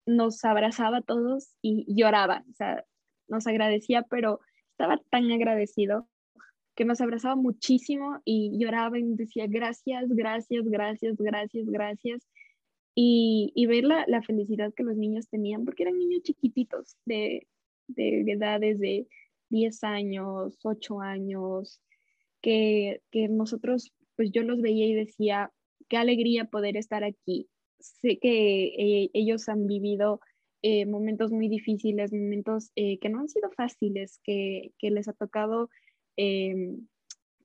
nos 0.05 0.45
abrazaba 0.45 0.99
a 0.99 1.01
todos 1.01 1.53
y 1.61 1.85
lloraba, 1.93 2.45
o 2.49 2.53
sea, 2.53 2.85
nos 3.27 3.45
agradecía, 3.45 4.03
pero 4.03 4.39
estaba 4.71 5.01
tan 5.09 5.29
agradecido 5.33 6.07
que 6.73 6.85
nos 6.85 7.01
abrazaba 7.01 7.35
muchísimo 7.35 8.21
y 8.23 8.57
lloraba 8.57 8.97
y 8.97 9.03
decía 9.03 9.47
gracias, 9.49 10.07
gracias, 10.07 10.63
gracias, 10.63 11.17
gracias, 11.17 11.65
gracias. 11.65 12.25
Y, 12.95 13.51
y 13.53 13.65
ver 13.65 13.83
la, 13.83 14.05
la, 14.07 14.21
felicidad 14.21 14.73
que 14.73 14.83
los 14.83 14.95
niños 14.95 15.27
tenían, 15.27 15.65
porque 15.65 15.83
eran 15.83 15.99
niños 15.99 16.23
chiquititos 16.23 16.95
de, 17.05 17.47
de 17.87 18.21
edades 18.21 18.79
de 18.79 19.07
10 19.49 19.83
años, 19.83 20.57
8 20.63 21.01
años, 21.01 21.81
que, 22.41 23.01
que 23.11 23.27
nosotros, 23.27 23.93
pues 24.15 24.31
yo 24.31 24.43
los 24.43 24.61
veía 24.61 24.85
y 24.87 24.93
decía, 24.93 25.51
qué 25.89 25.97
alegría 25.97 26.45
poder 26.45 26.77
estar 26.77 27.03
aquí. 27.03 27.49
Sé 27.79 28.17
que 28.19 28.65
eh, 28.67 29.09
ellos 29.13 29.47
han 29.49 29.67
vivido 29.67 30.19
eh, 30.61 30.85
momentos 30.85 31.31
muy 31.31 31.47
difíciles, 31.47 32.11
momentos 32.11 32.71
eh, 32.75 32.97
que 32.99 33.09
no 33.09 33.19
han 33.19 33.29
sido 33.29 33.49
fáciles, 33.51 34.19
que, 34.23 34.73
que 34.79 34.91
les 34.91 35.07
ha 35.07 35.13
tocado 35.13 35.69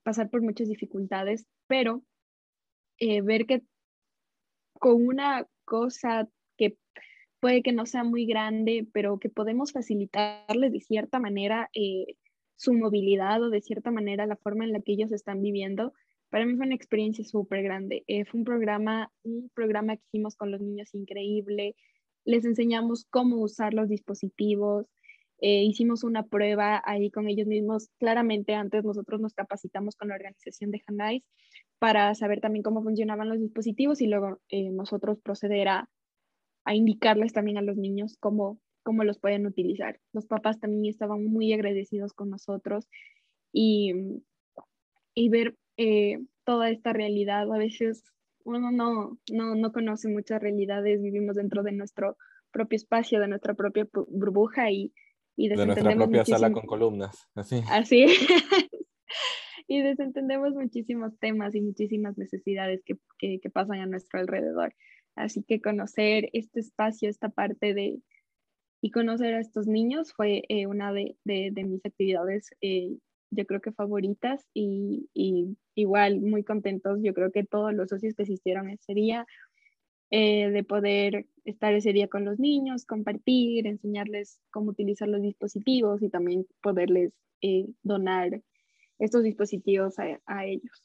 pasar 0.02 0.30
por 0.30 0.40
muchas 0.40 0.66
dificultades, 0.66 1.46
pero 1.66 2.02
ver 2.98 3.44
que 3.44 3.62
con 4.78 5.06
una 5.06 5.46
cosa 5.66 6.26
puede 7.42 7.64
que 7.64 7.72
no 7.72 7.86
sea 7.86 8.04
muy 8.04 8.24
grande, 8.24 8.86
pero 8.92 9.18
que 9.18 9.28
podemos 9.28 9.72
facilitarles 9.72 10.72
de 10.72 10.80
cierta 10.80 11.18
manera 11.18 11.68
eh, 11.74 12.14
su 12.54 12.72
movilidad 12.72 13.42
o 13.42 13.50
de 13.50 13.60
cierta 13.60 13.90
manera 13.90 14.26
la 14.26 14.36
forma 14.36 14.64
en 14.64 14.70
la 14.72 14.80
que 14.80 14.92
ellos 14.92 15.10
están 15.10 15.42
viviendo, 15.42 15.92
para 16.30 16.46
mí 16.46 16.54
fue 16.54 16.66
una 16.66 16.76
experiencia 16.76 17.24
súper 17.24 17.64
grande. 17.64 18.04
Eh, 18.06 18.24
fue 18.26 18.38
un 18.38 18.44
programa, 18.44 19.10
un 19.24 19.50
programa 19.54 19.96
que 19.96 20.02
hicimos 20.12 20.36
con 20.36 20.52
los 20.52 20.60
niños 20.60 20.94
increíble. 20.94 21.74
Les 22.24 22.44
enseñamos 22.44 23.06
cómo 23.10 23.38
usar 23.42 23.74
los 23.74 23.88
dispositivos, 23.88 24.86
eh, 25.40 25.64
hicimos 25.64 26.04
una 26.04 26.22
prueba 26.22 26.80
ahí 26.84 27.10
con 27.10 27.28
ellos 27.28 27.48
mismos. 27.48 27.90
Claramente 27.98 28.54
antes 28.54 28.84
nosotros 28.84 29.20
nos 29.20 29.34
capacitamos 29.34 29.96
con 29.96 30.10
la 30.10 30.14
organización 30.14 30.70
de 30.70 30.80
Hanais 30.86 31.24
para 31.80 32.14
saber 32.14 32.40
también 32.40 32.62
cómo 32.62 32.84
funcionaban 32.84 33.28
los 33.28 33.40
dispositivos 33.40 34.00
y 34.00 34.06
luego 34.06 34.38
eh, 34.48 34.70
nosotros 34.70 35.18
proceder 35.20 35.66
a, 35.66 35.90
a, 36.64 36.74
indicarles 36.74 37.32
también 37.32 37.58
a 37.58 37.62
los 37.62 37.76
niños 37.76 38.16
cómo, 38.18 38.60
cómo 38.82 39.04
los 39.04 39.18
pueden 39.18 39.46
utilizar. 39.46 40.00
Los 40.12 40.26
papás 40.26 40.60
también 40.60 40.86
estaban 40.86 41.24
muy 41.24 41.52
agradecidos 41.52 42.12
con 42.12 42.30
nosotros 42.30 42.88
y, 43.52 44.22
y 45.14 45.28
ver 45.28 45.56
eh, 45.76 46.18
toda 46.44 46.70
esta 46.70 46.92
realidad. 46.92 47.52
A 47.52 47.58
veces 47.58 48.04
uno 48.44 48.70
no, 48.70 49.18
no, 49.30 49.54
no 49.54 49.72
conoce 49.72 50.08
muchas 50.08 50.40
realidades, 50.40 51.00
vivimos 51.00 51.36
dentro 51.36 51.62
de 51.62 51.72
nuestro 51.72 52.16
propio 52.50 52.76
espacio, 52.76 53.20
de 53.20 53.28
nuestra 53.28 53.54
propia 53.54 53.88
burbuja 54.08 54.70
y 54.70 54.92
y 55.36 55.48
de 55.48 55.66
nuestra 55.66 55.94
propia 55.94 56.24
sala 56.24 56.52
con 56.52 56.66
columnas, 56.66 57.28
así. 57.34 57.62
Así. 57.70 58.06
y 59.66 59.82
desentendemos 59.82 60.54
muchísimos 60.54 61.18
temas 61.18 61.54
y 61.54 61.60
muchísimas 61.60 62.18
necesidades 62.18 62.82
que, 62.84 62.96
que, 63.18 63.40
que, 63.40 63.50
pasan 63.50 63.80
a 63.80 63.86
nuestro 63.86 64.20
alrededor. 64.20 64.74
Así 65.14 65.42
que 65.42 65.60
conocer 65.60 66.30
este 66.32 66.60
espacio, 66.60 67.08
esta 67.08 67.28
parte 67.28 67.74
de, 67.74 68.00
y 68.80 68.90
conocer 68.90 69.34
a 69.34 69.40
estos 69.40 69.66
niños 69.66 70.12
fue 70.12 70.44
eh, 70.48 70.66
una 70.66 70.92
de, 70.92 71.16
de, 71.24 71.64
mis 71.64 71.84
actividades, 71.86 72.50
eh, 72.60 72.96
yo 73.30 73.46
creo 73.46 73.60
que 73.60 73.72
favoritas 73.72 74.44
y, 74.52 75.08
y, 75.14 75.56
igual 75.74 76.20
muy 76.20 76.44
contentos. 76.44 76.98
Yo 77.02 77.14
creo 77.14 77.30
que 77.30 77.44
todos 77.44 77.72
los 77.72 77.88
socios 77.88 78.14
que 78.14 78.24
asistieron 78.24 78.68
ese 78.68 78.92
día 78.92 79.26
eh, 80.10 80.50
de 80.50 80.64
poder 80.64 81.26
estar 81.44 81.72
ese 81.72 81.92
día 81.92 82.08
con 82.08 82.24
los 82.24 82.38
niños, 82.38 82.84
compartir, 82.84 83.66
enseñarles 83.66 84.40
cómo 84.50 84.70
utilizar 84.70 85.08
los 85.08 85.22
dispositivos 85.22 86.02
y 86.02 86.10
también 86.10 86.46
poderles 86.60 87.12
donar 87.82 88.42
estos 88.98 89.22
dispositivos 89.24 89.94
a, 89.98 90.44
ellos. 90.44 90.84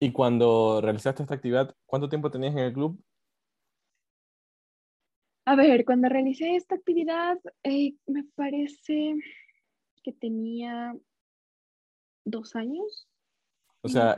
Y 0.00 0.12
cuando 0.12 0.80
realizaste 0.80 1.22
esta 1.22 1.34
actividad, 1.34 1.74
¿cuánto 1.86 2.08
tiempo 2.08 2.30
tenías 2.30 2.52
en 2.52 2.60
el 2.60 2.72
club? 2.72 3.02
A 5.44 5.56
ver, 5.56 5.84
cuando 5.84 6.08
realicé 6.08 6.54
esta 6.54 6.76
actividad, 6.76 7.38
eh, 7.64 7.94
me 8.06 8.22
parece 8.34 9.16
que 10.04 10.12
tenía 10.12 10.94
dos 12.24 12.54
años. 12.54 13.08
O 13.82 13.88
sea, 13.88 14.16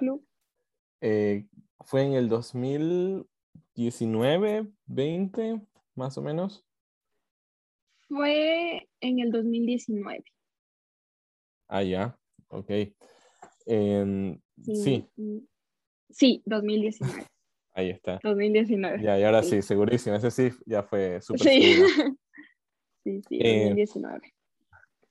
fue 1.81 2.03
en 2.03 2.13
el 2.13 2.29
2000, 2.29 3.27
19, 3.75 4.71
20, 4.87 5.63
más 5.95 6.19
o 6.19 6.23
menos. 6.23 6.67
Fue 8.09 8.89
en 9.01 9.21
el 9.21 9.31
2019. 9.31 10.25
Ah, 11.69 11.85
ya, 11.85 12.19
ok. 12.49 12.71
sí. 14.75 15.09
Sí, 15.15 15.49
2019. 16.45 17.27
Ahí 17.75 17.91
está. 17.91 18.19
2019. 18.23 19.03
Ya, 19.03 19.19
y 19.19 19.25
ahora 19.25 19.43
sí, 19.43 19.63
segurísimo. 19.63 20.17
Ese 20.17 20.31
sí 20.31 20.51
ya 20.67 20.83
fue 20.83 21.21
súper 21.21 21.41
sí. 21.49 21.75
sí, 23.05 23.23
sí, 23.29 23.39
2019. 23.39 24.17
Eh, 24.17 24.31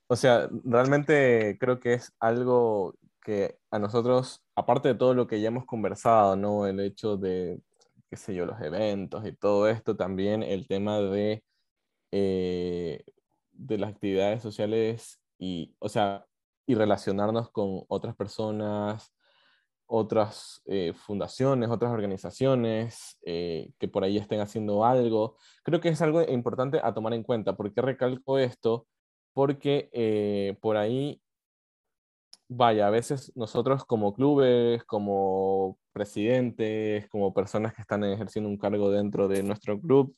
o 0.07 0.15
sea, 0.15 0.49
realmente 0.63 1.57
creo 1.59 1.79
que 1.79 1.93
es 1.93 2.13
algo 2.19 2.95
que 3.23 3.57
a 3.71 3.79
nosotros, 3.79 4.41
aparte 4.55 4.89
de 4.89 4.95
todo 4.95 5.13
lo 5.13 5.27
que 5.27 5.39
ya 5.39 5.49
hemos 5.49 5.65
conversado, 5.65 6.35
¿no? 6.35 6.65
El 6.65 6.79
hecho 6.79 7.15
de 7.17 7.59
qué 8.09 8.15
sé 8.17 8.33
yo, 8.33 8.45
los 8.45 8.59
eventos 8.61 9.25
y 9.25 9.33
todo 9.33 9.69
esto, 9.69 9.95
también 9.95 10.41
el 10.43 10.67
tema 10.67 10.99
de, 10.99 11.43
eh, 12.11 13.03
de 13.51 13.77
las 13.77 13.91
actividades 13.91 14.41
sociales 14.41 15.19
y, 15.37 15.75
o 15.79 15.89
sea, 15.89 16.25
y 16.65 16.75
relacionarnos 16.75 17.51
con 17.51 17.83
otras 17.87 18.15
personas, 18.15 19.13
otras 19.89 20.61
eh, 20.65 20.93
fundaciones, 20.93 21.69
otras 21.69 21.91
organizaciones 21.91 23.17
eh, 23.25 23.71
que 23.79 23.87
por 23.87 24.03
ahí 24.03 24.17
estén 24.17 24.39
haciendo 24.39 24.85
algo. 24.85 25.35
Creo 25.63 25.81
que 25.81 25.89
es 25.89 26.01
algo 26.01 26.21
importante 26.21 26.79
a 26.83 26.93
tomar 26.93 27.13
en 27.13 27.23
cuenta. 27.23 27.55
¿Por 27.57 27.73
qué 27.73 27.81
recalco 27.81 28.37
esto? 28.37 28.87
Porque 29.33 30.57
por 30.61 30.77
ahí 30.77 31.21
vaya, 32.49 32.87
a 32.87 32.89
veces 32.89 33.31
nosotros 33.35 33.85
como 33.85 34.13
clubes, 34.13 34.83
como 34.85 35.77
presidentes, 35.93 37.07
como 37.09 37.33
personas 37.33 37.73
que 37.73 37.81
están 37.81 38.03
ejerciendo 38.03 38.49
un 38.49 38.57
cargo 38.57 38.89
dentro 38.91 39.27
de 39.27 39.43
nuestro 39.43 39.79
club, 39.79 40.15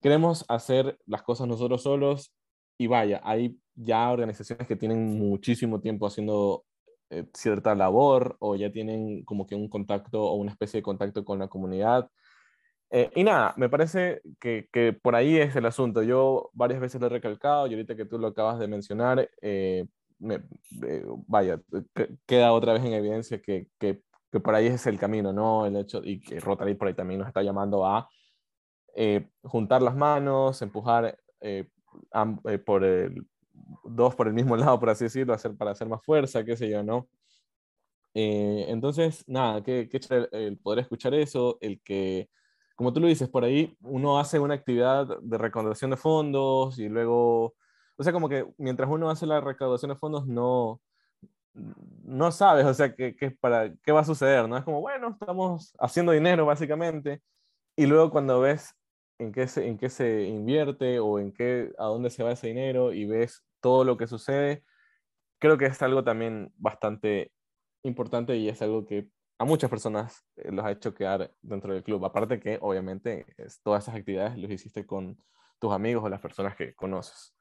queremos 0.00 0.44
hacer 0.48 0.98
las 1.06 1.22
cosas 1.22 1.48
nosotros 1.48 1.82
solos 1.82 2.32
y 2.78 2.86
vaya, 2.86 3.20
hay 3.24 3.58
ya 3.74 4.10
organizaciones 4.10 4.66
que 4.68 4.76
tienen 4.76 5.18
muchísimo 5.18 5.80
tiempo 5.80 6.06
haciendo 6.06 6.64
eh, 7.10 7.26
cierta 7.34 7.74
labor 7.74 8.36
o 8.40 8.56
ya 8.56 8.70
tienen 8.72 9.24
como 9.24 9.46
que 9.46 9.54
un 9.54 9.68
contacto 9.68 10.22
o 10.22 10.34
una 10.34 10.52
especie 10.52 10.78
de 10.78 10.82
contacto 10.82 11.24
con 11.24 11.38
la 11.38 11.48
comunidad. 11.48 12.10
Eh, 12.90 13.10
y 13.16 13.24
nada, 13.24 13.54
me 13.56 13.68
parece 13.68 14.22
que, 14.40 14.68
que, 14.72 14.92
por 14.92 15.14
ahí 15.16 15.36
es 15.36 15.56
el 15.56 15.66
asunto. 15.66 16.02
Yo 16.02 16.50
varias 16.52 16.80
veces 16.80 17.00
lo 17.00 17.08
he 17.08 17.10
recalcado 17.10 17.66
y 17.66 17.74
ahorita 17.74 17.96
que 17.96 18.04
tú 18.04 18.18
lo 18.18 18.28
acabas 18.28 18.58
de 18.58 18.68
mencionar, 18.68 19.28
eh, 19.42 19.86
me, 20.18 20.36
eh, 20.86 21.04
vaya, 21.26 21.60
queda 22.26 22.52
otra 22.52 22.72
vez 22.72 22.84
en 22.84 22.92
evidencia 22.94 23.40
que, 23.40 23.68
que, 23.78 24.02
que, 24.30 24.40
por 24.40 24.54
ahí 24.54 24.66
es 24.66 24.86
el 24.86 24.98
camino, 24.98 25.32
¿no? 25.32 25.66
El 25.66 25.76
hecho, 25.76 26.02
y 26.04 26.20
que 26.20 26.40
Rotary 26.40 26.74
por 26.74 26.88
ahí 26.88 26.94
también 26.94 27.18
nos 27.20 27.28
está 27.28 27.42
llamando 27.42 27.86
a 27.86 28.08
eh, 28.94 29.28
juntar 29.42 29.82
las 29.82 29.96
manos, 29.96 30.62
empujar 30.62 31.18
eh, 31.40 31.68
por 32.64 32.84
el, 32.84 33.26
dos 33.84 34.14
por 34.14 34.28
el 34.28 34.34
mismo 34.34 34.56
lado, 34.56 34.78
por 34.78 34.90
así 34.90 35.04
decirlo, 35.04 35.34
hacer, 35.34 35.56
para 35.56 35.72
hacer 35.72 35.88
más 35.88 36.02
fuerza, 36.04 36.44
qué 36.44 36.56
sé 36.56 36.68
yo, 36.68 36.82
¿no? 36.82 37.08
entonces, 38.16 39.24
nada, 39.26 39.60
que, 39.64 39.88
que 39.88 39.98
el, 40.10 40.28
el 40.30 40.58
poder 40.58 40.78
escuchar 40.78 41.14
eso, 41.14 41.58
el 41.60 41.80
que 41.82 42.28
como 42.76 42.92
tú 42.92 43.00
lo 43.00 43.08
dices, 43.08 43.28
por 43.28 43.42
ahí 43.42 43.76
uno 43.82 44.20
hace 44.20 44.38
una 44.38 44.54
actividad 44.54 45.18
de 45.20 45.38
recaudación 45.38 45.90
de 45.90 45.96
fondos 45.96 46.78
y 46.78 46.88
luego 46.88 47.56
o 47.96 48.02
sea, 48.02 48.12
como 48.12 48.28
que 48.28 48.46
mientras 48.58 48.90
uno 48.90 49.10
hace 49.10 49.26
la 49.26 49.40
recaudación 49.40 49.90
de 49.90 49.96
fondos, 49.96 50.26
no, 50.26 50.80
no 51.52 52.32
sabes, 52.32 52.66
o 52.66 52.74
sea, 52.74 52.94
qué, 52.94 53.14
qué, 53.14 53.30
para, 53.30 53.72
qué 53.82 53.92
va 53.92 54.00
a 54.00 54.04
suceder, 54.04 54.48
¿no? 54.48 54.56
Es 54.56 54.64
como, 54.64 54.80
bueno, 54.80 55.10
estamos 55.10 55.72
haciendo 55.78 56.12
dinero 56.12 56.46
básicamente, 56.46 57.22
y 57.76 57.86
luego 57.86 58.10
cuando 58.10 58.40
ves 58.40 58.74
en 59.18 59.32
qué 59.32 59.46
se, 59.46 59.66
en 59.68 59.78
qué 59.78 59.88
se 59.88 60.24
invierte 60.24 60.98
o 60.98 61.20
en 61.20 61.32
qué, 61.32 61.72
a 61.78 61.84
dónde 61.84 62.10
se 62.10 62.24
va 62.24 62.32
ese 62.32 62.48
dinero 62.48 62.92
y 62.92 63.06
ves 63.06 63.44
todo 63.64 63.82
lo 63.82 63.96
que 63.96 64.06
sucede, 64.06 64.62
creo 65.38 65.56
que 65.56 65.64
es 65.64 65.80
algo 65.80 66.04
también 66.04 66.52
bastante 66.58 67.32
importante 67.82 68.36
y 68.36 68.50
es 68.50 68.60
algo 68.60 68.84
que 68.84 69.08
a 69.38 69.46
muchas 69.46 69.70
personas 69.70 70.22
eh, 70.36 70.52
los 70.52 70.66
ha 70.66 70.72
hecho 70.72 70.92
quedar 70.92 71.34
dentro 71.40 71.72
del 71.72 71.82
club. 71.82 72.04
Aparte 72.04 72.38
que, 72.38 72.58
obviamente, 72.60 73.24
es, 73.38 73.62
todas 73.62 73.84
esas 73.84 73.94
actividades 73.94 74.36
los 74.36 74.50
hiciste 74.50 74.84
con 74.84 75.16
tus 75.58 75.72
amigos 75.72 76.04
o 76.04 76.10
las 76.10 76.20
personas 76.20 76.54
que 76.56 76.74
conoces. 76.74 77.34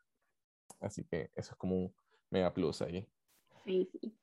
Así 0.80 1.04
que 1.04 1.30
eso 1.36 1.52
es 1.52 1.58
como 1.58 1.76
un 1.76 1.96
mega 2.32 2.54
plus 2.54 2.82
ahí. 2.82 3.06
Sí, 3.66 3.90
sí. 3.92 4.18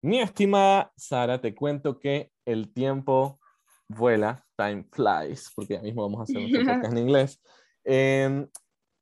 Mi 0.00 0.18
estimada 0.18 0.94
Sara, 0.96 1.42
te 1.42 1.54
cuento 1.54 1.98
que 1.98 2.32
el 2.46 2.72
tiempo 2.72 3.38
vuela, 3.86 4.46
time 4.56 4.86
flies, 4.90 5.52
porque 5.54 5.74
ya 5.74 5.82
mismo 5.82 6.08
vamos 6.08 6.20
a 6.20 6.22
hacer 6.22 6.38
un 6.38 6.50
podcast 6.80 6.90
en 6.90 6.98
inglés. 6.98 7.38
Em, 7.84 8.48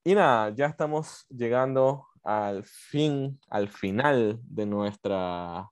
y 0.04 0.14
nada, 0.14 0.50
ya 0.54 0.66
estamos 0.66 1.26
llegando 1.28 2.06
al 2.22 2.64
fin, 2.64 3.38
al 3.48 3.68
final 3.68 4.40
de, 4.42 4.66
nuestra, 4.66 5.68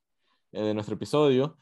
eh, 0.53 0.63
de 0.63 0.75
nuestro 0.75 0.97
episodio. 0.97 1.57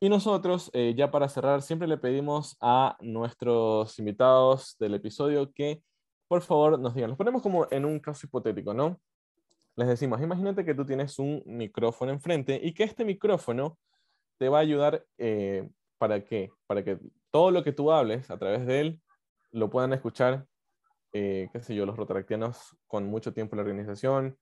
Y 0.00 0.08
nosotros, 0.08 0.70
eh, 0.74 0.94
ya 0.96 1.10
para 1.10 1.28
cerrar, 1.28 1.62
siempre 1.62 1.88
le 1.88 1.98
pedimos 1.98 2.56
a 2.60 2.96
nuestros 3.00 3.98
invitados 3.98 4.76
del 4.78 4.94
episodio 4.94 5.52
que 5.52 5.82
por 6.28 6.42
favor 6.42 6.78
nos 6.78 6.94
digan, 6.94 7.10
los 7.10 7.18
ponemos 7.18 7.42
como 7.42 7.66
en 7.70 7.84
un 7.84 8.00
caso 8.00 8.26
hipotético, 8.26 8.74
¿no? 8.74 9.00
Les 9.76 9.88
decimos, 9.88 10.20
imagínate 10.20 10.64
que 10.64 10.74
tú 10.74 10.84
tienes 10.84 11.18
un 11.18 11.42
micrófono 11.46 12.10
enfrente 12.12 12.58
y 12.62 12.72
que 12.72 12.84
este 12.84 13.04
micrófono 13.04 13.78
te 14.38 14.48
va 14.48 14.58
a 14.58 14.62
ayudar 14.62 15.04
eh, 15.18 15.68
para 15.98 16.24
qué? 16.24 16.50
Para 16.66 16.82
que 16.82 16.98
todo 17.30 17.50
lo 17.50 17.62
que 17.62 17.72
tú 17.72 17.92
hables 17.92 18.30
a 18.30 18.38
través 18.38 18.66
de 18.66 18.80
él 18.80 19.00
lo 19.52 19.70
puedan 19.70 19.92
escuchar, 19.92 20.46
qué 21.52 21.60
sé 21.62 21.74
yo, 21.74 21.86
los 21.86 21.96
rotaractianos 21.96 22.76
con 22.86 23.06
mucho 23.06 23.32
tiempo 23.32 23.54
en 23.54 23.58
la 23.58 23.62
organización, 23.62 24.38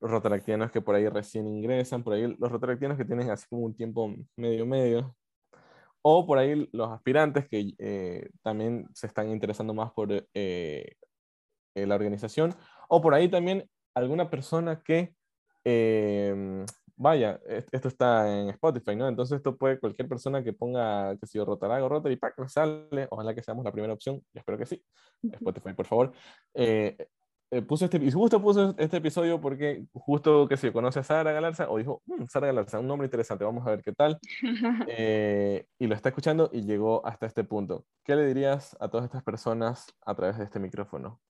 los 0.00 0.10
rotaractianos 0.10 0.70
que 0.70 0.80
por 0.80 0.94
ahí 0.94 1.08
recién 1.08 1.46
ingresan, 1.46 2.02
por 2.02 2.14
ahí 2.14 2.36
los 2.38 2.50
rotaractianos 2.50 2.98
que 2.98 3.04
tienen 3.04 3.30
así 3.30 3.46
como 3.48 3.62
un 3.62 3.74
tiempo 3.74 4.14
medio 4.36 4.66
medio, 4.66 5.16
o 6.02 6.26
por 6.26 6.38
ahí 6.38 6.68
los 6.72 6.90
aspirantes 6.90 7.48
que 7.48 7.74
eh, 7.78 8.30
también 8.42 8.88
se 8.94 9.08
están 9.08 9.30
interesando 9.30 9.74
más 9.74 9.92
por 9.92 10.12
eh, 10.12 10.26
eh, 10.34 11.86
la 11.86 11.94
organización, 11.94 12.54
o 12.88 13.00
por 13.00 13.14
ahí 13.14 13.28
también 13.28 13.68
alguna 13.94 14.30
persona 14.30 14.82
que, 14.82 15.14
vaya, 16.96 17.40
esto 17.72 17.88
está 17.88 18.40
en 18.40 18.48
Spotify, 18.50 18.96
¿no? 18.96 19.08
Entonces 19.08 19.36
esto 19.36 19.56
puede 19.56 19.78
cualquier 19.78 20.08
persona 20.08 20.42
que 20.42 20.52
ponga, 20.52 21.16
que 21.18 21.26
si 21.26 21.38
yo, 21.38 21.44
Rotarago, 21.44 21.88
Rotary, 21.88 22.16
pack, 22.16 22.34
sale, 22.48 23.06
ojalá 23.10 23.34
que 23.34 23.42
seamos 23.42 23.64
la 23.64 23.72
primera 23.72 23.92
opción, 23.92 24.22
espero 24.34 24.58
que 24.58 24.66
sí, 24.66 24.82
Spotify, 25.22 25.74
por 25.74 25.86
favor. 25.86 26.12
Eh, 26.54 27.62
puso 27.66 27.84
este, 27.84 27.98
y 27.98 28.10
justo 28.10 28.42
puso 28.42 28.74
este 28.78 28.96
episodio 28.96 29.40
porque 29.40 29.84
justo 29.92 30.48
que 30.48 30.56
se 30.56 30.72
conoce 30.72 31.00
a 31.00 31.02
Sara 31.04 31.32
Galarza 31.32 31.70
o 31.70 31.78
dijo, 31.78 32.02
mm, 32.06 32.24
Sara 32.28 32.48
Galarza, 32.48 32.80
un 32.80 32.88
nombre 32.88 33.06
interesante, 33.06 33.44
vamos 33.44 33.66
a 33.66 33.70
ver 33.70 33.82
qué 33.82 33.92
tal. 33.92 34.18
Eh, 34.88 35.66
y 35.78 35.86
lo 35.86 35.94
está 35.94 36.10
escuchando 36.10 36.50
y 36.52 36.62
llegó 36.62 37.04
hasta 37.06 37.26
este 37.26 37.44
punto. 37.44 37.84
¿Qué 38.04 38.14
le 38.14 38.26
dirías 38.26 38.76
a 38.80 38.88
todas 38.88 39.04
estas 39.04 39.22
personas 39.22 39.86
a 40.04 40.14
través 40.14 40.38
de 40.38 40.44
este 40.44 40.58
micrófono? 40.58 41.20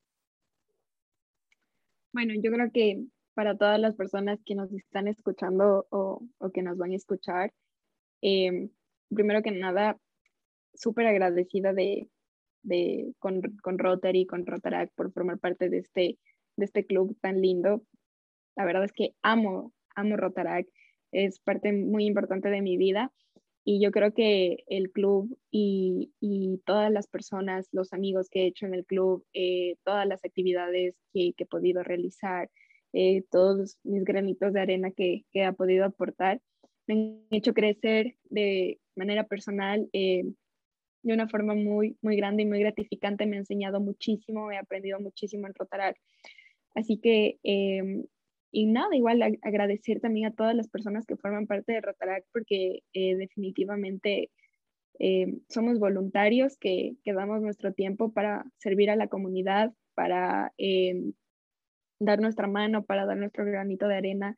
Bueno, 2.12 2.34
yo 2.36 2.50
creo 2.50 2.70
que 2.72 3.04
para 3.36 3.54
todas 3.54 3.78
las 3.78 3.94
personas 3.94 4.42
que 4.46 4.54
nos 4.54 4.72
están 4.72 5.08
escuchando 5.08 5.86
o, 5.90 6.22
o 6.38 6.50
que 6.52 6.62
nos 6.62 6.78
van 6.78 6.92
a 6.92 6.96
escuchar, 6.96 7.52
eh, 8.22 8.70
primero 9.14 9.42
que 9.42 9.50
nada, 9.50 9.98
súper 10.72 11.06
agradecida 11.06 11.74
de, 11.74 12.08
de, 12.62 13.12
con, 13.18 13.42
con 13.62 13.78
Rotary, 13.78 14.24
con 14.24 14.46
Rotarac, 14.46 14.90
por 14.94 15.12
formar 15.12 15.38
parte 15.38 15.68
de 15.68 15.78
este, 15.80 16.18
de 16.56 16.64
este 16.64 16.86
club 16.86 17.14
tan 17.20 17.42
lindo. 17.42 17.82
La 18.56 18.64
verdad 18.64 18.84
es 18.84 18.92
que 18.92 19.10
amo, 19.20 19.74
amo 19.94 20.16
Rotarac, 20.16 20.66
es 21.12 21.38
parte 21.38 21.74
muy 21.74 22.06
importante 22.06 22.48
de 22.48 22.62
mi 22.62 22.78
vida 22.78 23.12
y 23.64 23.82
yo 23.84 23.90
creo 23.90 24.14
que 24.14 24.64
el 24.66 24.90
club 24.92 25.38
y, 25.50 26.10
y 26.20 26.62
todas 26.64 26.90
las 26.90 27.06
personas, 27.06 27.68
los 27.70 27.92
amigos 27.92 28.30
que 28.30 28.44
he 28.44 28.46
hecho 28.46 28.64
en 28.64 28.72
el 28.72 28.86
club, 28.86 29.26
eh, 29.34 29.76
todas 29.84 30.06
las 30.06 30.24
actividades 30.24 30.96
que, 31.12 31.34
que 31.36 31.44
he 31.44 31.46
podido 31.46 31.82
realizar, 31.82 32.48
eh, 32.98 33.24
todos 33.30 33.76
mis 33.84 34.04
granitos 34.04 34.54
de 34.54 34.60
arena 34.60 34.90
que, 34.90 35.26
que 35.30 35.44
ha 35.44 35.52
podido 35.52 35.84
aportar, 35.84 36.40
me 36.86 36.94
han 36.94 37.26
hecho 37.30 37.52
crecer 37.52 38.16
de 38.30 38.80
manera 38.94 39.24
personal, 39.24 39.86
eh, 39.92 40.24
de 41.02 41.12
una 41.12 41.28
forma 41.28 41.54
muy, 41.54 41.98
muy 42.00 42.16
grande 42.16 42.44
y 42.44 42.46
muy 42.46 42.58
gratificante. 42.60 43.26
Me 43.26 43.36
ha 43.36 43.40
enseñado 43.40 43.80
muchísimo, 43.80 44.50
he 44.50 44.56
aprendido 44.56 44.98
muchísimo 44.98 45.46
en 45.46 45.52
Rotaract. 45.54 45.98
Así 46.74 46.98
que, 46.98 47.38
em, 47.42 48.06
y 48.50 48.64
nada, 48.66 48.96
igual 48.96 49.38
agradecer 49.42 50.00
también 50.00 50.28
a 50.28 50.34
todas 50.34 50.56
las 50.56 50.68
personas 50.68 51.04
que 51.04 51.16
forman 51.16 51.46
parte 51.46 51.72
de 51.72 51.82
Rotaract 51.82 52.26
porque 52.32 52.80
eh, 52.94 53.16
definitivamente 53.16 54.30
em, 54.98 55.40
somos 55.50 55.78
voluntarios 55.78 56.56
que, 56.56 56.94
que, 57.04 57.12
damos 57.12 57.42
nuestro 57.42 57.74
tiempo 57.74 58.12
para 58.12 58.46
servir 58.56 58.88
a 58.90 58.96
la 58.96 59.08
comunidad, 59.08 59.74
para 59.94 60.54
em, 60.56 61.12
dar 61.98 62.20
nuestra 62.20 62.46
mano, 62.46 62.84
para 62.84 63.06
dar 63.06 63.16
nuestro 63.16 63.44
granito 63.44 63.88
de 63.88 63.96
arena 63.96 64.36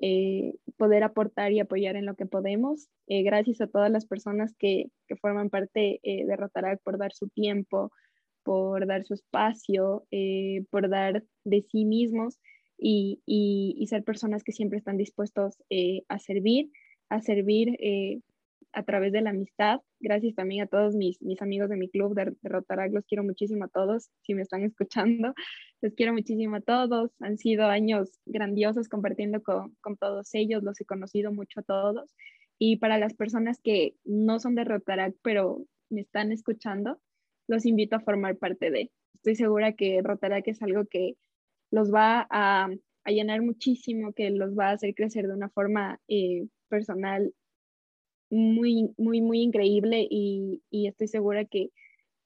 eh, 0.00 0.54
poder 0.76 1.02
aportar 1.02 1.50
y 1.50 1.58
apoyar 1.58 1.96
en 1.96 2.06
lo 2.06 2.14
que 2.14 2.26
podemos. 2.26 2.88
Eh, 3.08 3.22
gracias 3.24 3.60
a 3.60 3.66
todas 3.66 3.90
las 3.90 4.06
personas 4.06 4.54
que, 4.56 4.90
que 5.08 5.16
forman 5.16 5.50
parte 5.50 5.98
eh, 6.04 6.24
de 6.24 6.36
Rotarac 6.36 6.80
por 6.82 6.98
dar 6.98 7.12
su 7.12 7.28
tiempo, 7.28 7.90
por 8.44 8.86
dar 8.86 9.04
su 9.04 9.14
espacio, 9.14 10.06
por 10.70 10.88
dar 10.88 11.24
de 11.44 11.62
sí 11.62 11.84
mismos 11.84 12.38
y, 12.78 13.20
y, 13.26 13.74
y, 13.76 13.86
ser 13.88 14.04
personas 14.04 14.42
que 14.42 14.52
siempre 14.52 14.78
están 14.78 14.96
dispuestos 14.96 15.58
a 16.08 16.18
servir, 16.18 16.70
a 17.10 17.20
servir 17.20 17.76
a 18.72 18.82
través 18.82 19.12
de 19.12 19.20
la 19.20 19.30
amistad. 19.30 19.80
Gracias 20.00 20.34
también 20.34 20.62
a 20.62 20.66
todos 20.66 20.94
mis, 20.94 21.20
mis 21.22 21.40
amigos 21.42 21.68
de 21.68 21.76
mi 21.76 21.88
club 21.88 22.14
de, 22.14 22.26
de 22.26 22.48
Rotarac, 22.48 22.92
los 22.92 23.04
quiero 23.06 23.24
muchísimo 23.24 23.64
a 23.64 23.68
todos, 23.68 24.10
si 24.22 24.34
me 24.34 24.42
están 24.42 24.62
escuchando. 24.64 25.34
Les 25.80 25.94
quiero 25.94 26.12
muchísimo 26.12 26.56
a 26.56 26.60
todos. 26.60 27.10
Han 27.20 27.38
sido 27.38 27.66
años 27.66 28.18
grandiosos 28.26 28.88
compartiendo 28.88 29.42
con, 29.42 29.76
con 29.80 29.96
todos 29.96 30.34
ellos. 30.34 30.62
Los 30.62 30.80
he 30.80 30.84
conocido 30.84 31.32
mucho 31.32 31.60
a 31.60 31.62
todos. 31.62 32.14
Y 32.58 32.76
para 32.76 32.98
las 32.98 33.14
personas 33.14 33.60
que 33.62 33.94
no 34.04 34.40
son 34.40 34.54
de 34.54 34.64
Rotarac, 34.64 35.14
pero 35.22 35.64
me 35.90 36.00
están 36.00 36.32
escuchando, 36.32 37.00
los 37.46 37.64
invito 37.66 37.96
a 37.96 38.00
formar 38.00 38.36
parte 38.36 38.70
de. 38.70 38.90
Estoy 39.14 39.36
segura 39.36 39.72
que 39.72 40.02
Rotarac 40.02 40.46
es 40.48 40.60
algo 40.62 40.84
que 40.86 41.16
los 41.70 41.92
va 41.92 42.26
a, 42.30 42.68
a 43.04 43.10
llenar 43.10 43.42
muchísimo, 43.42 44.12
que 44.12 44.30
los 44.30 44.56
va 44.58 44.70
a 44.70 44.72
hacer 44.72 44.94
crecer 44.94 45.28
de 45.28 45.34
una 45.34 45.48
forma 45.48 46.00
eh, 46.08 46.46
personal 46.68 47.32
muy, 48.30 48.90
muy, 48.96 49.20
muy 49.20 49.40
increíble 49.40 50.06
y, 50.10 50.62
y 50.70 50.86
estoy 50.86 51.08
segura 51.08 51.44
que 51.44 51.70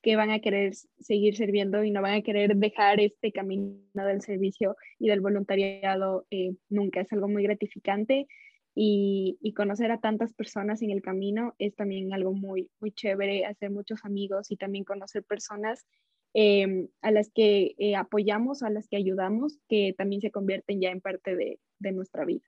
que 0.02 0.16
van 0.16 0.30
a 0.30 0.40
querer 0.40 0.74
seguir 0.98 1.36
sirviendo 1.36 1.84
y 1.84 1.92
no 1.92 2.02
van 2.02 2.14
a 2.14 2.22
querer 2.22 2.56
dejar 2.56 3.00
este 3.00 3.30
camino 3.30 3.78
del 3.94 4.20
servicio 4.20 4.76
y 4.98 5.08
del 5.08 5.20
voluntariado 5.20 6.26
eh, 6.30 6.54
nunca. 6.68 7.00
Es 7.00 7.12
algo 7.12 7.28
muy 7.28 7.44
gratificante 7.44 8.26
y, 8.74 9.38
y, 9.40 9.52
conocer 9.54 9.92
a 9.92 10.00
tantas 10.00 10.32
personas 10.32 10.82
en 10.82 10.90
el 10.90 11.02
camino 11.02 11.54
es 11.58 11.76
también 11.76 12.12
algo 12.12 12.32
muy, 12.32 12.70
muy 12.80 12.90
chévere, 12.90 13.44
hacer 13.44 13.70
muchos 13.70 14.04
amigos 14.04 14.50
y 14.50 14.56
también 14.56 14.84
conocer 14.84 15.22
personas 15.24 15.86
em, 16.34 16.88
a 17.02 17.10
las 17.10 17.30
que 17.30 17.74
eh, 17.78 17.94
apoyamos, 17.94 18.62
a 18.62 18.70
las 18.70 18.88
que 18.88 18.96
ayudamos, 18.96 19.58
que 19.68 19.94
también 19.96 20.20
se 20.22 20.30
convierten 20.30 20.80
ya 20.80 20.90
en 20.90 21.00
parte 21.00 21.36
de, 21.36 21.60
de, 21.78 21.92
nuestra 21.92 22.24
vida. 22.24 22.42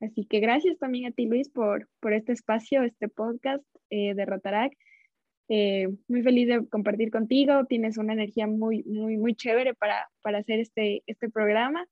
Así 0.00 0.26
que 0.26 0.40
gracias 0.40 0.78
también 0.78 1.06
a 1.06 1.10
ti, 1.10 1.26
Luis, 1.26 1.48
por, 1.48 1.88
por 2.00 2.12
este 2.12 2.32
espacio, 2.32 2.82
este 2.82 3.08
podcast 3.08 3.64
eh, 3.90 4.14
de 4.14 4.24
Rotarac. 4.24 4.72
Eh, 5.48 5.88
muy 6.08 6.22
feliz 6.22 6.46
de 6.46 6.68
compartir 6.68 7.10
contigo, 7.10 7.64
tienes 7.64 7.96
una 7.96 8.12
energía 8.12 8.46
muy, 8.46 8.82
muy, 8.84 9.16
muy 9.16 9.34
chévere 9.34 9.74
para, 9.74 10.08
para 10.22 10.38
hacer 10.38 10.60
este, 10.60 11.02
este 11.06 11.30
programa. 11.30 11.86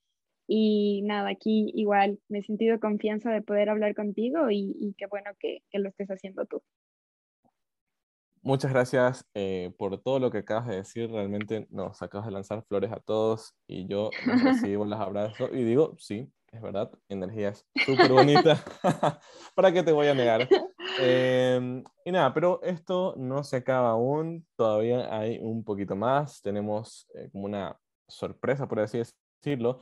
Y 0.47 1.03
nada, 1.03 1.31
aquí 1.31 1.73
igual 1.75 2.21
me 2.29 2.39
he 2.39 2.43
sentido 2.43 2.79
confianza 2.79 3.31
de 3.31 3.43
poder 3.43 3.69
hablar 3.69 3.95
contigo 3.95 4.51
y, 4.51 4.77
y 4.79 4.95
qué 4.97 5.07
bueno 5.07 5.31
que, 5.41 5.63
que, 5.71 5.81
lo 5.81 5.89
estés 5.89 6.09
haciendo 6.09 6.47
tú. 6.47 6.63
Muchas 8.43 8.73
gracias 8.73 9.27
eh, 9.35 9.73
por 9.77 10.01
todo 10.01 10.21
lo 10.21 10.31
que 10.31 10.39
acabas 10.39 10.69
de 10.69 10.77
decir. 10.77 11.11
Realmente 11.11 11.67
nos 11.71 12.01
acabas 12.01 12.27
de 12.27 12.33
lanzar 12.33 12.63
flores 12.69 12.93
a 12.93 13.01
todos 13.01 13.57
y 13.67 13.89
yo 13.89 14.11
recibo 14.45 14.85
los 14.85 15.01
abrazos 15.01 15.51
y 15.53 15.65
digo, 15.65 15.97
sí, 15.99 16.31
es 16.53 16.61
verdad, 16.61 16.91
energía 17.09 17.53
súper 17.85 18.13
bonita. 18.13 18.63
¿Para 19.55 19.73
qué 19.73 19.83
te 19.83 19.93
voy 19.93 20.07
a 20.07 20.15
negar? 20.15 20.49
Em, 20.99 21.85
y 22.05 22.13
nada, 22.13 22.33
pero 22.33 22.61
esto 22.63 23.15
no 23.17 23.45
se 23.45 23.57
acaba 23.57 23.91
aún, 23.91 24.47
todavía 24.57 25.15
hay 25.15 25.39
un 25.41 25.65
poquito 25.65 25.97
más, 25.97 26.41
tenemos 26.41 27.07
eh, 27.15 27.29
como 27.31 27.45
una 27.45 27.79
sorpresa, 28.09 28.67
por 28.67 28.81
así 28.81 29.03
decirlo. 29.43 29.81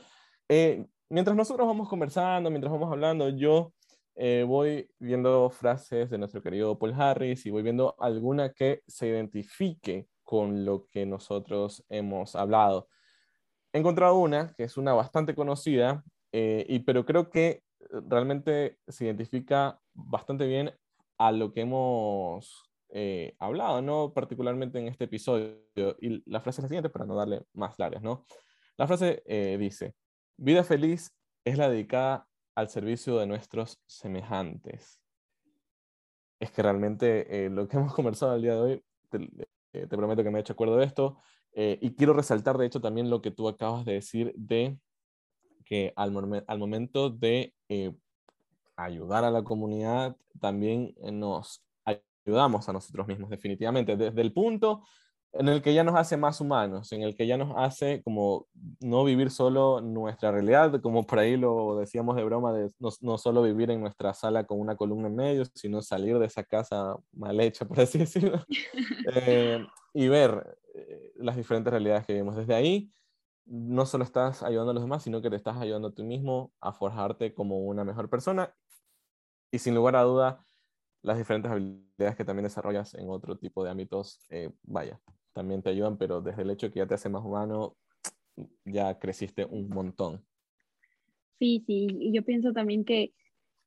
Eh, 0.48 0.86
mientras 1.08 1.36
nosotros 1.36 1.66
vamos 1.66 1.88
conversando, 1.88 2.50
mientras 2.50 2.72
vamos 2.72 2.90
hablando, 2.90 3.28
yo 3.28 3.72
eh, 4.16 4.44
voy 4.46 4.88
viendo 4.98 5.50
frases 5.50 6.10
de 6.10 6.18
nuestro 6.18 6.42
querido 6.42 6.78
Paul 6.78 6.94
Harris 6.94 7.46
y 7.46 7.50
voy 7.50 7.62
viendo 7.62 7.96
alguna 7.98 8.52
que 8.52 8.82
se 8.86 9.08
identifique 9.08 10.08
con 10.22 10.64
lo 10.64 10.86
que 10.86 11.04
nosotros 11.04 11.84
hemos 11.88 12.34
hablado. 12.34 12.88
He 13.72 13.78
encontrado 13.78 14.16
una 14.16 14.54
que 14.56 14.64
es 14.64 14.76
una 14.76 14.94
bastante 14.94 15.34
conocida, 15.34 16.04
y, 16.37 16.80
pero 16.80 17.05
creo 17.05 17.30
que 17.30 17.62
realmente 17.91 18.78
se 18.89 19.05
identifica 19.05 19.80
bastante 19.93 20.47
bien 20.47 20.72
a 21.18 21.32
lo 21.32 21.53
que 21.53 21.62
hemos 21.62 22.64
eh, 22.91 23.35
hablado, 23.39 23.82
¿no? 23.82 24.12
Particularmente 24.12 24.78
en 24.78 24.89
este 24.89 25.05
episodio. 25.05 25.59
Y 26.01 26.22
la 26.30 26.41
frase 26.41 26.61
es 26.61 26.64
la 26.64 26.68
siguiente 26.68 26.91
para 26.91 27.07
no 27.07 27.16
darle 27.16 27.43
más 27.53 27.78
largas, 27.78 28.03
¿no? 28.03 28.24
La 28.76 28.87
frase 28.87 29.22
eh, 29.26 29.57
dice, 29.59 29.95
Vida 30.37 30.64
feliz 30.64 31.12
es 31.45 31.59
la 31.59 31.68
dedicada 31.68 32.28
al 32.55 32.68
servicio 32.68 33.18
de 33.18 33.26
nuestros 33.26 33.80
semejantes. 33.87 35.01
Es 36.41 36.51
que 36.51 36.62
realmente 36.62 37.47
eh, 37.47 37.51
lo 37.51 37.68
que 37.68 37.76
hemos 37.78 37.95
conversado 37.95 38.35
el 38.37 38.43
día 38.43 38.55
de 38.55 38.61
hoy, 38.61 38.85
te, 39.11 39.89
prometo 39.89 40.22
que 40.22 40.30
me 40.30 40.39
he 40.39 40.41
hecho 40.41 40.53
acuerdo 40.53 40.76
de 40.76 40.85
esto, 40.87 41.18
y 41.57 41.95
quiero 41.95 42.14
resaltar 42.14 42.59
de 42.59 42.66
hecho 42.66 42.80
también 42.80 43.11
lo 43.11 43.22
que 43.22 43.30
tú 43.30 43.49
acabas 43.49 43.85
de 43.85 43.93
decir 43.93 44.32
de 44.37 44.76
que 45.64 45.92
al, 45.96 46.44
al 46.46 46.58
momento 46.58 47.10
de 47.10 47.54
ayudar 48.76 49.24
a 49.24 49.30
la 49.30 49.42
comunidad, 49.42 50.16
también 50.40 50.94
nos 51.12 51.62
ayudamos 51.84 52.68
a 52.68 52.72
nosotros 52.72 53.06
mismos, 53.06 53.30
definitivamente, 53.30 53.96
desde 53.96 54.20
el 54.20 54.32
punto 54.32 54.82
en 55.34 55.48
el 55.48 55.62
que 55.62 55.74
ya 55.74 55.82
nos 55.82 55.96
hace 55.96 56.16
más 56.16 56.40
humanos, 56.40 56.92
en 56.92 57.02
el 57.02 57.16
que 57.16 57.26
ya 57.26 57.36
nos 57.36 57.52
hace 57.56 58.02
como 58.02 58.46
no 58.80 59.04
vivir 59.04 59.30
solo 59.30 59.80
nuestra 59.80 60.30
realidad, 60.30 60.80
como 60.80 61.06
por 61.06 61.18
ahí 61.18 61.36
lo 61.36 61.76
decíamos 61.76 62.14
de 62.16 62.24
broma, 62.24 62.52
de 62.52 62.70
no, 62.78 63.18
solo 63.18 63.42
vivir 63.42 63.70
en 63.70 63.80
nuestra 63.80 64.14
sala 64.14 64.44
con 64.44 64.60
una 64.60 64.76
columna 64.76 65.08
en 65.08 65.16
medio, 65.16 65.44
sino 65.54 65.82
salir 65.82 66.18
de 66.18 66.26
esa 66.26 66.44
casa 66.44 66.96
mal 67.12 67.40
hecha, 67.40 67.64
por 67.66 67.80
así 67.80 67.98
decirlo, 67.98 68.44
eh, 69.14 69.64
y 69.92 70.08
ver 70.08 70.56
eh, 70.74 71.12
las 71.16 71.36
diferentes 71.36 71.72
realidades 71.72 72.06
que 72.06 72.12
vivimos. 72.12 72.36
Desde 72.36 72.54
ahí, 72.54 72.92
no 73.47 73.86
solo 73.86 74.05
estás 74.05 74.42
ayudando 74.42 74.70
a 74.70 74.74
los 74.74 74.82
demás, 74.82 75.03
sino 75.03 75.20
que 75.20 75.30
te 75.30 75.36
estás 75.36 75.57
ayudando 75.57 75.88
a 75.88 75.95
ti 75.95 76.03
mismo 76.03 76.53
a 76.61 76.72
forjarte 76.72 77.34
como 77.34 77.59
una 77.61 77.84
mejor 77.84 78.09
persona 78.09 78.55
y 79.51 79.59
sin 79.59 79.74
lugar 79.74 79.97
a 79.97 80.03
duda, 80.03 80.45
las 81.03 81.18
diferentes 81.18 81.51
habilidades 81.51 82.16
que 82.16 82.24
también 82.24 82.45
desarrollas 82.45 82.95
en 82.95 83.09
otro 83.09 83.36
tipo 83.36 83.62
de 83.62 83.70
ámbitos, 83.70 84.20
eh, 84.30 84.51
vaya, 84.62 85.01
también 85.32 85.62
te 85.62 85.70
ayudan, 85.70 85.97
pero 85.97 86.20
desde 86.22 86.42
el 86.42 86.51
hecho 86.51 86.70
que 86.70 86.80
ya 86.80 86.86
te 86.86 86.95
hace 86.95 87.09
más 87.09 87.24
humano, 87.24 87.76
ya 88.64 88.99
creciste 88.99 89.45
un 89.45 89.68
montón. 89.68 90.24
Sí, 91.38 91.62
sí, 91.66 91.86
y 91.90 92.12
yo 92.12 92.24
pienso 92.24 92.53
también 92.53 92.84
que, 92.84 93.12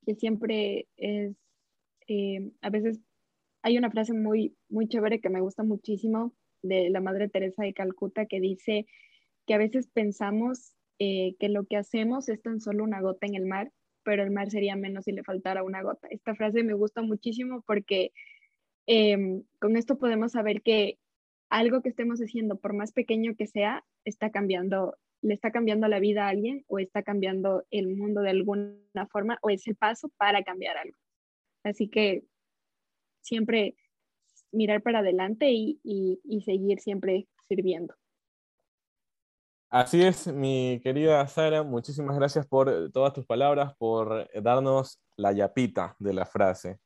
que 0.06 0.16
siempre 0.16 0.88
es, 0.98 1.38
eh, 2.08 2.52
a 2.62 2.70
veces 2.70 3.00
hay 3.62 3.78
una 3.78 3.92
frase 3.92 4.14
muy, 4.14 4.58
muy 4.68 4.88
chévere 4.88 5.22
que 5.22 5.30
me 5.30 5.42
gusta 5.42 5.64
muchísimo 5.64 6.34
de 6.64 6.90
la 6.90 7.02
Madre 7.02 7.30
Teresa 7.30 7.64
de 7.64 7.74
Calcuta 7.74 8.26
que 8.26 8.40
dice 8.40 8.88
que 9.48 9.56
a 9.56 9.58
veces 9.58 9.88
pensamos 9.88 10.76
eh, 11.00 11.36
que 11.40 11.50
lo 11.50 11.66
que 11.66 11.78
hacemos 11.78 12.30
es 12.30 12.42
tan 12.42 12.60
solo 12.60 12.84
una 12.84 13.02
gota 13.02 13.26
en 13.26 13.36
el 13.36 13.46
mar 13.46 13.72
pero 14.08 14.24
el 14.24 14.32
mar 14.32 14.50
sería 14.50 14.78
menos 14.78 15.04
si 15.04 15.12
le 15.12 15.22
faltara 15.22 15.64
una 15.64 15.82
gota. 15.82 16.08
Esta 16.10 16.34
frase 16.34 16.64
me 16.64 16.74
gusta 16.74 17.02
muchísimo 17.02 17.62
porque 17.68 18.14
em, 18.86 19.44
con 19.60 19.76
esto 19.76 19.98
podemos 19.98 20.32
saber 20.32 20.62
que 20.62 20.98
algo 21.50 21.82
que 21.82 21.90
estemos 21.90 22.20
haciendo, 22.20 22.58
por 22.58 22.72
más 22.72 22.94
pequeño 22.94 23.36
que 23.36 23.48
sea, 23.48 23.84
está 24.06 24.32
cambiando, 24.32 24.96
le 25.22 25.34
está 25.34 25.52
cambiando 25.52 25.90
la 25.90 26.00
vida 26.00 26.26
a 26.26 26.30
alguien 26.30 26.64
o 26.68 26.80
está 26.80 27.04
cambiando 27.04 27.66
el 27.70 27.98
mundo 27.98 28.22
de 28.22 28.30
alguna 28.30 29.08
forma 29.12 29.40
o 29.42 29.50
es 29.50 29.68
el 29.68 29.76
paso 29.76 30.08
para 30.16 30.42
cambiar 30.42 30.78
algo. 30.78 30.98
Así 31.66 31.90
que 31.90 32.24
siempre 33.20 33.76
mirar 34.54 34.82
para 34.84 35.00
adelante 35.00 35.52
y, 35.52 35.82
y 35.84 36.42
seguir 36.44 36.80
siempre 36.80 37.28
sirviendo. 37.50 37.94
Así 39.70 40.02
es, 40.02 40.28
mi 40.28 40.80
querida 40.82 41.28
Sara, 41.28 41.62
muchísimas 41.62 42.16
gracias 42.16 42.48
por 42.48 42.70
eh, 42.70 42.90
todas 42.90 43.12
tus 43.12 43.26
palabras, 43.26 43.76
por 43.78 44.26
eh, 44.34 44.42
darnos 44.42 45.02
la 45.18 45.34
yapita 45.34 45.94
de 46.00 46.14
la 46.14 46.26
frase. 46.26 46.80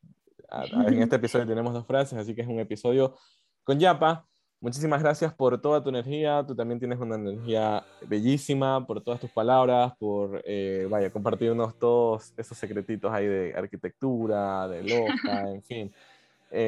En 0.74 1.02
este 1.02 1.18
episodio 1.18 1.46
tenemos 1.46 1.74
dos 1.74 1.86
frases, 1.86 2.18
así 2.18 2.34
que 2.34 2.42
es 2.42 2.48
un 2.48 2.60
episodio 2.60 3.16
con 3.64 3.80
yapa. 3.80 4.26
Muchísimas 4.60 5.02
gracias 5.02 5.32
por 5.34 5.62
toda 5.62 5.84
tu 5.84 5.90
energía, 5.90 6.44
tú 6.46 6.56
también 6.56 6.80
tienes 6.80 7.00
una 7.00 7.16
energía 7.16 7.84
bellísima, 8.08 8.86
por 8.86 9.02
todas 9.04 9.20
tus 9.20 9.30
palabras, 9.30 9.94
por, 10.00 10.42
eh, 10.44 10.88
vaya, 10.90 11.12
compartirnos 11.12 11.78
todos 11.78 12.34
esos 12.36 12.58
secretitos 12.58 13.14
ahí 13.14 13.28
de 13.28 13.54
arquitectura, 13.56 14.68
de 14.68 14.84
loja, 14.84 15.52
en 15.52 15.64
fin. 15.64 15.94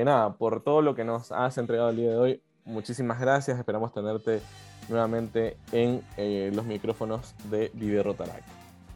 nada, 0.05 0.33
por 0.37 0.63
todo 0.63 0.81
lo 0.83 0.93
que 0.93 1.03
nos 1.03 1.31
has 1.31 1.57
entregado 1.57 1.89
el 1.89 1.97
día 1.97 2.11
de 2.11 2.17
hoy, 2.17 2.41
muchísimas 2.65 3.19
gracias, 3.19 3.57
esperamos 3.57 3.91
tenerte 3.93 4.41
nuevamente 4.89 5.57
en 5.71 6.01
eh, 6.17 6.51
los 6.53 6.65
micrófonos 6.65 7.33
de 7.49 7.71
Vive 7.73 8.03
Rotaract, 8.03 8.47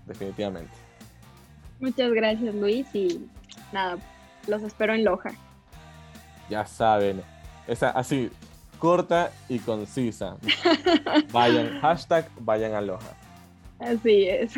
definitivamente. 0.05 0.71
Muchas 1.79 2.11
gracias 2.11 2.55
Luis 2.55 2.87
y 2.93 3.27
nada, 3.71 3.97
los 4.47 4.63
espero 4.63 4.93
en 4.93 5.03
Loja. 5.03 5.31
Ya 6.49 6.65
saben, 6.65 7.21
esa 7.67 7.89
así, 7.91 8.29
corta 8.79 9.31
y 9.49 9.59
concisa. 9.59 10.37
Vayan, 11.31 11.79
hashtag 11.81 12.29
vayan 12.39 12.73
a 12.73 12.81
Loja. 12.81 13.15
Así 13.79 14.27
es. 14.27 14.53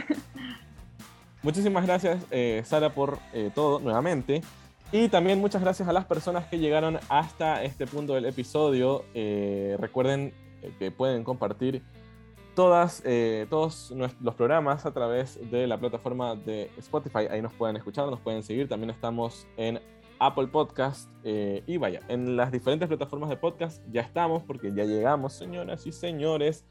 Muchísimas 1.41 1.85
gracias, 1.85 2.21
eh, 2.31 2.61
Sara, 2.65 2.89
por 2.89 3.19
eh, 3.33 3.49
todo 3.53 3.79
nuevamente. 3.79 4.41
Y 4.91 5.07
también 5.07 5.39
muchas 5.39 5.61
gracias 5.61 5.87
a 5.87 5.93
las 5.93 6.05
personas 6.05 6.47
que 6.47 6.57
llegaron 6.57 6.99
hasta 7.09 7.63
este 7.63 7.85
punto 7.85 8.15
del 8.15 8.25
episodio. 8.25 9.05
recuerden 9.77 10.33
que 10.77 10.91
pueden 10.91 11.23
compartir 11.23 11.83
todas, 12.59 13.01
eh, 13.05 13.47
todos 13.49 13.93
los 14.19 14.35
programas 14.35 14.85
a 14.85 14.91
través 14.91 15.39
de 15.49 15.65
la 15.65 15.77
plataforma 15.77 16.35
de 16.35 16.69
Spotify. 16.77 17.27
Ahí 17.29 17.41
nos 17.41 17.53
pueden 17.53 17.77
escuchar, 17.77 18.07
nos 18.09 18.19
pueden 18.19 18.43
seguir. 18.43 18.67
También 18.67 18.89
estamos 18.89 19.47
en 19.55 19.79
Apple 20.19 20.47
Podcast 20.47 21.09
eh, 21.23 21.63
y 21.65 21.77
vaya, 21.77 22.01
en 22.09 22.35
las 22.35 22.51
diferentes 22.51 22.89
plataformas 22.89 23.29
de 23.29 23.37
podcast 23.37 23.81
ya 23.89 24.01
estamos 24.01 24.43
porque 24.43 24.73
ya 24.73 24.83
llegamos, 24.83 25.33
señoras 25.33 25.87
y 25.87 25.93
señores. 25.93 26.65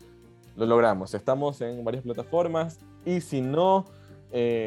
Lo 0.56 0.66
logramos. 0.66 1.14
Estamos 1.14 1.60
en 1.62 1.82
varias 1.84 2.02
plataformas 2.02 2.80
y 3.06 3.22
si 3.22 3.40
no 3.40 3.86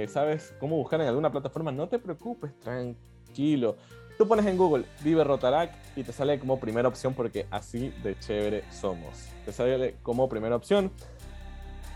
sabes 0.08 0.56
cómo 0.60 0.76
buscar 0.78 1.02
en 1.02 1.08
alguna 1.08 1.32
plataforma, 1.32 1.72
no 1.72 1.88
te 1.88 2.00
preocupes, 2.00 2.58
tranquilo. 2.58 3.78
Tú 4.18 4.28
pones 4.28 4.46
en 4.46 4.58
Google 4.58 4.86
Vive 5.04 5.24
Rotarac 5.24 5.72
y 5.96 6.04
te 6.04 6.12
sale 6.12 6.40
como 6.40 6.60
primera 6.60 6.88
opción 6.88 7.14
porque 7.14 7.48
así 7.50 7.94
de 8.04 8.18
chévere 8.20 8.64
somos. 8.72 9.30
Te 9.46 9.52
sale 9.52 9.96
como 10.04 10.30
primera 10.30 10.56
opción. 10.56 10.92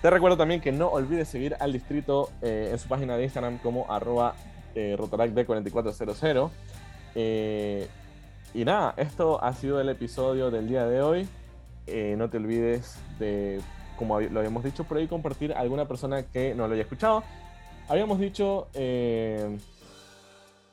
Te 0.01 0.09
recuerdo 0.09 0.37
también 0.37 0.61
que 0.61 0.71
no 0.71 0.87
olvides 0.89 1.27
seguir 1.27 1.55
al 1.59 1.73
distrito 1.73 2.29
eh, 2.41 2.69
en 2.71 2.79
su 2.79 2.87
página 2.87 3.17
de 3.17 3.23
Instagram 3.23 3.57
como 3.59 3.91
arroba 3.91 4.35
eh, 4.75 4.95
rotaracd4400. 4.99 6.49
Eh, 7.15 7.87
y 8.53 8.65
nada, 8.65 8.93
esto 8.97 9.43
ha 9.43 9.53
sido 9.53 9.81
el 9.81 9.89
episodio 9.89 10.51
del 10.51 10.67
día 10.67 10.85
de 10.85 11.01
hoy. 11.01 11.27
no 12.17 12.29
te 12.29 12.37
olvides 12.37 12.97
de, 13.19 13.61
como 13.97 14.19
lo 14.21 14.39
habíamos 14.39 14.63
dicho 14.63 14.83
por 14.83 14.97
ahí, 14.97 15.07
compartir 15.07 15.53
a 15.53 15.59
alguna 15.59 15.87
persona 15.87 16.23
que 16.23 16.53
no 16.55 16.67
lo 16.67 16.73
haya 16.73 16.83
escuchado. 16.83 17.23
Habíamos 17.87 18.19
dicho 18.19 18.67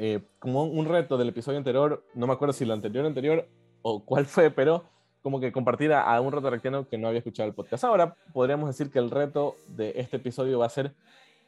eh, 0.05 0.21
como 0.41 0.65
un 0.65 0.87
reto 0.87 1.17
del 1.17 1.29
episodio 1.29 1.59
anterior, 1.59 2.05
no 2.15 2.27
me 2.27 2.33
acuerdo 2.33 2.53
si 2.53 2.65
lo 2.65 2.75
anterior 2.75 3.07
anterior 3.07 3.49
o 3.83 4.05
cuál 4.05 4.27
fue, 4.27 4.51
pero 4.51 4.83
como 5.23 5.39
que 5.39 5.53
compartir 5.53 5.93
a, 5.93 6.21
un 6.21 6.33
rotaractiano 6.33 6.89
que 6.89 6.99
no 6.99 7.07
había 7.07 7.19
escuchado 7.19 7.49
el 7.49 7.55
podcast. 7.55 7.85
Ahora 7.85 8.17
podríamos 8.33 8.67
decir 8.67 8.91
que 8.91 8.99
el 8.99 9.13
reto 9.13 9.55
de 9.69 9.93
este 9.95 10.17
episodio 10.17 10.59
va 10.59 10.67
a 10.67 10.71
ser, 10.71 10.93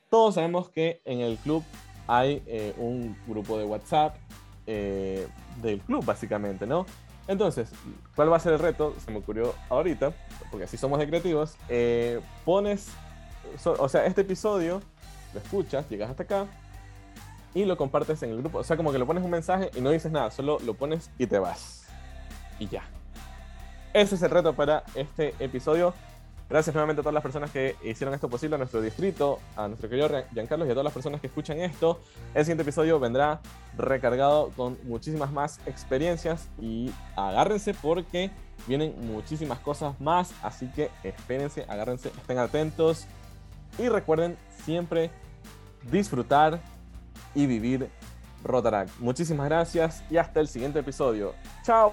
todos 0.09 0.37
sabemos 0.37 0.69
que 0.69 1.03
en 1.05 1.19
el 1.19 1.37
club 1.39 1.65
hay 2.07 2.45
eh, 2.47 2.73
un 2.79 3.17
grupo 3.27 3.59
de 3.59 3.65
WhatsApp 3.65 4.15
eh, 4.69 5.27
del 5.61 5.81
club, 5.81 6.05
básicamente, 6.05 6.65
¿no? 6.65 6.87
Entonces, 7.27 7.73
¿cuál 8.15 8.31
va 8.31 8.37
a 8.37 8.41
ser 8.41 8.53
el 8.53 8.61
reto? 8.61 8.95
Se 9.05 9.11
me 9.11 9.19
ocurrió 9.19 9.53
ahorita, 9.69 10.13
porque 10.53 10.67
así 10.67 10.77
somos 10.77 11.01
de 11.01 11.09
creativos. 11.09 11.57
pones, 12.45 12.93
o 13.65 13.89
sea, 13.89 14.07
este 14.07 14.21
episodio, 14.21 14.81
lo 15.33 15.41
escuchas, 15.41 15.91
llegas 15.91 16.11
hasta 16.11 16.23
acá, 16.23 16.47
y 17.55 17.65
lo 17.65 17.77
compartes 17.77 18.23
en 18.23 18.31
el 18.31 18.39
grupo. 18.39 18.59
O 18.59 18.65
sea, 18.65 18.77
como 18.77 18.93
que 18.93 18.99
lo 18.99 19.07
pones 19.07 19.25
un 19.25 19.31
mensaje 19.31 19.71
y 19.75 19.81
no 19.81 19.91
dices 19.91 20.13
nada, 20.13 20.31
solo 20.31 20.59
lo 20.65 20.75
pones 20.75 21.11
y 21.19 21.27
te 21.27 21.39
vas. 21.39 21.87
Y 22.59 22.69
ya. 22.69 22.83
Ese 23.93 24.17
es 24.17 24.23
el 24.23 24.31
reto 24.31 24.55
para 24.55 24.83
este 24.95 25.35
episodio. 25.39 25.95
Gracias 26.51 26.75
nuevamente 26.75 27.01
a 27.01 27.03
todas 27.03 27.15
las 27.15 27.23
personas 27.23 27.51
que 27.51 27.75
hicieron 27.83 28.15
esto 28.15 28.29
posible, 28.29 28.57
a 28.57 28.59
nuestro 28.59 28.83
distrito, 28.83 29.39
a 29.57 29.67
nuestro 29.67 29.89
querido 29.89 30.11
Giancarlos 30.33 30.69
y 30.69 30.71
a 30.71 30.75
todas 30.75 30.85
las 30.85 30.93
personas 30.93 31.21
que 31.21 31.29
escuchan 31.29 31.59
esto. 31.61 32.01
El 32.35 32.45
siguiente 32.45 32.63
episodio 32.63 33.01
vendrá 33.01 33.41
recargado 33.79 34.51
con 34.55 34.77
muchísimas 34.83 35.33
más 35.33 35.59
experiencias 35.65 36.49
y 36.61 36.91
agárrense 37.17 37.73
porque 37.73 38.31
vienen 38.67 38.95
muchísimas 39.07 39.59
cosas 39.61 39.99
más. 40.01 40.35
Así 40.43 40.67
que 40.67 40.91
espérense, 41.03 41.65
agárrense, 41.67 42.09
estén 42.09 42.39
atentos 42.39 43.07
y 43.79 43.89
recuerden 43.89 44.37
siempre 44.65 45.11
disfrutar 45.91 46.61
y 47.35 47.47
vivir 47.47 47.91
Rotaract. 48.45 48.91
Muchísimas 49.01 49.47
gracias 49.49 50.05
y 50.11 50.17
hasta 50.17 50.41
el 50.41 50.49
siguiente 50.49 50.79
episodio. 50.81 51.35
¡Chao! 51.63 51.93